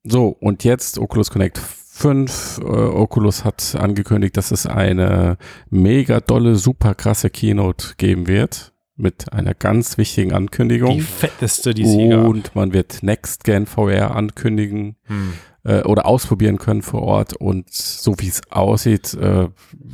so, 0.04 0.28
und 0.40 0.64
jetzt 0.64 0.98
Oculus 0.98 1.30
Connect 1.30 1.58
5. 1.58 2.60
Äh, 2.62 2.64
Oculus 2.66 3.44
hat 3.46 3.76
angekündigt, 3.78 4.36
dass 4.38 4.52
es 4.52 4.66
eine 4.66 5.38
mega 5.70 6.20
dolle, 6.22 6.56
super 6.56 6.96
krasse 6.96 7.30
Keynote 7.30 7.96
geben 7.98 8.28
wird. 8.28 8.74
Mit 9.02 9.32
einer 9.32 9.54
ganz 9.54 9.98
wichtigen 9.98 10.30
Die 10.30 10.36
Ankündigung. 10.36 11.00
fetteste, 11.00 11.74
die 11.74 11.84
es. 11.84 11.96
Und 12.28 12.54
man 12.54 12.74
wird 12.74 13.02
Next 13.02 13.46
Gen 13.46 13.66
VR 13.66 14.14
ankündigen 14.14 14.98
Hm. 15.06 15.34
äh, 15.64 15.84
oder 15.84 16.06
ausprobieren 16.06 16.58
können 16.58 16.82
vor 16.82 17.04
Ort. 17.04 17.34
Und 17.34 17.72
so 17.72 18.14
wie 18.20 18.28
es 18.28 18.42
aussieht, 18.52 19.14
äh, 19.14 19.48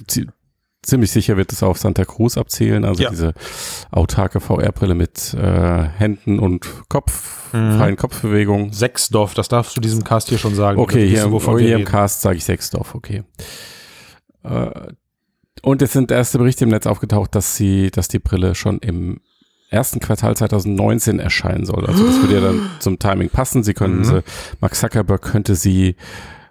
zi- 0.07 0.25
ziemlich 0.81 1.11
sicher 1.11 1.37
wird 1.37 1.51
es 1.51 1.61
auf 1.61 1.77
Santa 1.77 2.03
Cruz 2.03 2.35
abzielen. 2.35 2.83
Also 2.83 3.03
Ja. 3.03 3.09
diese 3.11 3.33
autarke 3.91 4.39
VR-Brille 4.39 4.95
mit 4.95 5.35
äh, 5.35 5.83
Händen 5.97 6.39
und 6.39 6.65
Kopf, 6.89 7.53
Mhm. 7.53 7.77
freien 7.77 7.95
Kopfbewegungen. 7.97 8.73
Sechsdorf, 8.73 9.35
das 9.35 9.47
darfst 9.49 9.77
du 9.77 9.81
diesem 9.81 10.03
Cast 10.03 10.29
hier 10.29 10.37
schon 10.39 10.55
sagen. 10.55 10.79
Okay, 10.79 11.07
hier, 11.07 11.17
wissen, 11.17 11.31
wir 11.31 11.39
hier 11.59 11.75
im 11.75 11.81
reden. 11.81 11.91
Cast 11.91 12.21
sage 12.21 12.37
ich 12.37 12.43
Sechsdorf, 12.45 12.95
okay. 12.95 13.23
Und 15.61 15.81
es 15.81 15.93
sind 15.93 16.11
erste 16.11 16.37
Berichte 16.37 16.65
im 16.65 16.69
Netz 16.71 16.85
aufgetaucht, 16.85 17.33
dass 17.35 17.55
sie, 17.55 17.89
dass 17.91 18.07
die 18.07 18.19
Brille 18.19 18.55
schon 18.55 18.79
im 18.79 19.21
ersten 19.69 19.99
Quartal 19.99 20.35
2019 20.37 21.19
erscheinen 21.19 21.65
soll. 21.65 21.85
Also 21.85 22.05
das 22.05 22.21
würde 22.21 22.35
ja 22.35 22.41
dann 22.41 22.69
zum 22.79 22.99
Timing 22.99 23.29
passen. 23.29 23.63
Sie 23.63 23.73
können 23.73 23.99
Mhm. 23.99 24.03
sie, 24.03 24.23
Mark 24.61 24.75
Zuckerberg 24.75 25.21
könnte 25.21 25.55
sie, 25.55 25.95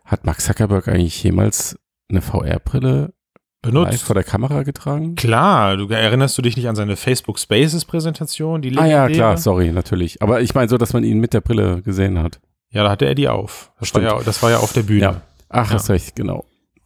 hat 0.04 0.24
Mark 0.26 0.40
Zuckerberg 0.40 0.88
eigentlich 0.88 1.22
jemals 1.22 1.78
eine 2.10 2.20
VR-Brille 2.22 3.14
benutzt. 3.62 4.02
vor 4.02 4.14
der 4.14 4.24
Kamera 4.24 4.62
getragen? 4.62 5.14
Klar, 5.14 5.76
du 5.76 5.86
erinnerst 5.88 6.36
du 6.36 6.42
dich 6.42 6.56
nicht 6.56 6.68
an 6.68 6.76
seine 6.76 6.96
Facebook 6.96 7.38
Spaces 7.38 7.84
Präsentation, 7.86 8.60
die 8.62 8.76
Ah 8.76 8.84
ja, 8.86 9.08
klar, 9.08 9.36
sorry, 9.38 9.70
natürlich. 9.72 10.20
Aber 10.20 10.42
ich 10.42 10.54
meine 10.54 10.68
so, 10.68 10.76
dass 10.76 10.92
man 10.92 11.04
ihn 11.04 11.18
mit 11.20 11.32
der 11.32 11.40
Brille 11.40 11.80
gesehen 11.82 12.18
hat. 12.22 12.40
Ja, 12.70 12.82
da 12.82 12.90
hatte 12.90 13.06
er 13.06 13.14
die 13.14 13.28
auf. 13.28 13.70
Das, 13.80 13.94
war 13.94 14.02
ja, 14.02 14.20
das 14.22 14.42
war 14.42 14.50
ja 14.50 14.58
auf 14.58 14.72
der 14.72 14.82
Bühne. 14.82 15.00
Ja. 15.00 15.20
Ach, 15.48 15.68
Ja. 15.70 15.74
hast 15.76 15.88
recht, 15.88 16.16
genau. 16.16 16.44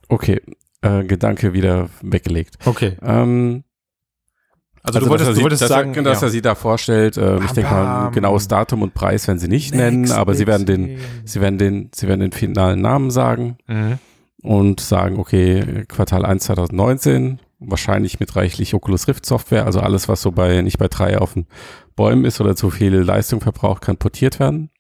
Okay, 0.09 0.41
äh, 0.83 1.05
Gedanke 1.05 1.53
wieder 1.53 1.89
weggelegt. 2.03 2.57
Okay. 2.65 2.97
Ähm, 3.03 3.65
Also, 4.83 5.01
du 5.01 5.05
dass 5.07 5.11
wolltest, 5.11 5.29
er 5.29 5.33
du 5.33 5.37
sie- 5.37 5.43
wolltest 5.43 5.63
dass 5.63 5.69
sagen, 5.69 5.95
er, 5.95 6.03
dass 6.03 6.23
er 6.23 6.31
sie 6.31 6.41
da 6.41 6.55
vorstellt. 6.55 7.17
Ähm, 7.19 7.39
ich 7.41 7.47
Bam, 7.47 7.55
denke 7.55 7.71
mal, 7.71 8.11
genaues 8.11 8.49
Datum 8.49 8.83
und 8.83 8.95
Preis 8.95 9.27
werden 9.29 9.39
sie 9.39 9.49
nicht 9.49 9.75
nennen, 9.75 10.11
aber 10.13 10.35
sie 10.35 10.47
werden 10.47 10.67
den, 10.67 10.99
sie 11.25 11.41
werden 11.41 11.59
den, 11.59 11.91
sie 11.95 12.07
werden 12.09 12.21
den 12.21 12.33
finalen 12.33 12.81
Namen 12.81 13.11
sagen 13.11 13.59
Mhm. 13.67 13.99
und 14.43 14.81
sagen, 14.81 15.19
okay, 15.19 15.85
Quartal 15.89 16.25
1 16.25 16.45
2019, 16.45 17.41
wahrscheinlich 17.59 18.21
mit 18.21 18.37
reichlich 18.37 18.73
Oculus 18.73 19.09
Rift 19.09 19.27
Software, 19.27 19.67
also 19.67 19.81
alles, 19.81 20.09
was 20.09 20.23
so 20.23 20.31
bei, 20.31 20.63
nicht 20.63 20.79
bei 20.79 20.87
drei 20.87 21.19
auf 21.19 21.35
den 21.35 21.47
Bäumen 21.97 22.25
ist 22.25 22.41
oder 22.41 22.55
zu 22.55 22.71
viel 22.71 22.95
Leistung 22.95 23.41
verbraucht, 23.41 23.83
kann 23.83 23.97
portiert 23.97 24.39
werden. 24.39 24.71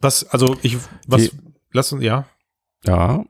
Was, 0.00 0.24
also 0.28 0.56
ich, 0.62 0.76
was, 1.06 1.22
Die- 1.22 1.30
lass 1.72 1.92
uns, 1.92 2.02
ja, 2.02 2.26
Ja. 2.84 3.24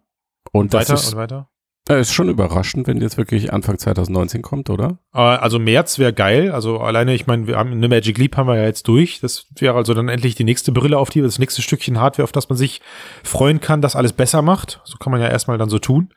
Und 0.52 0.74
das 0.74 0.88
weiter 0.88 0.94
ist, 0.94 1.12
und 1.12 1.18
weiter. 1.18 1.48
äh, 1.88 2.00
ist 2.00 2.12
schon 2.12 2.28
überraschend, 2.28 2.86
wenn 2.86 3.00
jetzt 3.00 3.16
wirklich 3.16 3.52
Anfang 3.52 3.78
2019 3.78 4.42
kommt, 4.42 4.70
oder? 4.70 4.98
Äh, 5.14 5.18
Also 5.18 5.58
März 5.58 5.98
wäre 5.98 6.12
geil. 6.12 6.50
Also 6.52 6.80
alleine, 6.80 7.14
ich 7.14 7.26
meine, 7.26 7.46
wir 7.46 7.56
haben 7.56 7.72
eine 7.72 7.88
Magic 7.88 8.18
Leap 8.18 8.36
haben 8.36 8.48
wir 8.48 8.56
ja 8.56 8.64
jetzt 8.64 8.88
durch. 8.88 9.20
Das 9.20 9.46
wäre 9.58 9.74
also 9.74 9.94
dann 9.94 10.08
endlich 10.08 10.34
die 10.34 10.44
nächste 10.44 10.72
Brille 10.72 10.98
auf 10.98 11.10
die, 11.10 11.22
das 11.22 11.38
nächste 11.38 11.62
Stückchen 11.62 12.00
Hardware, 12.00 12.24
auf 12.24 12.32
das 12.32 12.48
man 12.48 12.58
sich 12.58 12.80
freuen 13.22 13.60
kann, 13.60 13.80
das 13.82 13.96
alles 13.96 14.12
besser 14.12 14.42
macht. 14.42 14.80
So 14.84 14.98
kann 14.98 15.12
man 15.12 15.20
ja 15.20 15.28
erstmal 15.28 15.58
dann 15.58 15.70
so 15.70 15.78
tun. 15.78 16.12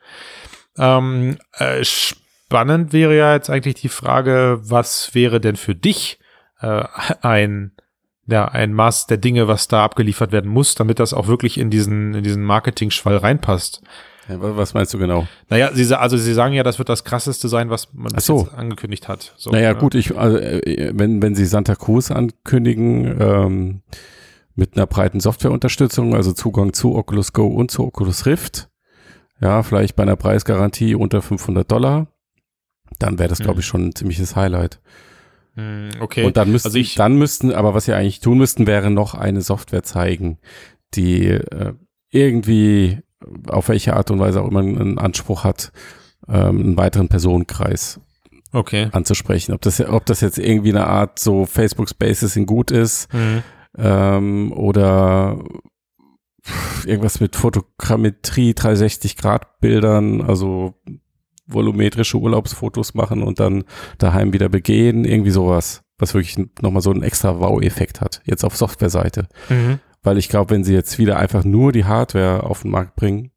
Ähm, 0.76 1.38
äh, 1.52 1.84
spannend 1.84 2.92
wäre 2.92 3.16
ja 3.16 3.34
jetzt 3.34 3.50
eigentlich 3.50 3.76
die 3.76 3.88
Frage, 3.88 4.58
was 4.62 5.14
wäre 5.14 5.40
denn 5.40 5.56
für 5.56 5.74
dich 5.74 6.18
äh, 6.60 6.84
ein 7.22 7.72
ja, 8.26 8.46
ein 8.48 8.72
Maß 8.72 9.06
der 9.06 9.18
Dinge, 9.18 9.48
was 9.48 9.68
da 9.68 9.84
abgeliefert 9.84 10.32
werden 10.32 10.50
muss, 10.50 10.74
damit 10.74 10.98
das 10.98 11.12
auch 11.12 11.26
wirklich 11.26 11.58
in 11.58 11.68
diesen, 11.68 12.14
in 12.14 12.24
diesen 12.24 12.42
Marketing-Schwall 12.42 13.18
reinpasst. 13.18 13.82
Ja, 14.28 14.40
wa- 14.40 14.56
was 14.56 14.74
meinst 14.74 14.92
du 14.94 14.98
genau? 14.98 15.26
Naja, 15.50 15.70
sie, 15.74 15.92
also 15.98 16.16
sie 16.16 16.32
sagen 16.34 16.54
ja, 16.54 16.62
das 16.62 16.78
wird 16.78 16.88
das 16.88 17.04
krasseste 17.04 17.48
sein, 17.48 17.70
was 17.70 17.92
man 17.92 18.12
bis 18.12 18.26
so. 18.26 18.40
jetzt 18.40 18.54
angekündigt 18.54 19.08
hat. 19.08 19.34
So, 19.36 19.50
naja, 19.50 19.72
ne? 19.74 19.78
gut, 19.78 19.94
ich, 19.94 20.16
also, 20.16 20.38
äh, 20.38 20.92
wenn, 20.94 21.20
wenn 21.22 21.34
sie 21.34 21.44
Santa 21.46 21.74
Cruz 21.74 22.10
ankündigen, 22.10 23.20
ähm, 23.20 23.82
mit 24.56 24.76
einer 24.76 24.86
breiten 24.86 25.18
Softwareunterstützung, 25.20 26.14
also 26.14 26.32
Zugang 26.32 26.72
zu 26.72 26.94
Oculus 26.94 27.32
Go 27.32 27.46
und 27.48 27.70
zu 27.72 27.84
Oculus 27.84 28.24
Rift, 28.26 28.68
ja, 29.40 29.62
vielleicht 29.64 29.96
bei 29.96 30.04
einer 30.04 30.16
Preisgarantie 30.16 30.94
unter 30.94 31.22
500 31.22 31.70
Dollar, 31.70 32.06
dann 33.00 33.18
wäre 33.18 33.28
das, 33.28 33.40
glaube 33.40 33.54
Mhm. 33.54 33.60
ich, 33.60 33.66
schon 33.66 33.86
ein 33.88 33.94
ziemliches 33.96 34.36
Highlight. 34.36 34.80
Hm, 35.56 35.90
Okay. 36.00 36.24
Und 36.24 36.36
dann 36.36 36.50
müssten, 36.52 36.68
Also 36.68 36.78
ich- 36.78 36.94
dann 36.94 37.16
müssten, 37.16 37.52
aber 37.52 37.74
was 37.74 37.84
sie 37.86 37.92
eigentlich 37.94 38.20
tun 38.20 38.38
müssten, 38.38 38.66
wäre 38.66 38.90
noch 38.90 39.14
eine 39.14 39.40
Software 39.40 39.82
zeigen, 39.82 40.38
die 40.94 41.26
äh, 41.26 41.74
irgendwie 42.10 43.00
auf 43.48 43.68
welche 43.68 43.94
Art 43.94 44.10
und 44.10 44.18
Weise 44.18 44.42
auch 44.42 44.48
immer 44.48 44.60
einen 44.60 44.98
Anspruch 44.98 45.44
hat, 45.44 45.72
ähm, 46.28 46.60
einen 46.60 46.76
weiteren 46.76 47.08
Personenkreis 47.08 48.00
okay. 48.52 48.88
anzusprechen. 48.92 49.52
Ob 49.52 49.60
das, 49.62 49.80
ob 49.80 50.06
das 50.06 50.20
jetzt 50.20 50.38
irgendwie 50.38 50.70
eine 50.70 50.86
Art 50.86 51.18
so 51.18 51.46
Facebook 51.46 51.88
Spaces 51.88 52.36
in 52.36 52.46
gut 52.46 52.70
ist 52.70 53.12
Hm. 53.12 53.42
ähm, 53.76 54.52
oder 54.52 55.38
irgendwas 56.84 57.20
mit 57.20 57.36
Fotogrammetrie, 57.36 58.54
360 58.54 59.16
Grad 59.16 59.60
Bildern, 59.60 60.20
also 60.20 60.74
volumetrische 61.46 62.18
Urlaubsfotos 62.18 62.94
machen 62.94 63.22
und 63.22 63.40
dann 63.40 63.64
daheim 63.98 64.32
wieder 64.32 64.48
begehen, 64.48 65.04
irgendwie 65.04 65.30
sowas, 65.30 65.82
was 65.98 66.14
wirklich 66.14 66.36
nochmal 66.60 66.82
so 66.82 66.90
einen 66.90 67.02
extra 67.02 67.38
Wow-Effekt 67.38 68.00
hat, 68.00 68.22
jetzt 68.24 68.44
auf 68.44 68.56
Softwareseite. 68.56 69.28
Mhm. 69.48 69.78
Weil 70.04 70.18
ich 70.18 70.28
glaube, 70.28 70.50
wenn 70.54 70.62
sie 70.62 70.74
jetzt 70.74 70.98
wieder 70.98 71.16
einfach 71.18 71.42
nur 71.44 71.72
die 71.72 71.84
Hardware 71.86 72.44
auf 72.44 72.62
den 72.62 72.70
Markt 72.70 72.94
bringen, 72.94 73.30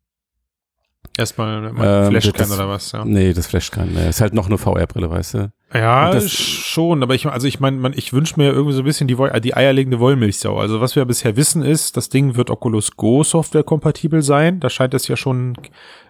Erstmal 1.17 1.65
Ähm, 1.69 1.75
Flashcan 2.11 2.33
das- 2.37 2.51
oder 2.51 2.69
was, 2.69 2.91
ja. 2.91 3.03
Nee, 3.03 3.33
das 3.33 3.47
flasht 3.47 3.71
keinen 3.73 3.95
mehr. 3.95 4.07
Ist 4.09 4.21
halt 4.21 4.35
noch 4.35 4.45
eine 4.45 4.59
VR-Brille, 4.59 5.09
weißt 5.09 5.33
du? 5.33 5.51
Ja, 5.73 6.11
das- 6.11 6.29
schon, 6.31 7.01
aber 7.01 7.15
ich, 7.15 7.25
also 7.25 7.47
ich 7.47 7.59
meine, 7.59 7.77
man, 7.77 7.93
ich 7.93 8.13
wünsche 8.13 8.35
mir 8.37 8.51
irgendwie 8.51 8.73
so 8.73 8.83
ein 8.83 8.85
bisschen 8.85 9.07
die, 9.07 9.17
Woll- 9.17 9.39
die 9.41 9.55
eierlegende 9.55 9.99
Wollmilchsau. 9.99 10.59
Also 10.59 10.79
was 10.79 10.95
wir 10.95 11.03
bisher 11.05 11.35
wissen 11.35 11.63
ist, 11.63 11.97
das 11.97 12.09
Ding 12.09 12.35
wird 12.35 12.51
Oculus 12.51 12.95
Go 12.97 13.23
Software 13.23 13.63
kompatibel 13.63 14.21
sein. 14.21 14.59
Da 14.59 14.69
scheint 14.69 14.93
es 14.93 15.07
ja 15.07 15.17
schon 15.17 15.55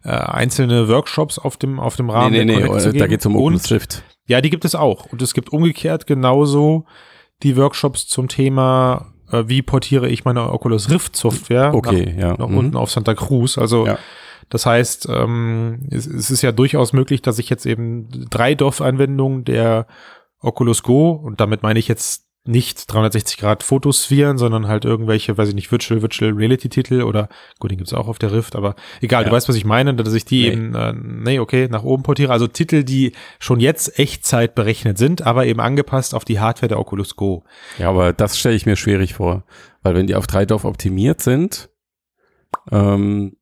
äh, 0.03 0.09
einzelne 0.09 0.89
Workshops 0.89 1.39
auf 1.39 1.55
dem, 1.55 1.79
auf 1.79 1.95
dem 1.95 2.09
Rahmen 2.09 2.33
nee, 2.33 2.43
nee, 2.43 2.57
nee, 2.57 2.77
zu 2.79 2.87
da 2.87 2.91
geben. 2.91 3.09
geht's 3.09 3.25
um 3.25 3.35
Und- 3.37 3.41
Oculus 3.43 3.71
Rift. 3.71 4.03
Ja, 4.27 4.41
die 4.41 4.49
gibt 4.49 4.65
es 4.65 4.75
auch. 4.75 5.05
Und 5.05 5.21
es 5.21 5.33
gibt 5.33 5.53
umgekehrt 5.53 6.05
genauso 6.05 6.85
die 7.43 7.55
Workshops 7.55 8.07
zum 8.07 8.27
Thema, 8.27 9.13
äh, 9.31 9.43
wie 9.47 9.61
portiere 9.61 10.07
ich 10.09 10.25
meine 10.25 10.51
Oculus 10.51 10.89
Rift 10.89 11.15
Software 11.15 11.73
Okay, 11.73 12.15
ja. 12.17 12.29
nach, 12.29 12.37
nach 12.39 12.47
mhm. 12.47 12.57
unten 12.57 12.77
auf 12.77 12.91
Santa 12.91 13.13
Cruz. 13.13 13.57
Also 13.57 13.85
Ja. 13.85 13.97
das 14.49 14.65
heißt, 14.65 15.07
ähm, 15.09 15.87
es, 15.89 16.05
es 16.05 16.31
ist 16.31 16.41
ja 16.41 16.51
durchaus 16.51 16.93
möglich, 16.93 17.21
dass 17.21 17.39
ich 17.39 17.49
jetzt 17.49 17.65
eben 17.65 18.07
drei 18.29 18.55
DOF-Anwendungen 18.55 19.43
der 19.43 19.87
Oculus 20.39 20.83
Go 20.83 21.11
und 21.11 21.39
damit 21.41 21.63
meine 21.63 21.79
ich 21.79 21.87
jetzt 21.87 22.26
nicht 22.47 22.91
360 22.91 23.37
Grad 23.37 23.63
Fotosphären, 23.63 24.37
sondern 24.37 24.67
halt 24.67 24.85
irgendwelche, 24.85 25.37
weiß 25.37 25.49
ich 25.49 25.55
nicht, 25.55 25.71
Virtual, 25.71 26.01
Virtual 26.01 26.31
Reality 26.31 26.69
Titel 26.69 27.01
oder, 27.03 27.29
gut, 27.59 27.71
den 27.71 27.77
gibt's 27.77 27.93
auch 27.93 28.07
auf 28.07 28.19
der 28.19 28.31
Rift, 28.31 28.55
aber 28.55 28.75
egal, 29.01 29.23
du 29.23 29.29
Ja. 29.29 29.35
weißt, 29.35 29.47
was 29.49 29.55
ich 29.55 29.65
meine, 29.65 29.93
dass 29.95 30.13
ich 30.13 30.25
die 30.25 30.41
Nee. 30.41 30.47
eben, 30.53 30.75
äh, 30.75 30.93
nee, 30.93 31.39
okay, 31.39 31.67
nach 31.71 31.83
oben 31.83 32.03
portiere. 32.03 32.31
Also 32.31 32.47
Titel, 32.47 32.83
die 32.83 33.13
schon 33.39 33.59
jetzt 33.59 33.97
Echtzeit 33.99 34.55
berechnet 34.55 34.97
sind, 34.97 35.21
aber 35.21 35.45
eben 35.45 35.59
angepasst 35.59 36.13
auf 36.13 36.25
die 36.25 36.39
Hardware 36.39 36.67
der 36.67 36.79
Oculus 36.79 37.15
Go. 37.15 37.43
Ja, 37.77 37.89
aber 37.89 38.11
das 38.13 38.37
stelle 38.37 38.55
ich 38.55 38.65
mir 38.65 38.75
schwierig 38.75 39.13
vor. 39.13 39.43
Weil 39.83 39.95
wenn 39.95 40.07
die 40.07 40.15
auf 40.15 40.27
3 40.27 40.45
Dorf 40.45 40.65
optimiert 40.65 41.21
sind, 41.21 41.69
ähm, 42.71 43.36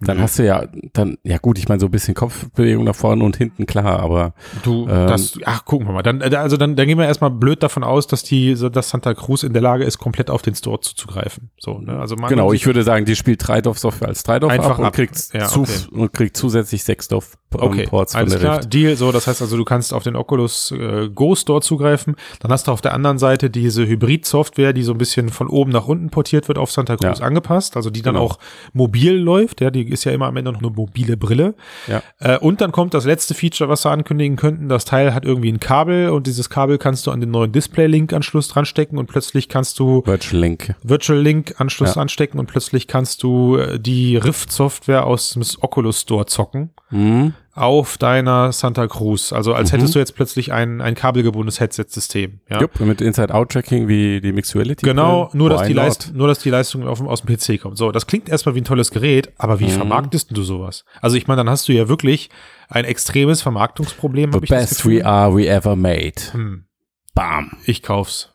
dann 0.00 0.18
Mhm. 0.18 0.22
hast 0.22 0.38
du 0.38 0.44
ja, 0.44 0.64
dann, 0.92 1.16
ja 1.24 1.38
gut, 1.38 1.58
ich 1.58 1.68
meine, 1.68 1.80
so 1.80 1.86
ein 1.86 1.90
bisschen 1.90 2.14
Kopfbewegung 2.14 2.84
nach 2.84 2.94
vorne 2.94 3.24
und 3.24 3.36
hinten, 3.36 3.64
klar, 3.66 4.00
aber 4.00 4.34
Du, 4.62 4.86
Ähm, 4.88 5.06
das, 5.08 5.38
ach, 5.46 5.64
gucken 5.64 5.86
wir 5.88 5.92
mal. 5.94 6.02
Dann, 6.02 6.20
äh, 6.20 6.34
also 6.36 6.56
dann, 6.58 6.76
dann 6.76 6.86
gehen 6.86 6.98
wir 6.98 7.06
erstmal 7.06 7.30
blöd 7.30 7.62
davon 7.62 7.82
aus, 7.82 8.06
dass 8.06 8.22
die, 8.22 8.54
dass 8.72 8.90
Santa 8.90 9.14
Cruz 9.14 9.42
in 9.42 9.52
der 9.54 9.62
Lage 9.62 9.84
ist, 9.84 9.98
komplett 9.98 10.28
auf 10.30 10.42
den 10.42 10.54
Store 10.54 10.80
zuzugreifen. 10.80 11.50
So, 11.58 11.78
ne? 11.78 11.98
Also 11.98 12.14
man 12.16 12.28
genau, 12.28 12.52
ich 12.52 12.66
würde 12.66 12.82
sagen, 12.82 13.06
die 13.06 13.16
spielt 13.16 13.46
3 13.46 13.62
Dorf 13.62 13.78
Software 13.78 14.08
als 14.08 14.22
3 14.22 14.38
Dorf 14.40 14.52
Einfach 14.52 14.72
ab 14.72 14.78
und 14.80 14.84
ab. 14.84 14.92
kriegt, 14.94 15.30
Ja, 15.32 15.46
zu, 15.48 15.62
okay. 15.62 15.72
und 15.92 16.12
kriegt 16.12 16.36
zusätzlich 16.36 16.84
6 16.84 17.08
Dorf 17.08 17.38
ähm, 17.54 17.60
Okay, 17.62 17.86
Ports 17.86 18.12
von 18.12 18.20
alles 18.20 18.32
der 18.34 18.40
klar, 18.40 18.58
Rift. 18.58 18.74
Deal, 18.74 18.96
so, 18.96 19.12
das 19.12 19.26
heißt 19.26 19.40
also, 19.40 19.56
du 19.56 19.64
kannst 19.64 19.94
auf 19.94 20.02
den 20.02 20.14
Oculus 20.14 20.72
äh, 20.72 21.08
Go 21.08 21.34
Store 21.34 21.62
zugreifen, 21.62 22.16
dann 22.40 22.52
hast 22.52 22.66
du 22.66 22.72
auf 22.72 22.82
der 22.82 22.92
anderen 22.92 23.18
Seite 23.18 23.48
diese 23.48 23.86
Hybrid-Software, 23.86 24.74
die 24.74 24.82
so 24.82 24.92
ein 24.92 24.98
bisschen 24.98 25.30
von 25.30 25.48
oben 25.48 25.70
nach 25.70 25.86
unten 25.88 26.10
portiert 26.10 26.48
wird 26.48 26.58
auf 26.58 26.70
Santa 26.70 26.96
Cruz 26.96 27.20
Ja. 27.20 27.24
angepasst, 27.24 27.76
also 27.76 27.88
die 27.88 28.02
dann 28.02 28.14
Genau. 28.14 28.26
auch 28.26 28.38
mobil 28.74 29.14
läuft, 29.14 29.62
ja, 29.62 29.70
die 29.70 29.85
ist 29.92 30.04
ja 30.04 30.12
immer 30.12 30.26
am 30.26 30.36
Ende 30.36 30.52
noch 30.52 30.60
eine 30.60 30.70
mobile 30.70 31.16
Brille. 31.16 31.54
Ja. 31.86 32.02
Äh, 32.18 32.38
und 32.38 32.60
dann 32.60 32.72
kommt 32.72 32.94
das 32.94 33.04
letzte 33.04 33.34
Feature, 33.34 33.68
was 33.68 33.82
sie 33.82 33.90
ankündigen 33.90 34.36
könnten, 34.36 34.68
das 34.68 34.84
Teil 34.84 35.14
hat 35.14 35.24
irgendwie 35.24 35.50
ein 35.52 35.60
Kabel 35.60 36.10
und 36.10 36.26
dieses 36.26 36.50
Kabel 36.50 36.78
kannst 36.78 37.06
du 37.06 37.10
an 37.10 37.20
den 37.20 37.30
neuen 37.30 37.52
Display-Link-Anschluss 37.52 38.48
dranstecken 38.48 38.98
und 38.98 39.06
plötzlich 39.06 39.48
kannst 39.48 39.78
du 39.78 40.02
Virtual 40.06 40.40
Link. 40.40 40.74
Virtual 40.82 41.18
Link 41.18 41.54
Anschluss 41.58 41.94
Ja. 41.94 42.02
anstecken 42.02 42.38
und 42.38 42.46
plötzlich 42.46 42.86
kannst 42.86 43.22
du 43.22 43.56
äh, 43.56 43.78
die 43.78 44.16
Rift 44.16 44.52
Software 44.52 45.06
aus 45.06 45.30
dem 45.30 45.42
Oculus 45.60 46.00
Store 46.02 46.26
zocken 46.26 46.70
Mhm. 46.90 47.34
Auf 47.56 47.96
deiner 47.98 48.52
Santa 48.52 48.86
Cruz. 48.86 49.32
Also 49.32 49.54
als 49.54 49.72
Mhm. 49.72 49.76
hättest 49.78 49.94
du 49.94 49.98
jetzt 49.98 50.14
plötzlich 50.14 50.52
ein, 50.52 50.80
ein 50.80 50.94
kabelgebundenes 50.94 51.58
Headset-System. 51.58 52.40
Ja? 52.50 52.60
Jupp, 52.60 52.78
mit 52.80 53.00
Inside-Out-Tracking 53.00 53.88
wie 53.88 54.20
die 54.20 54.32
Mixuality. 54.32 54.84
Genau, 54.84 55.30
nur 55.32 55.48
dass, 55.50 55.62
die? 55.66 55.72
Leist 55.72 56.12
nur 56.14 56.28
dass 56.28 56.38
die 56.40 56.50
Leistung 56.50 56.86
auf, 56.86 56.98
dem- 56.98 57.08
aus 57.08 57.22
dem 57.22 57.34
PC 57.34 57.58
kommt. 57.60 57.78
So, 57.78 57.90
das 57.92 58.06
klingt 58.06 58.28
erstmal 58.28 58.54
wie 58.54 58.60
ein 58.60 58.64
tolles 58.64 58.90
Gerät, 58.90 59.32
aber 59.38 59.58
wie 59.58 59.64
Mhm. 59.66 59.70
vermarktest 59.70 60.36
du 60.36 60.42
sowas? 60.42 60.84
Also 61.00 61.16
ich 61.16 61.26
meine, 61.26 61.38
dann 61.38 61.50
hast 61.50 61.66
du 61.68 61.72
ja 61.72 61.88
wirklich 61.88 62.28
ein 62.68 62.84
extremes 62.84 63.40
Vermarktungsproblem. 63.42 64.32
The 64.32 64.40
best 64.40 64.84
we 64.86 65.04
are 65.04 65.34
we 65.34 65.48
ever 65.48 65.76
made. 65.76 66.14
Hm, 66.32 66.66
Bam. 67.14 67.52
ich 67.64 67.82
kauf's. 67.82 68.32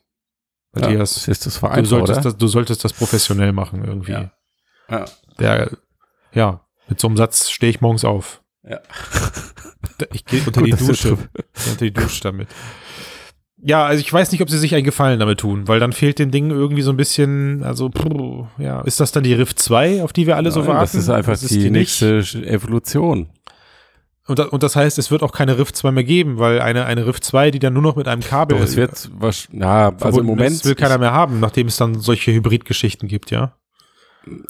Ja, 0.76 0.82
Matthias, 0.84 1.28
ist 1.28 1.46
das 1.46 1.60
du, 1.60 1.86
solltest 1.86 1.94
oder? 2.20 2.22
das, 2.22 2.38
du 2.38 2.48
solltest 2.48 2.84
das 2.86 2.94
professionell 2.94 3.52
machen 3.52 3.84
irgendwie. 3.86 4.14
Ja. 4.14 4.32
Ja. 4.90 5.06
Der, 5.40 5.70
ja, 6.34 6.62
mit 6.88 7.00
so 7.00 7.08
einem 7.08 7.18
Satz 7.18 7.50
stehe 7.50 7.70
ich 7.70 7.82
morgens 7.82 8.04
auf. 8.06 8.41
Ja. 8.68 8.80
Ich 10.14 10.26
gehe 10.26 10.42
unter 10.46 10.62
Gut, 10.62 10.80
die 10.80 10.86
Dusche. 10.86 11.18
unter 11.72 11.86
die 11.86 11.92
Dusche 11.92 12.22
damit. 12.22 12.48
Ja, 13.64 13.86
also 13.86 14.02
ich 14.02 14.12
weiß 14.12 14.32
nicht, 14.32 14.42
ob 14.42 14.50
sie 14.50 14.58
sich 14.58 14.74
einen 14.74 14.84
Gefallen 14.84 15.20
damit 15.20 15.40
tun, 15.40 15.68
weil 15.68 15.80
dann 15.80 15.94
fehlt 15.94 16.18
dem 16.18 16.32
Ding 16.32 16.50
irgendwie 16.50 16.82
so 16.82 16.90
ein 16.90 16.98
bisschen, 16.98 17.64
also, 17.64 17.90
puh, 17.90 18.48
ja, 18.58 18.82
ist 18.82 19.00
das 19.00 19.12
dann 19.12 19.24
die 19.24 19.36
Rift 19.36 19.60
2, 19.60 20.04
auf 20.04 20.14
die 20.14 20.26
wir 20.26 20.36
alle 20.36 20.52
so 20.52 20.62
Nein, 20.62 20.70
warten? 20.70 20.80
Das 20.82 20.96
ist 20.96 21.10
einfach 21.10 21.34
Das 21.34 21.42
die, 21.42 21.70
nicht. 21.70 22.02
nächste 22.02 22.20
Evolution. 22.44 23.30
Und, 24.26 24.40
da, 24.40 24.46
und 24.46 24.64
das 24.64 24.76
heißt, 24.76 24.98
es 24.98 25.12
wird 25.12 25.22
auch 25.22 25.32
keine 25.32 25.60
Rift 25.60 25.76
2 25.76 25.92
mehr 25.92 26.04
geben, 26.04 26.40
weil 26.40 26.60
eine, 26.60 26.86
eine 26.86 27.06
Rift 27.06 27.24
2, 27.24 27.52
die 27.52 27.60
dann 27.60 27.74
nur 27.74 27.84
noch 27.84 27.96
mit 27.96 28.08
einem 28.08 28.22
Kabel 28.22 28.58
Doch, 28.58 28.64
es 28.64 28.76
wird, 28.76 29.12
was, 29.14 29.48
ja, 29.52 29.94
also 30.00 30.22
im 30.22 30.26
Moment, 30.26 30.52
ist, 30.52 30.66
will 30.66 30.76
keiner 30.76 30.98
mehr 30.98 31.12
haben, 31.12 31.40
nachdem 31.40 31.68
es 31.68 31.78
dann 31.78 32.00
solche 32.00 32.32
Hybridgeschichten 32.34 33.08
gibt, 33.08 33.30
ja? 33.30 33.56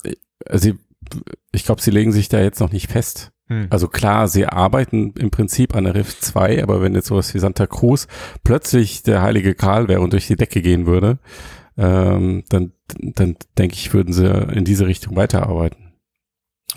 ich, 0.03 0.19
also 0.45 0.69
ich, 0.69 0.75
ich 1.51 1.65
glaube, 1.65 1.81
sie 1.81 1.91
legen 1.91 2.11
sich 2.13 2.29
da 2.29 2.39
jetzt 2.39 2.59
noch 2.59 2.71
nicht 2.71 2.89
fest. 2.89 3.31
Hm. 3.51 3.67
Also 3.69 3.89
klar, 3.89 4.29
sie 4.29 4.45
arbeiten 4.45 5.13
im 5.19 5.29
Prinzip 5.29 5.75
an 5.75 5.83
der 5.83 5.93
Rift 5.93 6.23
2, 6.23 6.63
aber 6.63 6.81
wenn 6.81 6.95
jetzt 6.95 7.07
sowas 7.07 7.33
wie 7.33 7.39
Santa 7.39 7.67
Cruz 7.67 8.07
plötzlich 8.45 9.03
der 9.03 9.21
heilige 9.21 9.55
Karl 9.55 9.89
wäre 9.89 9.99
und 9.99 10.13
durch 10.13 10.27
die 10.27 10.37
Decke 10.37 10.61
gehen 10.61 10.85
würde, 10.85 11.19
ähm, 11.77 12.45
dann, 12.47 12.71
dann 12.97 13.35
denke 13.57 13.75
ich, 13.75 13.93
würden 13.93 14.13
sie 14.13 14.25
in 14.25 14.63
diese 14.63 14.87
Richtung 14.87 15.17
weiterarbeiten. 15.17 15.91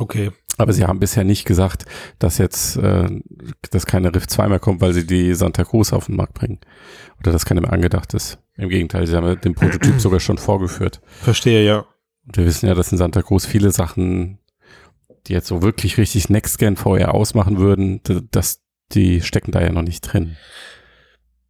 Okay. 0.00 0.32
Aber 0.56 0.72
sie 0.72 0.84
haben 0.84 0.98
bisher 0.98 1.22
nicht 1.22 1.44
gesagt, 1.44 1.84
dass 2.18 2.38
jetzt, 2.38 2.76
äh, 2.76 3.08
dass 3.70 3.86
keine 3.86 4.12
Rift 4.12 4.30
2 4.30 4.48
mehr 4.48 4.58
kommt, 4.58 4.80
weil 4.80 4.92
sie 4.92 5.06
die 5.06 5.32
Santa 5.34 5.62
Cruz 5.62 5.92
auf 5.92 6.06
den 6.06 6.16
Markt 6.16 6.34
bringen. 6.34 6.58
Oder 7.20 7.30
dass 7.30 7.46
keine 7.46 7.60
mehr 7.60 7.72
angedacht 7.72 8.14
ist. 8.14 8.38
Im 8.56 8.68
Gegenteil, 8.68 9.06
sie 9.06 9.14
haben 9.14 9.40
den 9.40 9.54
Prototyp 9.54 9.94
sogar 10.00 10.18
schon 10.18 10.38
vorgeführt. 10.38 11.00
Verstehe, 11.22 11.64
ja. 11.64 11.86
Und 12.26 12.36
wir 12.36 12.46
wissen 12.46 12.66
ja, 12.66 12.74
dass 12.74 12.90
in 12.90 12.98
Santa 12.98 13.22
Cruz 13.22 13.46
viele 13.46 13.70
Sachen, 13.70 14.38
die 15.26 15.32
jetzt 15.32 15.48
so 15.48 15.62
wirklich 15.62 15.96
richtig 15.98 16.28
Next-Gen 16.28 16.76
VR 16.76 17.14
ausmachen 17.14 17.58
würden, 17.58 18.02
d- 18.02 18.20
dass 18.30 18.60
die 18.92 19.20
stecken 19.22 19.50
da 19.52 19.60
ja 19.62 19.72
noch 19.72 19.82
nicht 19.82 20.00
drin. 20.02 20.36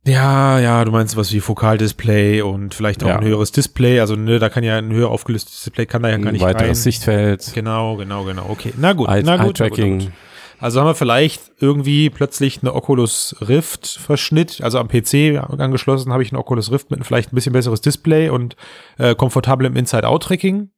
Ja, 0.07 0.59
ja, 0.59 0.85
du 0.85 0.91
meinst 0.93 1.17
was 1.17 1.33
wie 1.33 1.41
Fokaldisplay 1.41 2.43
und 2.43 2.75
vielleicht 2.75 3.03
auch 3.03 3.09
Ja. 3.09 3.17
ein 3.19 3.25
höheres 3.25 3.53
Display, 3.53 4.01
also 4.01 4.17
ne, 4.17 4.39
da 4.39 4.51
kann 4.51 4.63
ja 4.63 4.77
ein 4.77 4.93
höher 4.93 5.09
aufgelöstes 5.11 5.63
Display 5.63 5.87
kann 5.87 6.03
da 6.03 6.11
ja 6.11 6.19
gar 6.19 6.27
Ein 6.27 6.33
nicht 6.35 6.43
weiteres 6.43 6.69
rein. 6.69 6.75
Sichtfeld, 6.75 7.51
Genau, 7.55 7.97
genau, 7.97 8.25
genau. 8.25 8.47
Okay. 8.51 8.75
Na 8.77 8.93
gut, 8.93 9.09
Eye- 9.09 9.23
na 9.25 9.37
gut. 9.39 9.59
na 9.59 9.65
Eye-Tracking. 9.67 9.99
gut. 10.01 10.13
Also 10.61 10.81
haben 10.81 10.87
wir 10.89 10.95
vielleicht 10.95 11.41
irgendwie 11.59 12.11
plötzlich 12.11 12.61
eine 12.63 12.75
Oculus 12.75 13.35
Rift 13.41 13.87
Verschnitt, 13.87 14.61
also 14.63 14.79
am 14.79 14.89
PC 14.89 15.39
angeschlossen 15.59 16.13
habe 16.13 16.23
ich 16.23 16.31
eine 16.33 16.39
Oculus 16.39 16.71
Rift 16.71 16.91
mit 16.91 17.05
vielleicht 17.05 17.33
ein 17.33 17.35
bisschen 17.35 17.53
besseres 17.55 17.81
Display 17.81 18.29
und 18.29 18.57
äh, 18.99 19.15
komfortablem 19.15 19.75
Inside-Out-Tracking. 19.75 20.71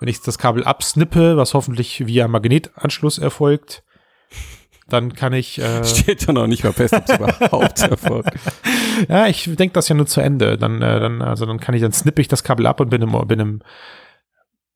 Wenn 0.00 0.08
ich 0.08 0.20
das 0.20 0.38
Kabel 0.38 0.64
absnippe, 0.64 1.36
was 1.36 1.54
hoffentlich 1.54 2.06
via 2.06 2.28
Magnetanschluss 2.28 3.18
erfolgt, 3.18 3.84
dann 4.88 5.14
kann 5.14 5.32
ich 5.32 5.58
äh, 5.60 5.84
Steht 5.84 6.26
ja 6.26 6.32
noch 6.32 6.46
nicht 6.46 6.64
mal 6.64 6.72
fest, 6.72 6.94
ob 6.94 7.08
es 7.08 7.16
überhaupt 7.16 7.80
erfolgt. 7.90 8.34
Ja, 9.08 9.26
ich 9.26 9.44
denke 9.44 9.72
das 9.72 9.88
ja 9.88 9.94
nur 9.94 10.06
zu 10.06 10.20
Ende. 10.20 10.58
Dann, 10.58 10.82
äh, 10.82 11.00
dann, 11.00 11.22
also 11.22 11.46
dann 11.46 11.60
kann 11.60 11.74
ich, 11.74 11.82
dann 11.82 11.92
snippe 11.92 12.20
ich 12.20 12.28
das 12.28 12.44
Kabel 12.44 12.66
ab 12.66 12.80
und 12.80 12.90
bin 12.90 13.02
im, 13.02 13.12
bin 13.26 13.40
im 13.40 13.62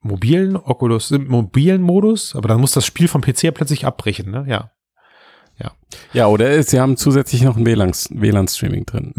mobilen 0.01 0.57
Oculus, 0.57 1.11
im 1.11 1.29
mobilen 1.29 1.83
Modus, 1.83 2.35
aber 2.37 2.49
dann 2.49 2.61
muss 2.61 2.73
das 2.73 2.87
Spiel 2.87 3.09
vom 3.09 3.21
PC 3.21 3.45
ja 3.45 3.51
plötzlich 3.51 3.85
abbrechen, 3.85 4.31
ne? 4.31 4.45
Ja. 4.49 4.71
Ja, 6.13 6.27
oder 6.27 6.51
es- 6.51 6.69
sie 6.71 6.81
haben 6.81 6.97
zusätzlich 6.97 7.43
noch 7.43 7.57
ein 7.57 7.65
WLAN-Streaming 7.67 8.21
WLAN 8.23 8.47
-Streaming 8.47 8.85
drin. 8.87 9.13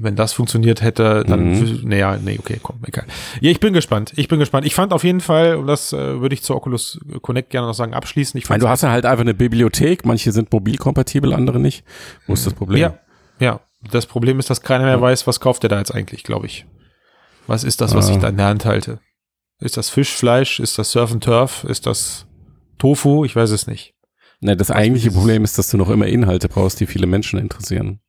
Wenn 0.00 0.16
das 0.16 0.32
funktioniert 0.32 0.82
hätte, 0.82 1.24
dann, 1.26 1.50
Mhm. 1.52 1.80
nee, 1.84 1.98
ja, 1.98 2.16
nee, 2.16 2.38
okay, 2.38 2.58
komm, 2.62 2.78
egal. 2.86 3.04
Ja, 3.40 3.50
ich 3.50 3.60
bin 3.60 3.72
gespannt. 3.72 4.12
Ich 4.16 4.28
bin 4.28 4.38
gespannt. 4.38 4.64
Ich 4.66 4.74
fand 4.74 4.92
auf 4.92 5.04
jeden 5.04 5.20
Fall, 5.20 5.56
und 5.56 5.66
das 5.66 5.92
äh, 5.92 6.20
würde 6.20 6.34
ich 6.34 6.42
zur 6.42 6.56
Oculus 6.56 7.00
Connect 7.22 7.50
gerne 7.50 7.66
noch 7.66 7.74
sagen, 7.74 7.92
abschließen. 7.94 8.38
Ich 8.38 8.46
fand 8.46 8.62
du 8.62 8.68
hast 8.68 8.82
ja 8.82 8.90
halt 8.90 9.04
einfach 9.04 9.22
eine 9.22 9.34
Bibliothek, 9.34 10.04
manche 10.04 10.32
sind 10.32 10.52
mobilkompatibel, 10.52 11.32
andere 11.34 11.58
nicht. 11.60 11.84
Wo 12.26 12.32
ist 12.34 12.46
das 12.46 12.54
Problem? 12.54 12.80
Ja, 12.80 12.94
ja. 13.40 13.60
Das 13.90 14.06
Problem 14.06 14.38
ist, 14.38 14.48
dass 14.48 14.60
keiner 14.62 14.84
mehr 14.84 15.00
weiß, 15.00 15.26
was 15.26 15.40
kauft 15.40 15.64
der 15.64 15.70
da 15.70 15.78
jetzt 15.78 15.92
eigentlich, 15.92 16.22
glaube 16.22 16.46
ich. 16.46 16.66
Was 17.48 17.64
ist 17.64 17.80
das, 17.80 17.94
was 17.96 18.08
Ah. 18.08 18.12
ich 18.12 18.18
da 18.18 18.28
in 18.28 18.36
der 18.36 18.46
Hand 18.46 18.64
halte? 18.64 19.00
Ist 19.58 19.76
das 19.76 19.90
Fischfleisch? 19.90 20.60
Ist 20.60 20.78
das 20.78 20.92
Surf 20.92 21.10
and 21.12 21.24
Turf? 21.24 21.64
Ist 21.64 21.86
das 21.86 22.26
Tofu? 22.78 23.24
Ich 23.24 23.34
weiß 23.34 23.50
es 23.50 23.66
nicht. 23.66 23.94
Ne, 24.42 24.56
das 24.56 24.72
eigentliche 24.72 25.12
Problem 25.12 25.44
ist, 25.44 25.56
dass 25.56 25.70
du 25.70 25.76
noch 25.76 25.88
immer 25.88 26.08
Inhalte 26.08 26.48
brauchst, 26.48 26.80
die 26.80 26.86
viele 26.86 27.06
Menschen 27.06 27.38
interessieren. 27.38 28.00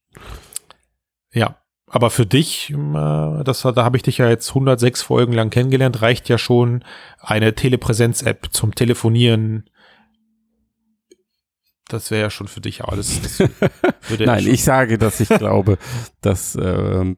Ja. 1.31 1.59
Aber 1.85 2.09
für 2.09 2.25
dich, 2.25 2.71
äh, 2.71 3.43
das, 3.43 3.61
da 3.61 3.83
habe 3.83 3.97
ich 3.97 4.03
dich 4.03 4.17
ja 4.17 4.27
jetzt 4.27 4.49
106 4.49 5.03
Folgen 5.03 5.33
lang 5.33 5.51
kennengelernt, 5.51 6.01
reicht 6.01 6.27
ja 6.27 6.39
schon 6.39 6.83
eine 7.19 7.53
Telepräsenz-App 7.53 8.47
zum 8.49 8.73
Telefonieren. 8.73 9.69
Das 11.87 12.09
wäre 12.09 12.23
ja 12.23 12.29
schon 12.31 12.47
für 12.47 12.61
dich 12.61 12.83
alles. 12.83 13.39
Ja 14.09 14.25
Nein, 14.25 14.47
ich 14.47 14.63
sage, 14.63 14.97
dass 14.97 15.19
ich 15.19 15.29
glaube, 15.29 15.77
dass 16.21 16.57
ähm, 16.59 17.17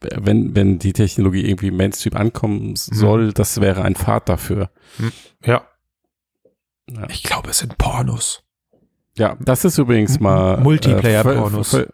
wenn, 0.00 0.54
wenn 0.54 0.78
die 0.78 0.92
Technologie 0.92 1.48
irgendwie 1.48 1.70
Mainstream 1.70 2.16
ankommen 2.16 2.76
soll, 2.76 3.32
das 3.32 3.60
wäre 3.60 3.82
ein 3.82 3.94
Pfad 3.94 4.28
dafür. 4.28 4.70
Ja. 5.42 5.66
Ich 7.08 7.22
glaube, 7.22 7.50
es 7.50 7.58
sind 7.58 7.78
Pornos. 7.78 8.44
Ja, 9.18 9.36
das 9.40 9.64
ist 9.64 9.76
übrigens 9.78 10.18
mal 10.20 10.58
äh, 10.58 10.60
Multiplayer-Pornos. 10.62 11.74
völ- 11.74 11.88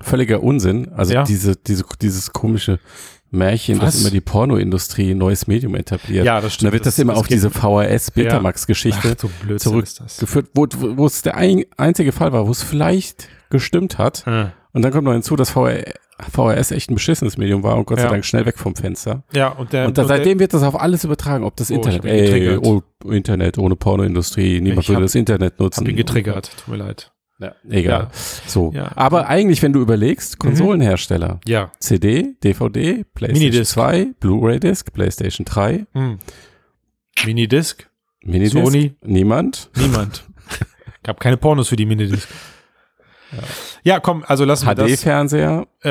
völliger 0.00 0.42
Unsinn. 0.42 0.92
Also 0.94 1.14
Ja. 1.14 1.22
diese, 1.24 1.56
diese, 1.56 1.84
dieses 2.00 2.32
komische 2.32 2.78
Märchen, 3.30 3.78
Was? 3.80 3.94
dass 3.94 4.00
immer 4.02 4.10
die 4.10 4.20
Pornoindustrie 4.20 5.12
ein 5.12 5.18
neues 5.18 5.46
Medium 5.46 5.74
etabliert. 5.74 6.24
Ja, 6.26 6.40
das 6.40 6.56
Und 6.58 6.64
da 6.64 6.72
wird 6.72 6.84
das, 6.84 6.98
immer 6.98 7.14
auf 7.16 7.26
geht- 7.26 7.36
diese 7.36 7.50
VHS-Betamax-Geschichte 7.50 9.14
Ach, 9.16 9.20
so 9.20 9.30
Blödsinn 9.42 9.72
zurück- 9.72 9.84
ist 9.84 10.00
das. 10.00 10.18
geführt, 10.18 10.48
wo, 10.54 10.66
wo 10.96 11.06
es 11.06 11.22
der 11.22 11.36
ein, 11.36 11.64
einzige 11.76 12.12
Fall 12.12 12.32
war, 12.32 12.46
wo 12.46 12.50
es 12.50 12.62
vielleicht 12.62 13.28
gestimmt 13.50 13.98
hat. 13.98 14.24
Äh. 14.26 14.46
Und 14.72 14.82
dann 14.82 14.92
kommt 14.92 15.04
noch 15.04 15.12
hinzu, 15.12 15.36
dass 15.36 15.50
VR, 15.50 15.82
VHS 16.30 16.70
echt 16.72 16.90
ein 16.90 16.94
beschissenes 16.94 17.36
Medium 17.36 17.62
war 17.62 17.76
und 17.76 17.86
Gott 17.86 17.98
sei 17.98 18.04
Ja. 18.04 18.10
Dank 18.10 18.24
schnell 18.24 18.46
weg 18.46 18.58
vom 18.58 18.74
Fenster. 18.76 19.22
Ja, 19.34 19.48
und 19.48 19.72
der, 19.72 19.86
Und 19.86 19.98
da, 19.98 20.02
und 20.02 20.08
der- 20.10 20.16
seitdem 20.18 20.38
wird 20.38 20.54
das 20.54 20.62
auf 20.62 20.80
alles 20.80 21.04
übertragen, 21.04 21.44
ob 21.44 21.56
das 21.56 21.70
Oh, 21.70 21.74
ich 21.74 21.76
Internet, 21.78 22.04
ey, 22.04 22.56
oh, 22.58 22.82
Internet 23.10 23.58
ohne 23.58 23.76
Pornoindustrie, 23.76 24.60
niemand 24.60 24.82
Ich 24.82 24.88
würde 24.88 25.02
das 25.02 25.14
Internet 25.14 25.58
nutzen. 25.58 25.80
hab 25.84 25.88
ihn 25.88 25.96
getriggert. 25.96 26.50
Tut 26.56 26.68
mir 26.68 26.76
leid. 26.76 27.12
Ja, 27.38 27.54
egal. 27.68 28.00
Ja. 28.02 28.10
So. 28.46 28.70
Ja. 28.72 28.92
Aber 28.94 29.26
eigentlich, 29.26 29.62
wenn 29.62 29.72
du 29.72 29.80
überlegst, 29.80 30.38
Konsolenhersteller, 30.38 31.40
Ja. 31.44 31.72
CD, 31.80 32.36
DVD, 32.44 33.04
PlayStation 33.14 33.48
Minidisc. 33.50 33.72
2, 33.72 34.06
Blu-ray-Disc, 34.20 34.92
PlayStation 34.92 35.44
3, 35.44 35.86
Hm. 35.92 36.18
Minidisc? 37.26 37.88
Minidisc, 38.24 38.52
Sony? 38.56 38.94
niemand. 39.02 39.70
Niemand. 39.76 40.24
Gab 41.02 41.18
keine 41.18 41.36
Pornos 41.36 41.68
für 41.68 41.74
die 41.76 41.86
Minidisc. 41.86 42.28
Ja, 43.84 43.98
komm, 44.00 44.24
also 44.26 44.44
lassen 44.44 44.66
wir 44.66 44.74
das. 44.76 44.90
HD-Fernseher 44.90 45.66
Äh, 45.82 45.88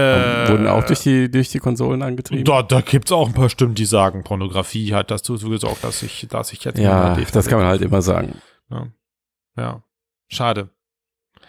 wurden 0.50 0.68
auch 0.68 0.84
durch 0.86 1.02
die, 1.02 1.30
durch 1.30 1.50
die 1.50 1.60
Konsolen 1.60 2.02
angetrieben. 2.02 2.46
Da, 2.46 2.64
da 2.64 2.80
gibt's 2.82 3.12
auch 3.12 3.28
ein 3.28 3.34
paar 3.34 3.50
Stimmen, 3.50 3.76
die 3.76 3.86
sagen, 3.86 4.24
Pornografie 4.24 4.94
hat 4.94 5.12
dazu 5.12 5.34
gesorgt, 5.38 5.84
dass 5.84 6.02
ich, 6.04 6.26
dass 6.30 6.54
ich 6.54 6.64
jetzt 6.64 6.80
Ja, 6.80 7.18
das 7.34 7.48
kann 7.48 7.60
man 7.60 7.68
halt 7.68 7.82
immer 7.82 8.02
sagen. 8.02 8.36
Ja. 8.70 8.88
ja. 9.58 9.84
Schade. 10.30 10.70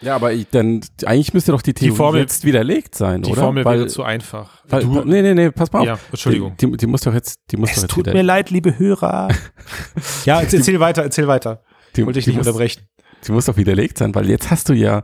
Ja, 0.01 0.15
aber 0.15 0.33
ich, 0.33 0.49
dann, 0.49 0.81
eigentlich 1.05 1.33
müsste 1.33 1.53
doch 1.53 1.61
die 1.61 1.73
Theorie 1.73 1.95
Formel- 1.95 2.21
jetzt 2.21 2.43
widerlegt 2.43 2.93
sein, 2.95 3.21
Die 3.21 3.31
oder? 3.31 3.41
Formel 3.41 3.63
weil, 3.63 3.77
wäre 3.79 3.87
zu 3.87 4.03
einfach. 4.03 4.61
weil, 4.67 4.81
du, 4.83 5.05
nee, 5.05 5.21
nee, 5.21 5.33
nee, 5.33 5.49
pass 5.51 5.71
mal 5.71 5.79
auf. 5.79 5.85
ja, 5.85 5.99
Entschuldigung. 6.11 6.57
Die, 6.57 6.69
die, 6.71 6.77
die 6.77 6.87
muss 6.87 7.01
doch 7.01 7.13
jetzt, 7.13 7.39
die 7.51 7.57
muss 7.57 7.69
doch 7.69 7.75
es 7.77 7.81
jetzt 7.83 7.91
tut 7.91 8.05
wieder, 8.07 8.13
mir 8.13 8.23
leid, 8.23 8.49
liebe 8.49 8.77
Hörer. 8.77 9.29
ja, 10.25 10.41
erzähl 10.41 10.79
weiter, 10.81 11.03
erzähl 11.03 11.27
weiter. 11.29 11.63
die, 11.95 12.05
Wollte 12.05 12.19
ich 12.19 12.25
die 12.25 12.31
nicht 12.31 12.37
muss, 12.39 12.47
unterbrechen. 12.47 12.83
Die 13.25 13.31
muss 13.31 13.45
doch 13.45 13.55
widerlegt 13.55 13.97
sein, 13.97 14.13
weil 14.13 14.29
jetzt 14.29 14.51
hast 14.51 14.67
du 14.67 14.73
ja 14.73 15.03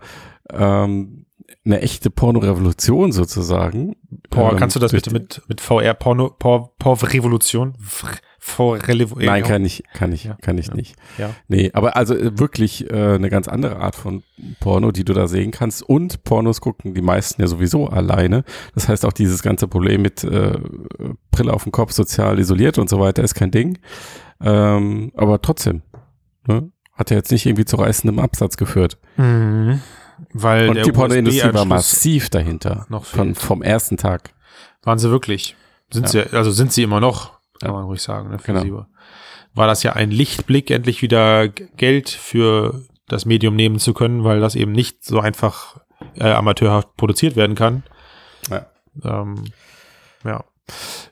ähm, 0.51 1.27
eine 1.65 1.81
echte 1.81 2.09
Pornorevolution 2.09 3.11
sozusagen. 3.11 3.95
Por, 4.29 4.51
Ähm, 4.51 4.57
kannst 4.57 4.75
du 4.75 4.79
das 4.79 4.91
bitte 4.91 5.11
mit, 5.11 5.41
mit 5.47 5.61
VR 5.61 5.93
Porno, 5.93 6.29
Por, 6.29 6.75
Por 6.77 7.01
Revolution? 7.01 7.75
VR 8.39 8.79
Nein, 9.17 9.43
kann 9.43 9.65
ich, 9.65 9.83
kann 9.93 10.11
ich, 10.11 10.23
Ja, 10.23 10.37
kann 10.41 10.57
ich 10.57 10.67
ja. 10.67 10.73
nicht. 10.73 10.95
Ja. 11.17 11.31
Nee, 11.47 11.71
aber 11.73 11.95
also 11.97 12.15
äh, 12.15 12.39
wirklich 12.39 12.89
äh, 12.89 13.15
eine 13.15 13.29
ganz 13.29 13.47
andere 13.47 13.77
Art 13.77 13.95
von 13.95 14.23
Porno, 14.59 14.91
die 14.91 15.03
du 15.03 15.13
da 15.13 15.27
sehen 15.27 15.51
kannst. 15.51 15.83
Und 15.83 16.23
Pornos 16.23 16.61
gucken 16.61 16.93
die 16.93 17.01
meisten 17.01 17.41
ja 17.41 17.47
sowieso 17.47 17.87
alleine. 17.87 18.43
Das 18.73 18.87
heißt 18.87 19.05
auch 19.05 19.13
dieses 19.13 19.43
ganze 19.43 19.67
Problem 19.67 20.01
mit 20.01 20.23
äh, 20.23 20.57
Brille 21.31 21.53
auf 21.53 21.63
dem 21.63 21.71
Kopf, 21.71 21.91
sozial 21.91 22.39
isoliert 22.39 22.77
und 22.77 22.89
so 22.89 22.99
weiter 22.99 23.23
ist 23.23 23.35
kein 23.35 23.51
Ding. 23.51 23.77
Ähm, 24.41 25.11
aber 25.15 25.41
trotzdem, 25.41 25.81
ne? 26.47 26.71
hat 26.93 27.11
ja 27.11 27.17
jetzt 27.17 27.31
nicht 27.31 27.45
irgendwie 27.45 27.65
zu 27.65 27.77
reißendem 27.77 28.19
Absatz 28.19 28.57
geführt. 28.57 28.97
Mhm. 29.17 29.81
Weil 30.33 30.69
Und 30.69 30.75
der 30.75 30.83
die 30.83 30.91
Pornoindustrie 30.91 31.53
war 31.53 31.65
massiv 31.65 32.29
dahinter. 32.29 32.85
noch 32.89 33.05
Von, 33.05 33.35
vom 33.35 33.61
ersten 33.61 33.97
Tag. 33.97 34.33
Waren 34.83 34.99
sie 34.99 35.09
wirklich? 35.09 35.55
Sind 35.91 36.07
sie, 36.09 36.21
also 36.33 36.51
sind 36.51 36.71
sie 36.71 36.83
immer 36.83 36.99
noch, 36.99 37.39
kann 37.59 37.69
Ja. 37.69 37.73
man 37.73 37.85
ruhig 37.85 38.01
sagen. 38.01 38.29
Ne, 38.29 38.39
für 38.39 38.53
Genau. 38.53 38.61
sie 38.61 38.71
war- 38.73 39.67
das 39.67 39.83
ja 39.83 39.93
ein 39.93 40.11
Lichtblick, 40.11 40.71
endlich 40.71 41.01
wieder 41.01 41.47
Geld 41.49 42.09
für 42.09 42.83
das 43.07 43.25
Medium 43.25 43.55
nehmen 43.55 43.79
zu 43.79 43.93
können, 43.93 44.23
weil 44.23 44.39
das 44.39 44.55
eben 44.55 44.71
nicht 44.71 45.03
so 45.03 45.19
einfach 45.19 45.77
äh, 46.15 46.31
amateurhaft 46.31 46.95
produziert 46.95 47.35
werden 47.35 47.55
kann. 47.55 47.83
Ja. 48.49 48.67
Ähm, 49.03 49.43
ja. 50.23 50.31
Ja, 50.31 50.43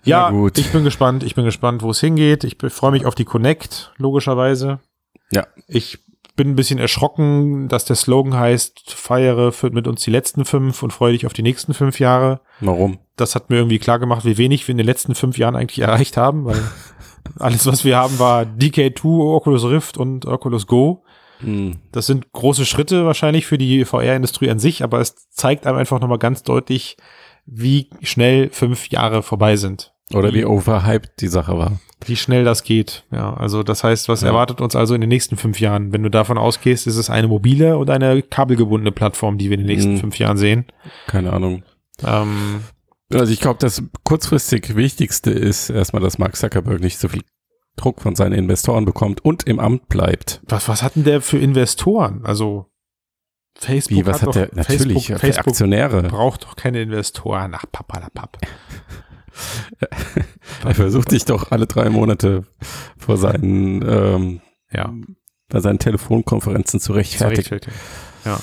Ja, 0.03 0.29
gut. 0.29 0.57
ich 0.59 0.71
bin 0.71 0.83
gespannt. 0.85 1.23
Ich 1.23 1.35
bin 1.35 1.43
gespannt, 1.43 1.81
wo 1.81 1.89
es 1.89 1.99
hingeht. 1.99 2.43
Ich 2.45 2.55
freue 2.71 2.91
mich 2.91 3.05
auf 3.05 3.15
die 3.15 3.25
Connect, 3.25 3.91
logischerweise. 3.97 4.79
Ja. 5.31 5.45
Ich 5.67 5.99
bin 6.37 6.51
ein 6.51 6.55
bisschen 6.55 6.79
erschrocken, 6.79 7.67
dass 7.67 7.83
der 7.83 7.97
Slogan 7.97 8.39
heißt, 8.39 8.93
feiere 8.93 9.51
für, 9.51 9.71
mit 9.71 9.87
uns 9.87 10.03
die 10.03 10.11
letzten 10.11 10.45
fünf 10.45 10.81
und 10.83 10.93
freue 10.93 11.11
dich 11.11 11.25
auf 11.25 11.33
die 11.33 11.41
nächsten 11.41 11.73
fünf 11.73 11.99
Jahre. 11.99 12.39
Warum? 12.61 12.99
Das 13.17 13.35
hat 13.35 13.49
mir 13.49 13.57
irgendwie 13.57 13.79
klar 13.79 13.99
gemacht, 13.99 14.23
wie 14.23 14.37
wenig 14.37 14.65
wir 14.65 14.71
in 14.71 14.77
den 14.77 14.85
letzten 14.85 15.15
fünf 15.15 15.37
Jahren 15.37 15.57
eigentlich 15.57 15.79
erreicht 15.79 16.15
haben, 16.15 16.45
weil 16.45 16.61
alles, 17.39 17.65
was 17.65 17.83
wir 17.83 17.97
haben, 17.97 18.19
war 18.19 18.43
DK2, 18.43 19.35
Oculus 19.35 19.65
Rift 19.65 19.97
und 19.97 20.25
Oculus 20.25 20.67
Go. 20.67 21.03
Hm. 21.39 21.79
Das 21.91 22.05
sind 22.05 22.31
große 22.31 22.65
Schritte 22.65 23.05
wahrscheinlich 23.05 23.45
für 23.45 23.57
die 23.57 23.83
VR-Industrie 23.83 24.49
an 24.49 24.59
sich, 24.59 24.83
aber 24.83 25.01
es 25.01 25.29
zeigt 25.29 25.67
einem 25.67 25.77
einfach 25.77 25.99
nochmal 25.99 26.19
ganz 26.19 26.43
deutlich, 26.43 26.97
wie 27.45 27.89
schnell 28.01 28.49
fünf 28.51 28.89
Jahre 28.89 29.23
vorbei 29.23 29.55
sind. 29.55 29.93
Oder 30.13 30.33
wie 30.33 30.45
overhyped 30.45 31.19
die 31.19 31.27
Sache 31.27 31.57
war. 31.57 31.79
Wie 32.05 32.15
schnell 32.15 32.45
das 32.45 32.63
geht. 32.63 33.03
Ja, 33.11 33.33
also 33.33 33.63
das 33.63 33.83
heißt, 33.83 34.07
was 34.07 34.21
Ja. 34.21 34.27
erwartet 34.29 34.61
uns 34.61 34.75
also 34.75 34.93
in 34.95 35.01
den 35.01 35.09
nächsten 35.09 35.35
fünf 35.35 35.59
Jahren? 35.59 35.91
Wenn 35.91 36.03
du 36.03 36.09
davon 36.09 36.37
ausgehst, 36.37 36.87
ist 36.87 36.95
es 36.95 37.09
eine 37.09 37.27
mobile 37.27 37.77
und 37.77 37.89
eine 37.89 38.21
kabelgebundene 38.21 38.91
Plattform, 38.91 39.37
die 39.37 39.49
wir 39.49 39.55
in 39.57 39.61
den 39.61 39.67
nächsten 39.67 39.93
Mhm. 39.95 39.99
fünf 39.99 40.19
Jahren 40.19 40.37
sehen. 40.37 40.65
Keine 41.07 41.33
Ahnung. 41.33 41.63
Ähm, 42.05 42.61
Also 43.13 43.31
ich 43.31 43.39
glaube, 43.39 43.59
das 43.59 43.81
kurzfristig 44.03 44.75
Wichtigste 44.75 45.31
ist 45.31 45.69
erstmal, 45.69 46.01
dass 46.01 46.17
Mark 46.17 46.35
Zuckerberg 46.35 46.81
nicht 46.81 46.99
so 46.99 47.07
viel 47.07 47.23
Druck 47.77 48.01
von 48.01 48.15
seinen 48.15 48.33
Investoren 48.33 48.83
bekommt 48.85 49.23
und 49.23 49.43
im 49.43 49.59
Amt 49.59 49.87
bleibt. 49.87 50.41
was, 50.47 50.67
was 50.67 50.83
hat 50.83 50.95
denn 50.97 51.03
der 51.05 51.21
für 51.21 51.37
Investoren? 51.37 52.25
Also 52.25 52.65
Facebook 53.57 53.97
Wie, 53.99 54.05
was 54.05 54.21
hat 54.21 54.27
doch, 54.27 54.33
der? 54.33 54.49
Natürlich, 54.53 54.81
Facebook, 54.81 55.03
für 55.03 55.19
Facebook 55.19 55.47
Aktionäre. 55.47 56.03
braucht 56.03 56.43
doch 56.43 56.55
keine 56.57 56.81
Investoren. 56.81 57.53
Ach, 57.55 57.65
papalapap. 57.71 58.37
Er 60.65 60.75
versucht 60.75 61.09
sich 61.11 61.25
doch 61.25 61.51
alle 61.51 61.67
drei 61.67 61.89
Monate 61.89 62.43
vor 62.97 63.17
seinen, 63.17 63.81
ähm, 63.87 64.41
Ja, 64.71 64.91
bei 65.49 65.59
seinen 65.59 65.79
Telefonkonferenzen 65.79 66.79
zu 66.79 66.93
rechtfertigen. 66.93 67.59
Ja. 68.25 68.39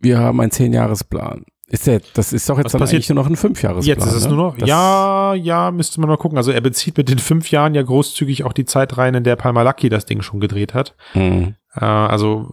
Wir 0.00 0.18
haben 0.18 0.40
einen 0.40 0.50
Zehn-Jahres-Plan. 0.50 1.44
Ist 1.66 1.86
der, 1.86 2.00
das 2.14 2.32
ist 2.32 2.48
doch 2.48 2.58
jetzt 2.58 2.66
Was 2.66 2.72
dann 2.72 2.80
passiert- 2.82 2.96
eigentlich 2.98 3.08
nur 3.08 3.16
noch 3.16 3.26
ein 3.26 3.36
Fünfjahresplan. 3.36 3.86
Jetzt 3.98 4.06
ist 4.06 4.14
es 4.14 4.24
ne? 4.24 4.34
nur 4.34 4.36
noch, 4.50 4.56
Das- 4.58 4.68
ja, 4.68 5.34
ja, 5.34 5.70
müsste 5.70 6.00
man 6.00 6.08
mal 6.10 6.16
gucken. 6.18 6.36
Also 6.36 6.50
er 6.50 6.60
bezieht 6.60 6.96
mit 6.96 7.08
den 7.08 7.18
fünf 7.18 7.50
Jahren 7.50 7.74
ja 7.74 7.82
großzügig 7.82 8.44
auch 8.44 8.52
die 8.52 8.64
Zeit 8.66 8.98
rein, 8.98 9.14
in 9.14 9.24
der 9.24 9.36
Palmalaki 9.36 9.88
das 9.88 10.04
Ding 10.06 10.20
schon 10.22 10.40
gedreht 10.40 10.74
hat. 10.74 10.94
Hm. 11.12 11.54
Äh, 11.74 11.84
also 11.84 12.50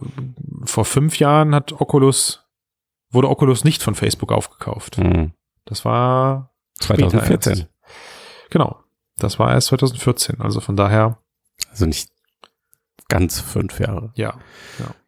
vor 0.64 0.84
fünf 0.84 1.18
Jahren 1.18 1.54
hat 1.54 1.72
Oculus, 1.78 2.44
wurde 3.10 3.28
Oculus 3.28 3.64
nicht 3.64 3.82
von 3.82 3.94
Facebook 3.94 4.32
aufgekauft. 4.32 4.96
Hm. 4.96 5.32
Das 5.66 5.84
war 5.84 6.51
2014. 6.82 7.52
erst. 7.52 7.66
Genau. 8.50 8.78
Das 9.18 9.38
war 9.38 9.52
erst 9.52 9.68
2014. 9.68 10.40
Also 10.40 10.60
von 10.60 10.76
daher, 10.76 11.18
Also 11.70 11.86
nicht 11.86 12.10
ganz 13.08 13.40
fünf 13.40 13.78
Jahre. 13.80 14.12
ja. 14.14 14.34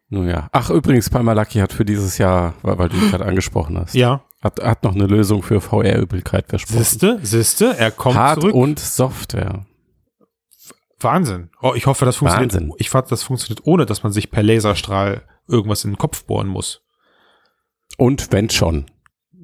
Nun 0.07 0.29
ja. 0.29 0.49
Ach, 0.51 0.69
übrigens, 0.69 1.09
Palmalaki 1.09 1.57
hat 1.57 1.73
für 1.73 1.83
dieses 1.83 2.19
Jahr, 2.19 2.53
weil, 2.61 2.77
weil 2.77 2.89
du 2.89 2.95
ihn 2.95 3.09
gerade 3.09 3.25
angesprochen 3.25 3.75
hast, 3.79 3.95
Ja. 3.95 4.23
hat, 4.39 4.61
hat 4.63 4.83
noch 4.83 4.93
eine 4.93 5.07
Lösung 5.07 5.41
für 5.41 5.59
VR-Übelkeit 5.61 6.45
versprochen. 6.47 6.77
Siste, 6.77 7.19
Siste, 7.23 7.75
er 7.75 7.89
kommt 7.89 8.15
Hard 8.15 8.41
zurück. 8.41 8.53
und 8.53 8.79
Software. 8.79 9.65
Wahnsinn. 10.99 11.49
Oh, 11.59 11.73
ich 11.75 11.87
hoffe, 11.87 12.05
das 12.05 12.17
funktioniert. 12.17 12.53
Wahnsinn. 12.53 12.71
Ich 12.77 12.89
fand, 12.91 13.11
das 13.11 13.23
funktioniert 13.23 13.65
ohne, 13.65 13.87
dass 13.87 14.03
man 14.03 14.11
sich 14.11 14.29
per 14.29 14.43
Laserstrahl 14.43 15.23
irgendwas 15.47 15.83
in 15.83 15.91
den 15.93 15.97
Kopf 15.97 16.23
bohren 16.25 16.47
muss. 16.47 16.83
Und 17.97 18.31
wenn 18.31 18.49
schon. 18.51 18.85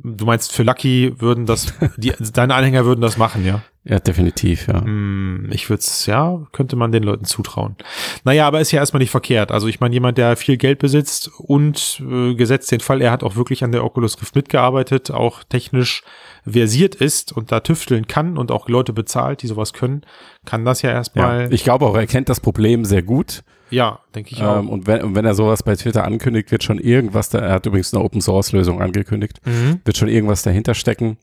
Du 0.04 0.26
meinst, 0.26 0.52
für 0.52 0.64
Lucky 0.64 1.14
würden 1.20 1.45
das, 1.45 1.74
die, 1.97 2.14
deine 2.34 2.56
Anhänger 2.56 2.86
würden 2.86 3.02
das 3.02 3.18
machen, 3.18 3.45
ja? 3.45 3.62
Ja, 3.84 3.99
definitiv, 3.99 4.68
ja. 4.68 4.84
Hm, 4.84 5.49
ich 5.52 5.70
würde 5.70 5.80
es, 5.80 6.06
ja, 6.06 6.39
könnte 6.52 6.76
man 6.76 6.91
den 6.91 7.02
Leuten 7.02 7.26
zutrauen. 7.26 7.76
Naja, 8.24 8.45
aber 8.45 8.62
ist 8.62 8.72
ja 8.72 8.80
erstmal 8.80 8.99
nicht 8.99 9.10
verkehrt. 9.10 9.52
Also 9.52 9.68
ich 9.68 9.80
meine, 9.80 9.93
jemand, 9.93 10.20
der 10.20 10.38
viel 10.38 10.58
Geld 10.58 10.78
besitzt 10.78 11.32
und 11.38 12.02
äh, 12.08 12.36
gesetzt 12.36 12.72
den 12.72 12.80
Fall, 12.80 13.02
er 13.02 13.12
hat 13.12 13.24
auch 13.24 13.36
wirklich 13.36 13.64
an 13.64 13.72
der 13.72 13.84
Oculus 13.84 14.22
Rift 14.22 14.36
mitgearbeitet, 14.36 15.10
auch 15.10 15.43
technisch 15.43 16.04
versiert 16.47 16.93
ist 16.93 17.32
und 17.32 17.52
da 17.52 17.62
tüfteln 17.62 18.08
kann 18.08 18.38
und 18.38 18.52
auch 18.52 18.70
Leute 18.70 18.93
bezahlt, 18.93 19.41
die 19.41 19.47
sowas 19.47 19.74
können, 19.74 20.02
kann 20.45 20.64
das 20.64 20.84
ja 20.84 20.91
ja. 20.91 20.95
erstmal, 20.97 21.54
Ich 21.54 21.64
glaube 21.64 21.86
auch, 21.86 21.95
er 21.95 22.08
kennt 22.08 22.30
das 22.30 22.39
Problem 22.39 22.86
sehr 22.86 23.02
gut. 23.02 23.43
Ja, 23.72 24.00
denke 24.14 24.32
ich 24.34 24.44
auch. 24.44 24.60
Ähm, 24.60 24.70
und, 24.70 24.86
wenn, 24.88 25.02
und 25.04 25.16
wenn 25.16 25.26
er 25.26 25.34
sowas 25.34 25.64
bei 25.64 25.76
Twitter 25.76 26.04
ankündigt, 26.04 26.52
wird 26.52 26.64
schon 26.64 26.78
irgendwas 26.80 27.30
da, 27.30 27.40
er 27.40 27.54
hat 27.54 27.66
übrigens 27.66 27.94
eine 27.94 28.04
Open-Source-Lösung 28.04 28.82
angekündigt, 28.82 29.40
Mhm. 29.46 29.82
wird 29.84 29.98
schon 29.98 30.08
irgendwas 30.10 30.44
dahinter 30.44 30.74
stecken. 30.76 31.18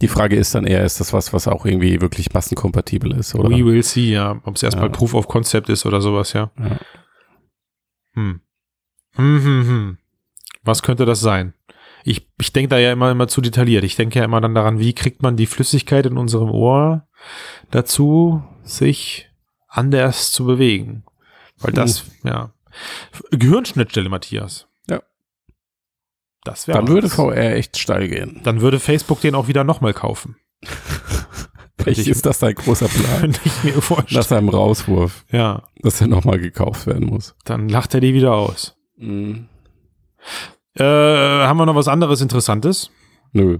Die 0.00 0.08
Frage 0.08 0.36
ist 0.36 0.54
dann 0.54 0.66
eher, 0.66 0.84
ist 0.84 1.00
das 1.00 1.12
was, 1.12 1.32
was 1.32 1.46
auch 1.48 1.66
irgendwie 1.66 2.00
wirklich 2.00 2.32
massenkompatibel 2.32 3.12
ist, 3.12 3.34
oder? 3.34 3.50
We 3.50 3.64
will 3.64 3.82
see, 3.82 4.10
ja. 4.12 4.40
Ob 4.44 4.56
es 4.56 4.62
erstmal 4.62 4.86
Ja. 4.86 4.92
Proof 4.92 5.14
of 5.14 5.28
Concept 5.28 5.68
ist 5.68 5.84
oder 5.86 6.00
sowas, 6.00 6.32
ja. 6.32 6.50
Ja. 6.58 6.78
Hm. 8.14 8.40
Hm, 9.16 9.42
hm, 9.44 9.66
hm. 9.68 9.98
Was 10.62 10.82
könnte 10.82 11.04
das 11.06 11.20
sein? 11.20 11.54
Ich, 12.04 12.28
ich 12.40 12.52
denke 12.52 12.68
da 12.68 12.78
ja 12.78 12.92
immer, 12.92 13.10
immer 13.10 13.28
zu 13.28 13.40
detailliert. 13.40 13.84
Ich 13.84 13.96
denke 13.96 14.18
ja 14.18 14.24
immer 14.24 14.40
dann 14.40 14.54
daran, 14.54 14.78
wie 14.78 14.94
kriegt 14.94 15.22
man 15.22 15.36
die 15.36 15.46
Flüssigkeit 15.46 16.06
in 16.06 16.16
unserem 16.16 16.50
Ohr 16.50 17.06
dazu, 17.70 18.42
sich 18.62 19.30
anders 19.68 20.32
zu 20.32 20.44
bewegen. 20.46 21.04
Weil 21.60 21.72
das, 21.72 22.04
ja. 22.24 22.52
Gehirnschnittstelle, 23.30 24.08
Matthias. 24.08 24.66
Ja. 24.88 25.02
Das 26.44 26.66
wäre 26.66 26.78
Dann 26.78 26.88
würde 26.88 27.08
VR 27.08 27.54
echt 27.54 27.78
steil 27.78 28.08
gehen. 28.08 28.40
Dann 28.44 28.60
würde 28.60 28.80
Facebook 28.80 29.20
den 29.20 29.34
auch 29.34 29.48
wieder 29.48 29.64
nochmal 29.64 29.92
kaufen. 29.92 30.36
Vielleicht 31.78 32.08
ist 32.08 32.26
das 32.26 32.38
dein 32.38 32.54
großer 32.54 32.88
Plan 32.88 33.34
ich 33.44 33.64
mir 33.64 33.80
vorstellen. 33.80 34.20
nach 34.20 34.28
seinem 34.28 34.48
Rauswurf, 34.48 35.24
ja. 35.30 35.62
dass 35.76 36.00
er 36.00 36.08
nochmal 36.08 36.38
gekauft 36.38 36.86
werden 36.86 37.06
muss. 37.06 37.34
Dann 37.44 37.68
lacht 37.68 37.94
er 37.94 38.00
die 38.00 38.14
wieder 38.14 38.34
aus. 38.34 38.76
Mhm. 38.96 39.48
Äh, 40.74 40.84
haben 40.84 41.56
wir 41.56 41.66
noch 41.66 41.74
was 41.74 41.88
anderes 41.88 42.20
Interessantes? 42.20 42.90
Nö. 43.32 43.58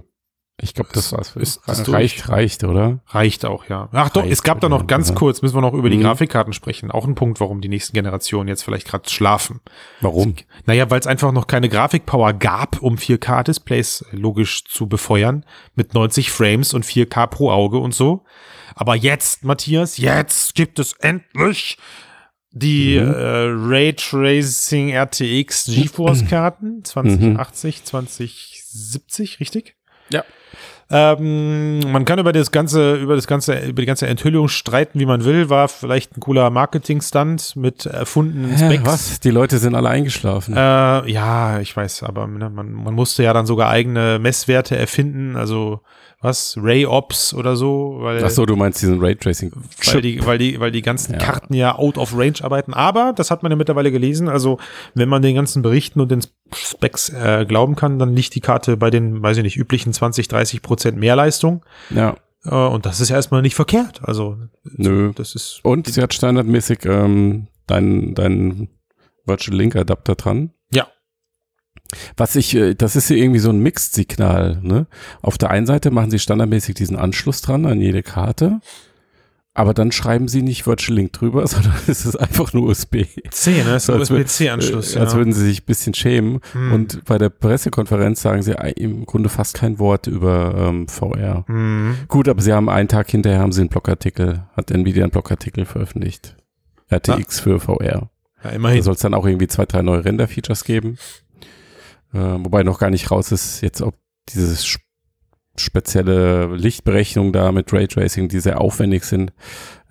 Ich 0.63 0.75
glaube, 0.75 0.91
das. 0.93 1.07
Für 1.09 1.39
Ist 1.39 1.61
das 1.65 1.91
reicht, 1.91 2.29
reicht, 2.29 2.63
oder? 2.63 2.99
Reicht 3.07 3.45
auch, 3.45 3.65
ja. 3.67 3.89
Ach 3.91 4.09
doch, 4.09 4.21
Reicht 4.21 4.33
es 4.33 4.43
gab 4.43 4.59
da 4.61 4.69
noch 4.69 4.85
ganz 4.85 5.09
ja. 5.09 5.15
kurz, 5.15 5.41
müssen 5.41 5.55
wir 5.55 5.61
noch 5.61 5.73
über 5.73 5.89
die 5.89 5.97
Mhm. 5.97 6.03
Grafikkarten 6.03 6.53
sprechen. 6.53 6.91
Auch 6.91 7.05
ein 7.07 7.15
Punkt, 7.15 7.39
warum 7.39 7.61
die 7.61 7.67
nächsten 7.67 7.93
Generationen 7.93 8.47
jetzt 8.47 8.63
vielleicht 8.63 8.87
gerade 8.87 9.09
schlafen. 9.09 9.61
Warum? 10.01 10.35
Naja, 10.67 10.89
weil 10.91 10.99
es 10.99 11.07
einfach 11.07 11.31
noch 11.31 11.47
keine 11.47 11.67
Grafikpower 11.67 12.33
gab, 12.33 12.79
um 12.81 12.95
4K-Displays 12.97 14.05
logisch 14.11 14.63
zu 14.65 14.87
befeuern 14.87 15.45
mit 15.73 15.93
90 15.95 16.29
Frames 16.31 16.73
und 16.75 16.85
4K 16.85 17.25
pro 17.27 17.49
Auge 17.51 17.79
und 17.79 17.95
so. 17.95 18.23
Aber 18.75 18.95
jetzt, 18.95 19.43
Matthias, 19.43 19.97
jetzt 19.97 20.53
gibt 20.55 20.77
es 20.79 20.93
endlich 20.93 21.77
die 22.51 22.99
Mhm. 22.99 23.13
äh, 23.13 23.45
Raytracing 23.47 24.89
RTX 24.93 25.65
GeForce-Karten 25.65 26.83
2080, 26.83 27.83
2070, 27.85 29.39
richtig? 29.39 29.75
Ähm, 30.91 31.79
man 31.91 32.05
kann 32.05 32.19
über 32.19 32.33
das 32.33 32.51
ganze, 32.51 32.95
über 32.95 33.15
das 33.15 33.25
ganze, 33.25 33.59
über 33.59 33.81
die 33.81 33.85
ganze 33.85 34.07
Enthüllung 34.07 34.47
streiten, 34.49 34.99
wie 34.99 35.05
man 35.05 35.23
will. 35.23 35.49
War 35.49 35.67
vielleicht 35.67 36.17
ein 36.17 36.19
cooler 36.19 36.49
Marketing-Stunt 36.49 37.55
mit 37.55 37.85
erfundenen 37.85 38.51
Hä, 38.51 38.65
Specs. 38.65 38.85
was? 38.85 39.19
Die 39.21 39.31
Leute 39.31 39.57
sind 39.57 39.75
alle 39.75 39.89
eingeschlafen. 39.89 40.55
Äh, 40.55 41.09
ja, 41.09 41.59
ich 41.59 41.75
weiß, 41.75 42.03
aber 42.03 42.27
ne, 42.27 42.49
man, 42.49 42.71
man 42.73 42.93
musste 42.93 43.23
ja 43.23 43.33
dann 43.33 43.45
sogar 43.45 43.69
eigene 43.69 44.19
Messwerte 44.19 44.75
erfinden, 44.77 45.35
also 45.35 45.81
was, 46.21 46.55
Ray 46.61 46.85
Ops 46.85 47.33
oder 47.33 47.55
so, 47.55 47.97
weil, 47.99 48.23
Ach 48.23 48.29
so, 48.29 48.45
du 48.45 48.55
meinst 48.55 48.81
diesen 48.81 48.99
Raytracing. 48.99 49.51
weil, 49.91 50.01
die, 50.01 50.25
weil, 50.25 50.37
die, 50.37 50.59
weil 50.59 50.71
die 50.71 50.81
ganzen 50.81 51.13
Ja. 51.13 51.19
Karten 51.19 51.53
ja 51.53 51.75
out 51.77 51.97
of 51.97 52.15
range 52.15 52.43
arbeiten. 52.43 52.73
Aber, 52.73 53.13
das 53.15 53.31
hat 53.31 53.41
man 53.43 53.51
ja 53.51 53.55
mittlerweile 53.55 53.91
gelesen, 53.91 54.29
also 54.29 54.57
wenn 54.93 55.09
man 55.09 55.21
den 55.21 55.35
ganzen 55.35 55.61
Berichten 55.61 55.99
und 55.99 56.11
den 56.11 56.21
Specs 56.53 57.09
äh, 57.09 57.45
glauben 57.47 57.75
kann, 57.75 57.97
dann 57.99 58.15
liegt 58.15 58.35
die 58.35 58.41
Karte 58.41 58.77
bei 58.77 58.89
den, 58.89 59.21
weiß 59.23 59.37
ich 59.37 59.43
nicht, 59.43 59.57
üblichen 59.57 59.93
20, 59.93 60.27
30 60.27 60.61
Prozent 60.61 60.97
mehr 60.97 61.15
Leistung. 61.15 61.63
Ja. 61.89 62.15
Äh, 62.45 62.53
und 62.55 62.85
das 62.85 62.99
ist 62.99 63.09
ja 63.09 63.15
erstmal 63.15 63.41
nicht 63.41 63.55
verkehrt. 63.55 64.01
Also, 64.03 64.37
Nö. 64.63 65.11
das 65.15 65.35
ist, 65.35 65.59
Und 65.63 65.87
sie 65.87 66.01
hat 66.01 66.13
standardmäßig 66.13 66.85
ähm, 66.85 67.47
deinen 67.67 68.13
dein 68.15 68.69
Virtual 69.25 69.57
Link 69.57 69.75
Adapter 69.75 70.15
dran. 70.15 70.51
Ja. 71.93 71.97
Was 72.17 72.35
ich, 72.35 72.55
äh, 72.55 72.73
das 72.75 72.95
ist 72.95 73.09
ja 73.09 73.15
irgendwie 73.15 73.39
so 73.39 73.49
ein 73.49 73.59
Mixed-Signal. 73.59 74.59
Ne? 74.61 74.87
Auf 75.21 75.37
der 75.37 75.49
einen 75.49 75.65
Seite 75.65 75.91
machen 75.91 76.11
sie 76.11 76.19
standardmäßig 76.19 76.75
diesen 76.75 76.97
Anschluss 76.97 77.41
dran 77.41 77.65
an 77.65 77.79
jede 77.81 78.03
Karte, 78.03 78.59
aber 79.53 79.73
dann 79.73 79.91
schreiben 79.91 80.29
sie 80.29 80.41
nicht 80.43 80.65
Virtual 80.65 80.95
Link 80.95 81.11
drüber, 81.11 81.45
sondern 81.47 81.73
es 81.87 82.05
ist 82.05 82.15
einfach 82.15 82.53
nur 82.53 82.69
USB. 82.69 83.03
C, 83.31 83.63
ne? 83.63 83.75
Ist 83.75 83.87
So, 83.87 83.93
ein 83.93 84.01
USB-C-Anschluss. 84.01 84.95
Äh, 84.95 84.99
Als 84.99 85.13
würden 85.15 85.33
sie 85.33 85.43
sich 85.45 85.61
ein 85.61 85.65
bisschen 85.65 85.93
schämen. 85.93 86.39
Hm. 86.53 86.71
Und 86.71 87.03
bei 87.05 87.17
der 87.17 87.29
Pressekonferenz 87.29 88.21
sagen 88.21 88.41
sie 88.43 88.55
im 88.77 89.05
Grunde 89.05 89.27
fast 89.27 89.55
kein 89.55 89.77
Wort 89.77 90.07
über 90.07 90.55
ähm, 90.57 90.87
VR. 90.87 91.43
Hm. 91.47 91.95
Gut, 92.07 92.29
aber 92.29 92.41
sie 92.41 92.53
haben 92.53 92.69
einen 92.69 92.87
Tag 92.87 93.09
hinterher 93.11 93.39
haben 93.39 93.51
sie 93.51 93.59
einen 93.61 93.69
Blogartikel, 93.69 94.43
hat 94.55 94.71
Nvidia 94.71 95.03
einen 95.03 95.11
Blogartikel 95.11 95.65
veröffentlicht. 95.65 96.37
RTX 96.89 97.41
für 97.41 97.59
VR. 97.59 97.83
Ja, 97.85 98.09
Da 98.43 98.49
immerhin. 98.51 98.81
soll 98.83 98.93
es 98.95 98.99
dann 99.01 99.13
auch 99.13 99.25
irgendwie 99.25 99.47
zwei, 99.47 99.65
drei 99.65 99.81
neue 99.81 100.03
Render-Features 100.05 100.63
geben. 100.63 100.97
Äh, 102.13 102.17
wobei 102.17 102.63
noch 102.63 102.79
gar 102.79 102.89
nicht 102.89 103.09
raus 103.11 103.31
ist, 103.31 103.61
jetzt 103.61 103.81
ob 103.81 103.95
dieses 104.29 104.63
sp- 104.67 104.83
spezielle 105.57 106.47
Lichtberechnung 106.55 107.33
da 107.33 107.51
mit 107.51 107.71
Raytracing, 107.73 108.29
die 108.29 108.39
sehr 108.39 108.61
aufwendig 108.61 109.03
sind, 109.03 109.33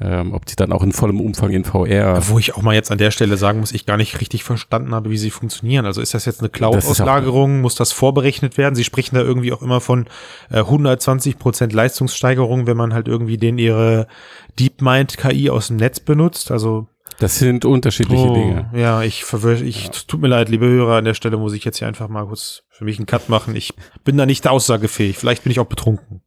ähm, 0.00 0.32
ob 0.32 0.46
die 0.46 0.56
dann 0.56 0.72
auch 0.72 0.82
in 0.82 0.92
vollem 0.92 1.20
Umfang 1.20 1.50
in 1.50 1.64
VR. 1.64 2.22
Wo 2.28 2.38
ich 2.38 2.54
auch 2.56 2.62
mal 2.62 2.74
jetzt 2.74 2.90
an 2.90 2.96
der 2.98 3.10
Stelle 3.10 3.36
sagen 3.36 3.60
muss, 3.60 3.72
ich 3.72 3.84
gar 3.84 3.98
nicht 3.98 4.20
richtig 4.20 4.42
verstanden 4.42 4.94
habe, 4.94 5.10
wie 5.10 5.18
sie 5.18 5.30
funktionieren. 5.30 5.84
Also 5.84 6.00
ist 6.00 6.14
das 6.14 6.24
jetzt 6.24 6.40
eine 6.40 6.48
Cloud-Auslagerung? 6.48 7.60
Muss 7.60 7.74
das 7.74 7.92
vorberechnet 7.92 8.56
werden? 8.56 8.74
Sie 8.74 8.84
sprechen 8.84 9.14
da 9.16 9.20
irgendwie 9.20 9.52
auch 9.52 9.62
immer 9.62 9.80
von 9.82 10.06
äh, 10.50 10.58
120 10.60 11.38
Prozent 11.38 11.72
Leistungssteigerung, 11.74 12.66
wenn 12.66 12.76
man 12.78 12.94
halt 12.94 13.06
irgendwie 13.06 13.36
den 13.36 13.58
ihre 13.58 14.06
DeepMind 14.58 15.18
KI 15.18 15.50
aus 15.50 15.68
dem 15.68 15.76
Netz 15.76 16.00
benutzt. 16.00 16.50
Also 16.50 16.88
Das 17.20 17.38
sind 17.38 17.64
unterschiedliche 17.64 18.28
oh, 18.28 18.34
Dinge. 18.34 18.70
ja, 18.74 19.02
ich 19.02 19.24
verwirr, 19.24 19.60
ich 19.60 19.90
tut 19.90 20.20
mir 20.20 20.28
leid, 20.28 20.48
liebe 20.48 20.66
Hörer, 20.66 20.96
an 20.96 21.04
der 21.04 21.14
Stelle 21.14 21.36
muss 21.36 21.52
ich 21.52 21.64
jetzt 21.64 21.78
hier 21.78 21.86
einfach 21.86 22.08
mal 22.08 22.26
kurz 22.26 22.62
für 22.70 22.84
mich 22.84 22.98
einen 22.98 23.06
Cut 23.06 23.28
machen. 23.28 23.54
Ich 23.54 23.74
bin 24.04 24.16
da 24.16 24.24
nicht 24.26 24.48
aussagefähig. 24.48 25.18
Vielleicht 25.18 25.44
bin 25.44 25.52
ich 25.52 25.60
auch 25.60 25.66
betrunken. 25.66 26.22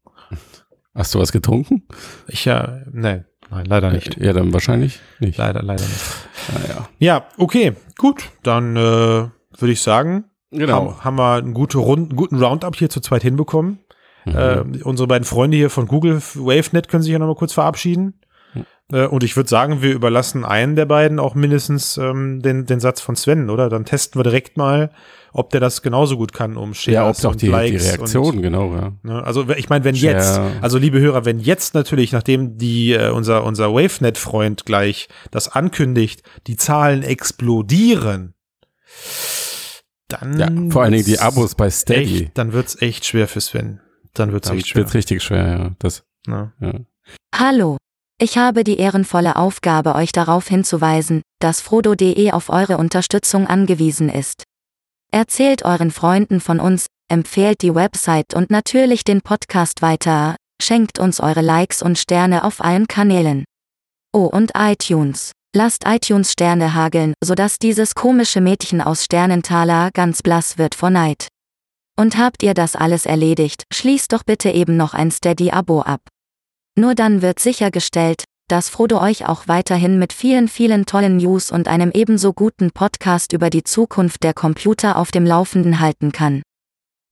Hast 0.93 1.15
du 1.15 1.19
was 1.19 1.31
getrunken? 1.31 1.87
Ich 2.27 2.45
ja, 2.45 2.83
nein, 2.91 3.25
nein, 3.49 3.65
leider 3.65 3.91
nicht. 3.91 4.17
Ja, 4.17 4.33
dann 4.33 4.53
wahrscheinlich 4.53 4.99
nicht. 5.19 5.37
Leider, 5.37 5.63
leider 5.63 5.83
nicht. 5.83 6.05
Naja. 6.53 6.87
Ja, 6.99 7.25
okay, 7.37 7.73
gut. 7.97 8.29
Dann 8.43 8.75
äh, 8.75 8.79
würde 8.79 9.71
ich 9.71 9.81
sagen, 9.81 10.25
Genau. 10.51 10.73
haben, 10.73 11.03
haben 11.03 11.17
wir 11.17 11.33
einen, 11.33 11.53
gute 11.55 11.79
Rund, 11.79 12.11
einen 12.11 12.15
guten 12.15 12.37
Roundup 12.41 12.75
hier 12.75 12.89
zu 12.89 13.01
zweit 13.01 13.23
hinbekommen. 13.23 13.79
Mhm. 14.25 14.35
Äh, 14.35 14.83
unsere 14.83 15.07
beiden 15.07 15.25
Freunde 15.25 15.57
hier 15.57 15.69
von 15.69 15.87
Google 15.87 16.21
WaveNet 16.21 16.87
können 16.87 17.03
sich 17.03 17.11
ja 17.11 17.19
noch 17.19 17.27
mal 17.27 17.35
kurz 17.35 17.53
verabschieden. 17.53 18.19
Äh, 18.93 19.07
und 19.07 19.23
ich 19.23 19.35
würde 19.35 19.49
sagen, 19.49 19.81
wir 19.81 19.91
überlassen 19.93 20.45
einen 20.45 20.75
der 20.77 20.85
beiden 20.85 21.19
auch 21.19 21.35
mindestens 21.35 21.97
ähm, 21.97 22.41
den, 22.41 22.65
den 22.65 22.79
Satz 22.79 23.01
von 23.01 23.15
Sven, 23.15 23.49
oder? 23.49 23.67
Dann 23.69 23.83
testen 23.85 24.19
wir 24.19 24.23
direkt 24.23 24.55
mal, 24.55 24.91
ob 25.33 25.49
der 25.49 25.59
das 25.59 25.81
genauso 25.81 26.15
gut 26.15 26.31
kann, 26.31 26.55
um 26.57 26.73
Shares 26.75 26.93
ja, 26.93 27.09
ob 27.09 27.15
es 27.15 27.25
auch 27.25 27.31
und 27.31 27.41
die, 27.41 27.47
die 27.47 27.51
Likes 27.51 27.87
Reaktion, 27.97 28.35
und 28.37 28.41
genau, 28.43 28.73
ja. 28.75 28.91
Ne? 29.01 29.23
Also 29.23 29.49
ich 29.49 29.67
meine, 29.67 29.83
wenn 29.83 29.95
Share. 29.95 30.13
jetzt, 30.13 30.39
also 30.61 30.77
liebe 30.77 30.99
Hörer, 30.99 31.25
wenn 31.25 31.39
jetzt 31.39 31.73
natürlich, 31.73 32.11
nachdem 32.11 32.57
die 32.57 32.93
äh, 32.93 33.09
unser 33.09 33.43
unser 33.43 33.73
WaveNet-Freund 33.73 34.65
gleich 34.65 35.09
das 35.31 35.49
ankündigt, 35.49 36.21
die 36.45 36.55
Zahlen 36.55 37.01
explodieren, 37.01 38.35
dann 40.07 40.37
Ja, 40.39 40.47
vor 40.71 40.83
allen 40.83 40.91
Dingen 40.93 41.05
die 41.05 41.19
Abos 41.19 41.55
bei 41.55 41.69
Steady. 41.71 42.25
echt, 42.25 42.37
dann 42.37 42.53
wird's 42.53 42.79
echt 42.81 43.05
schwer 43.05 43.27
für 43.27 43.41
Sven. 43.41 43.79
Dann 44.13 44.31
wird's 44.31 44.49
Dann 44.49 44.57
echt 44.57 44.67
schwer. 44.67 44.81
wird's 44.83 44.93
richtig 44.93 45.23
schwer, 45.23 45.47
ja. 45.47 45.71
Das, 45.79 46.03
Ne? 46.27 46.53
ja. 46.61 46.73
Hallo. 47.35 47.77
Ich 48.23 48.37
habe 48.37 48.63
die 48.63 48.77
ehrenvolle 48.77 49.35
Aufgabe, 49.35 49.95
euch 49.95 50.13
darauf 50.13 50.47
hinzuweisen, 50.47 51.23
dass 51.41 51.59
Frodo.de 51.59 52.31
auf 52.31 52.47
eure 52.47 52.77
Unterstützung 52.77 53.47
angewiesen 53.47 54.07
ist. 54.07 54.45
Erzählt 55.11 55.65
euren 55.65 55.91
Freunden 55.91 56.39
von 56.39 56.61
uns, 56.61 56.85
empfehlt 57.11 57.61
die 57.61 57.75
Website 57.75 58.33
und 58.33 58.49
natürlich 58.49 59.03
den 59.03 59.19
Podcast 59.19 59.81
weiter, 59.81 60.37
schenkt 60.61 60.99
uns 60.99 61.19
eure 61.19 61.41
Likes 61.41 61.81
und 61.81 61.99
Sterne 61.99 62.45
auf 62.45 62.63
allen 62.63 62.87
Kanälen. 62.87 63.43
Oh 64.13 64.27
und 64.27 64.53
iTunes. 64.55 65.33
Lasst 65.53 65.83
iTunes 65.85 66.31
Sterne 66.31 66.73
hageln, 66.73 67.15
sodass 67.21 67.59
dieses 67.59 67.93
komische 67.93 68.39
Mädchen 68.39 68.79
aus 68.79 69.03
Sternentaler 69.03 69.89
ganz 69.93 70.21
blass 70.21 70.57
wird 70.57 70.75
vor 70.75 70.91
Neid. 70.91 71.27
Und 71.99 72.17
habt 72.17 72.41
ihr 72.41 72.53
das 72.53 72.77
alles 72.77 73.05
erledigt, 73.05 73.65
schließt 73.73 74.13
doch 74.13 74.23
bitte 74.23 74.49
eben 74.49 74.77
noch 74.77 74.93
ein 74.93 75.11
Steady-Abo 75.11 75.81
ab. 75.81 75.99
Nur 76.75 76.95
dann 76.95 77.21
wird 77.21 77.39
sichergestellt, 77.39 78.23
dass 78.49 78.69
Frodo 78.69 79.01
euch 79.01 79.27
auch 79.27 79.47
weiterhin 79.47 79.99
mit 79.99 80.11
vielen, 80.11 80.47
vielen 80.47 80.85
tollen 80.85 81.17
News 81.17 81.51
und 81.51 81.67
einem 81.67 81.91
ebenso 81.93 82.33
guten 82.33 82.71
Podcast 82.71 83.31
über 83.33 83.49
die 83.49 83.63
Zukunft 83.63 84.23
der 84.23 84.33
Computer 84.33 84.97
auf 84.97 85.11
dem 85.11 85.25
Laufenden 85.25 85.79
halten 85.79 86.11
kann. 86.11 86.41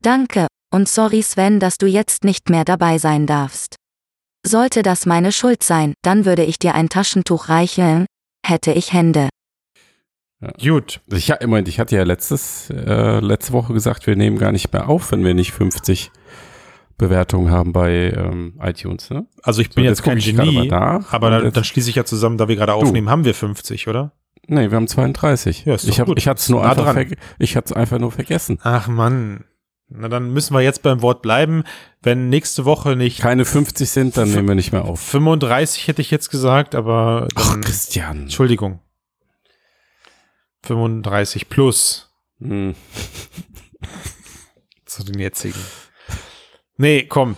Danke, 0.03 0.47
und 0.73 0.89
sorry 0.89 1.21
Sven, 1.21 1.59
dass 1.59 1.77
du 1.77 1.85
jetzt 1.85 2.23
nicht 2.23 2.49
mehr 2.49 2.65
dabei 2.65 2.97
sein 2.97 3.27
darfst. 3.27 3.75
Sollte 4.45 4.81
das 4.81 5.05
meine 5.05 5.31
Schuld 5.31 5.63
sein, 5.63 5.93
dann 6.01 6.25
würde 6.25 6.43
ich 6.43 6.57
dir 6.57 6.73
ein 6.73 6.89
Taschentuch 6.89 7.49
reichen, 7.49 8.07
hätte 8.45 8.71
ich 8.71 8.91
Hände. 8.91 9.29
Gut. 10.59 11.01
Ich, 11.11 11.27
ja, 11.27 11.37
Moment, 11.41 11.67
ich 11.67 11.79
hatte 11.79 11.95
ja 11.95 12.03
letztes, 12.03 12.71
äh, 12.71 13.19
letzte 13.19 13.53
Woche 13.53 13.73
gesagt, 13.73 14.07
wir 14.07 14.15
nehmen 14.15 14.39
gar 14.39 14.51
nicht 14.51 14.73
mehr 14.73 14.89
auf, 14.89 15.11
wenn 15.11 15.23
wir 15.23 15.35
nicht 15.35 15.51
50 15.51 16.11
Bewertungen 17.01 17.51
haben 17.51 17.73
bei 17.73 18.11
ähm, 18.15 18.53
iTunes. 18.61 19.09
Ne? 19.09 19.25
Also 19.43 19.61
ich 19.61 19.69
bin 19.71 19.83
So, 19.83 19.89
jetzt 19.89 20.03
kein 20.03 20.19
Genie, 20.19 20.67
nach. 20.69 21.11
aber 21.11 21.29
dann, 21.31 21.51
dann 21.51 21.63
schließe 21.63 21.89
ich 21.89 21.95
ja 21.97 22.05
zusammen, 22.05 22.37
da 22.37 22.47
wir 22.47 22.55
gerade 22.55 22.73
aufnehmen, 22.73 23.09
haben 23.09 23.25
wir 23.25 23.33
50, 23.35 23.87
oder? 23.87 24.13
Nee, 24.47 24.69
wir 24.71 24.75
haben 24.75 24.87
32. 24.87 25.65
Ja, 25.65 25.75
ist 25.75 25.87
ich 25.87 25.99
hab, 25.99 26.07
gut. 26.07 26.17
ich 26.17 26.27
hatte 26.27 26.39
es 26.39 26.49
nur 26.49 26.61
Nah 26.61 26.69
einfach, 26.71 27.17
ich 27.39 27.55
hatte 27.57 27.65
es 27.65 27.73
einfach 27.73 27.99
nur 27.99 28.11
vergessen. 28.11 28.59
Ach 28.63 28.87
Mann. 28.87 29.43
Na 29.93 30.07
dann 30.07 30.31
müssen 30.31 30.53
wir 30.53 30.61
jetzt 30.61 30.83
beim 30.83 31.01
Wort 31.01 31.21
bleiben. 31.21 31.63
Wenn 32.01 32.29
nächste 32.29 32.63
Woche 32.63 32.95
nicht 32.95 33.19
Keine 33.19 33.43
50 33.43 33.89
sind, 33.89 34.15
dann 34.15 34.31
nehmen 34.31 34.47
wir 34.47 34.55
nicht 34.55 34.71
mehr 34.71 34.85
auf. 34.85 35.01
35 35.01 35.87
hätte 35.87 36.01
ich 36.01 36.11
jetzt 36.11 36.29
gesagt, 36.29 36.75
aber 36.75 37.27
Ach, 37.35 37.51
dann, 37.51 37.61
Christian. 37.61 38.21
Entschuldigung. 38.23 38.79
35 40.63 41.49
plus 41.49 42.07
Hm. 42.39 42.73
zu 44.85 45.03
den 45.03 45.19
jetzigen. 45.19 45.59
Nee, 46.81 47.03
komm. 47.07 47.35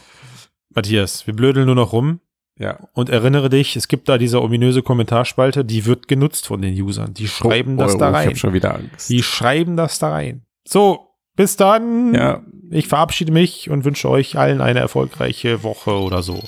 Matthias, 0.73 1.27
wir 1.27 1.35
blödeln 1.35 1.65
nur 1.65 1.75
noch 1.75 1.91
rum. 1.93 2.19
Ja. 2.57 2.79
Und 2.93 3.09
erinnere 3.09 3.49
dich, 3.49 3.75
es 3.75 3.87
gibt 3.87 4.07
da 4.07 4.17
diese 4.17 4.41
ominöse 4.41 4.83
Kommentarspalte, 4.83 5.65
die 5.65 5.85
wird 5.85 6.07
genutzt 6.07 6.47
von 6.47 6.61
den 6.61 6.79
Usern. 6.81 7.13
Die 7.13 7.27
schreiben 7.27 7.77
das 7.77 7.95
oh, 7.95 7.97
da 7.97 8.09
Ich 8.09 8.15
rein. 8.15 8.25
habe 8.27 8.35
schon 8.37 8.53
wieder 8.53 8.75
Angst. 8.75 9.09
Die 9.09 9.21
schreiben 9.21 9.75
das 9.75 9.99
da 9.99 10.11
rein. 10.11 10.45
So, 10.65 11.09
bis 11.35 11.57
dann. 11.57 12.13
ja. 12.13 12.41
Ich 12.71 12.87
verabschiede 12.87 13.31
mich 13.31 13.69
und 13.69 13.85
wünsche 13.85 14.09
euch 14.09 14.37
allen 14.37 14.61
eine 14.61 14.79
erfolgreiche 14.79 15.61
Woche 15.61 15.91
oder 15.91 16.23
so. 16.23 16.41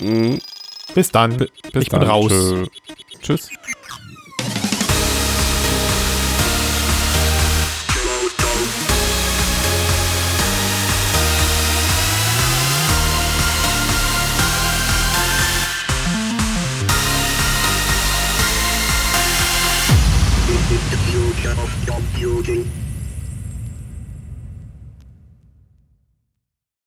Mhm. 0.00 0.38
Bis 0.94 1.10
dann. 1.12 1.36
Bis 1.36 1.48
ich 1.84 1.90
bin 1.90 2.00
dann. 2.00 2.08
raus. 2.08 2.30
Tschö. 2.30 2.66
Tschüss. 3.22 3.50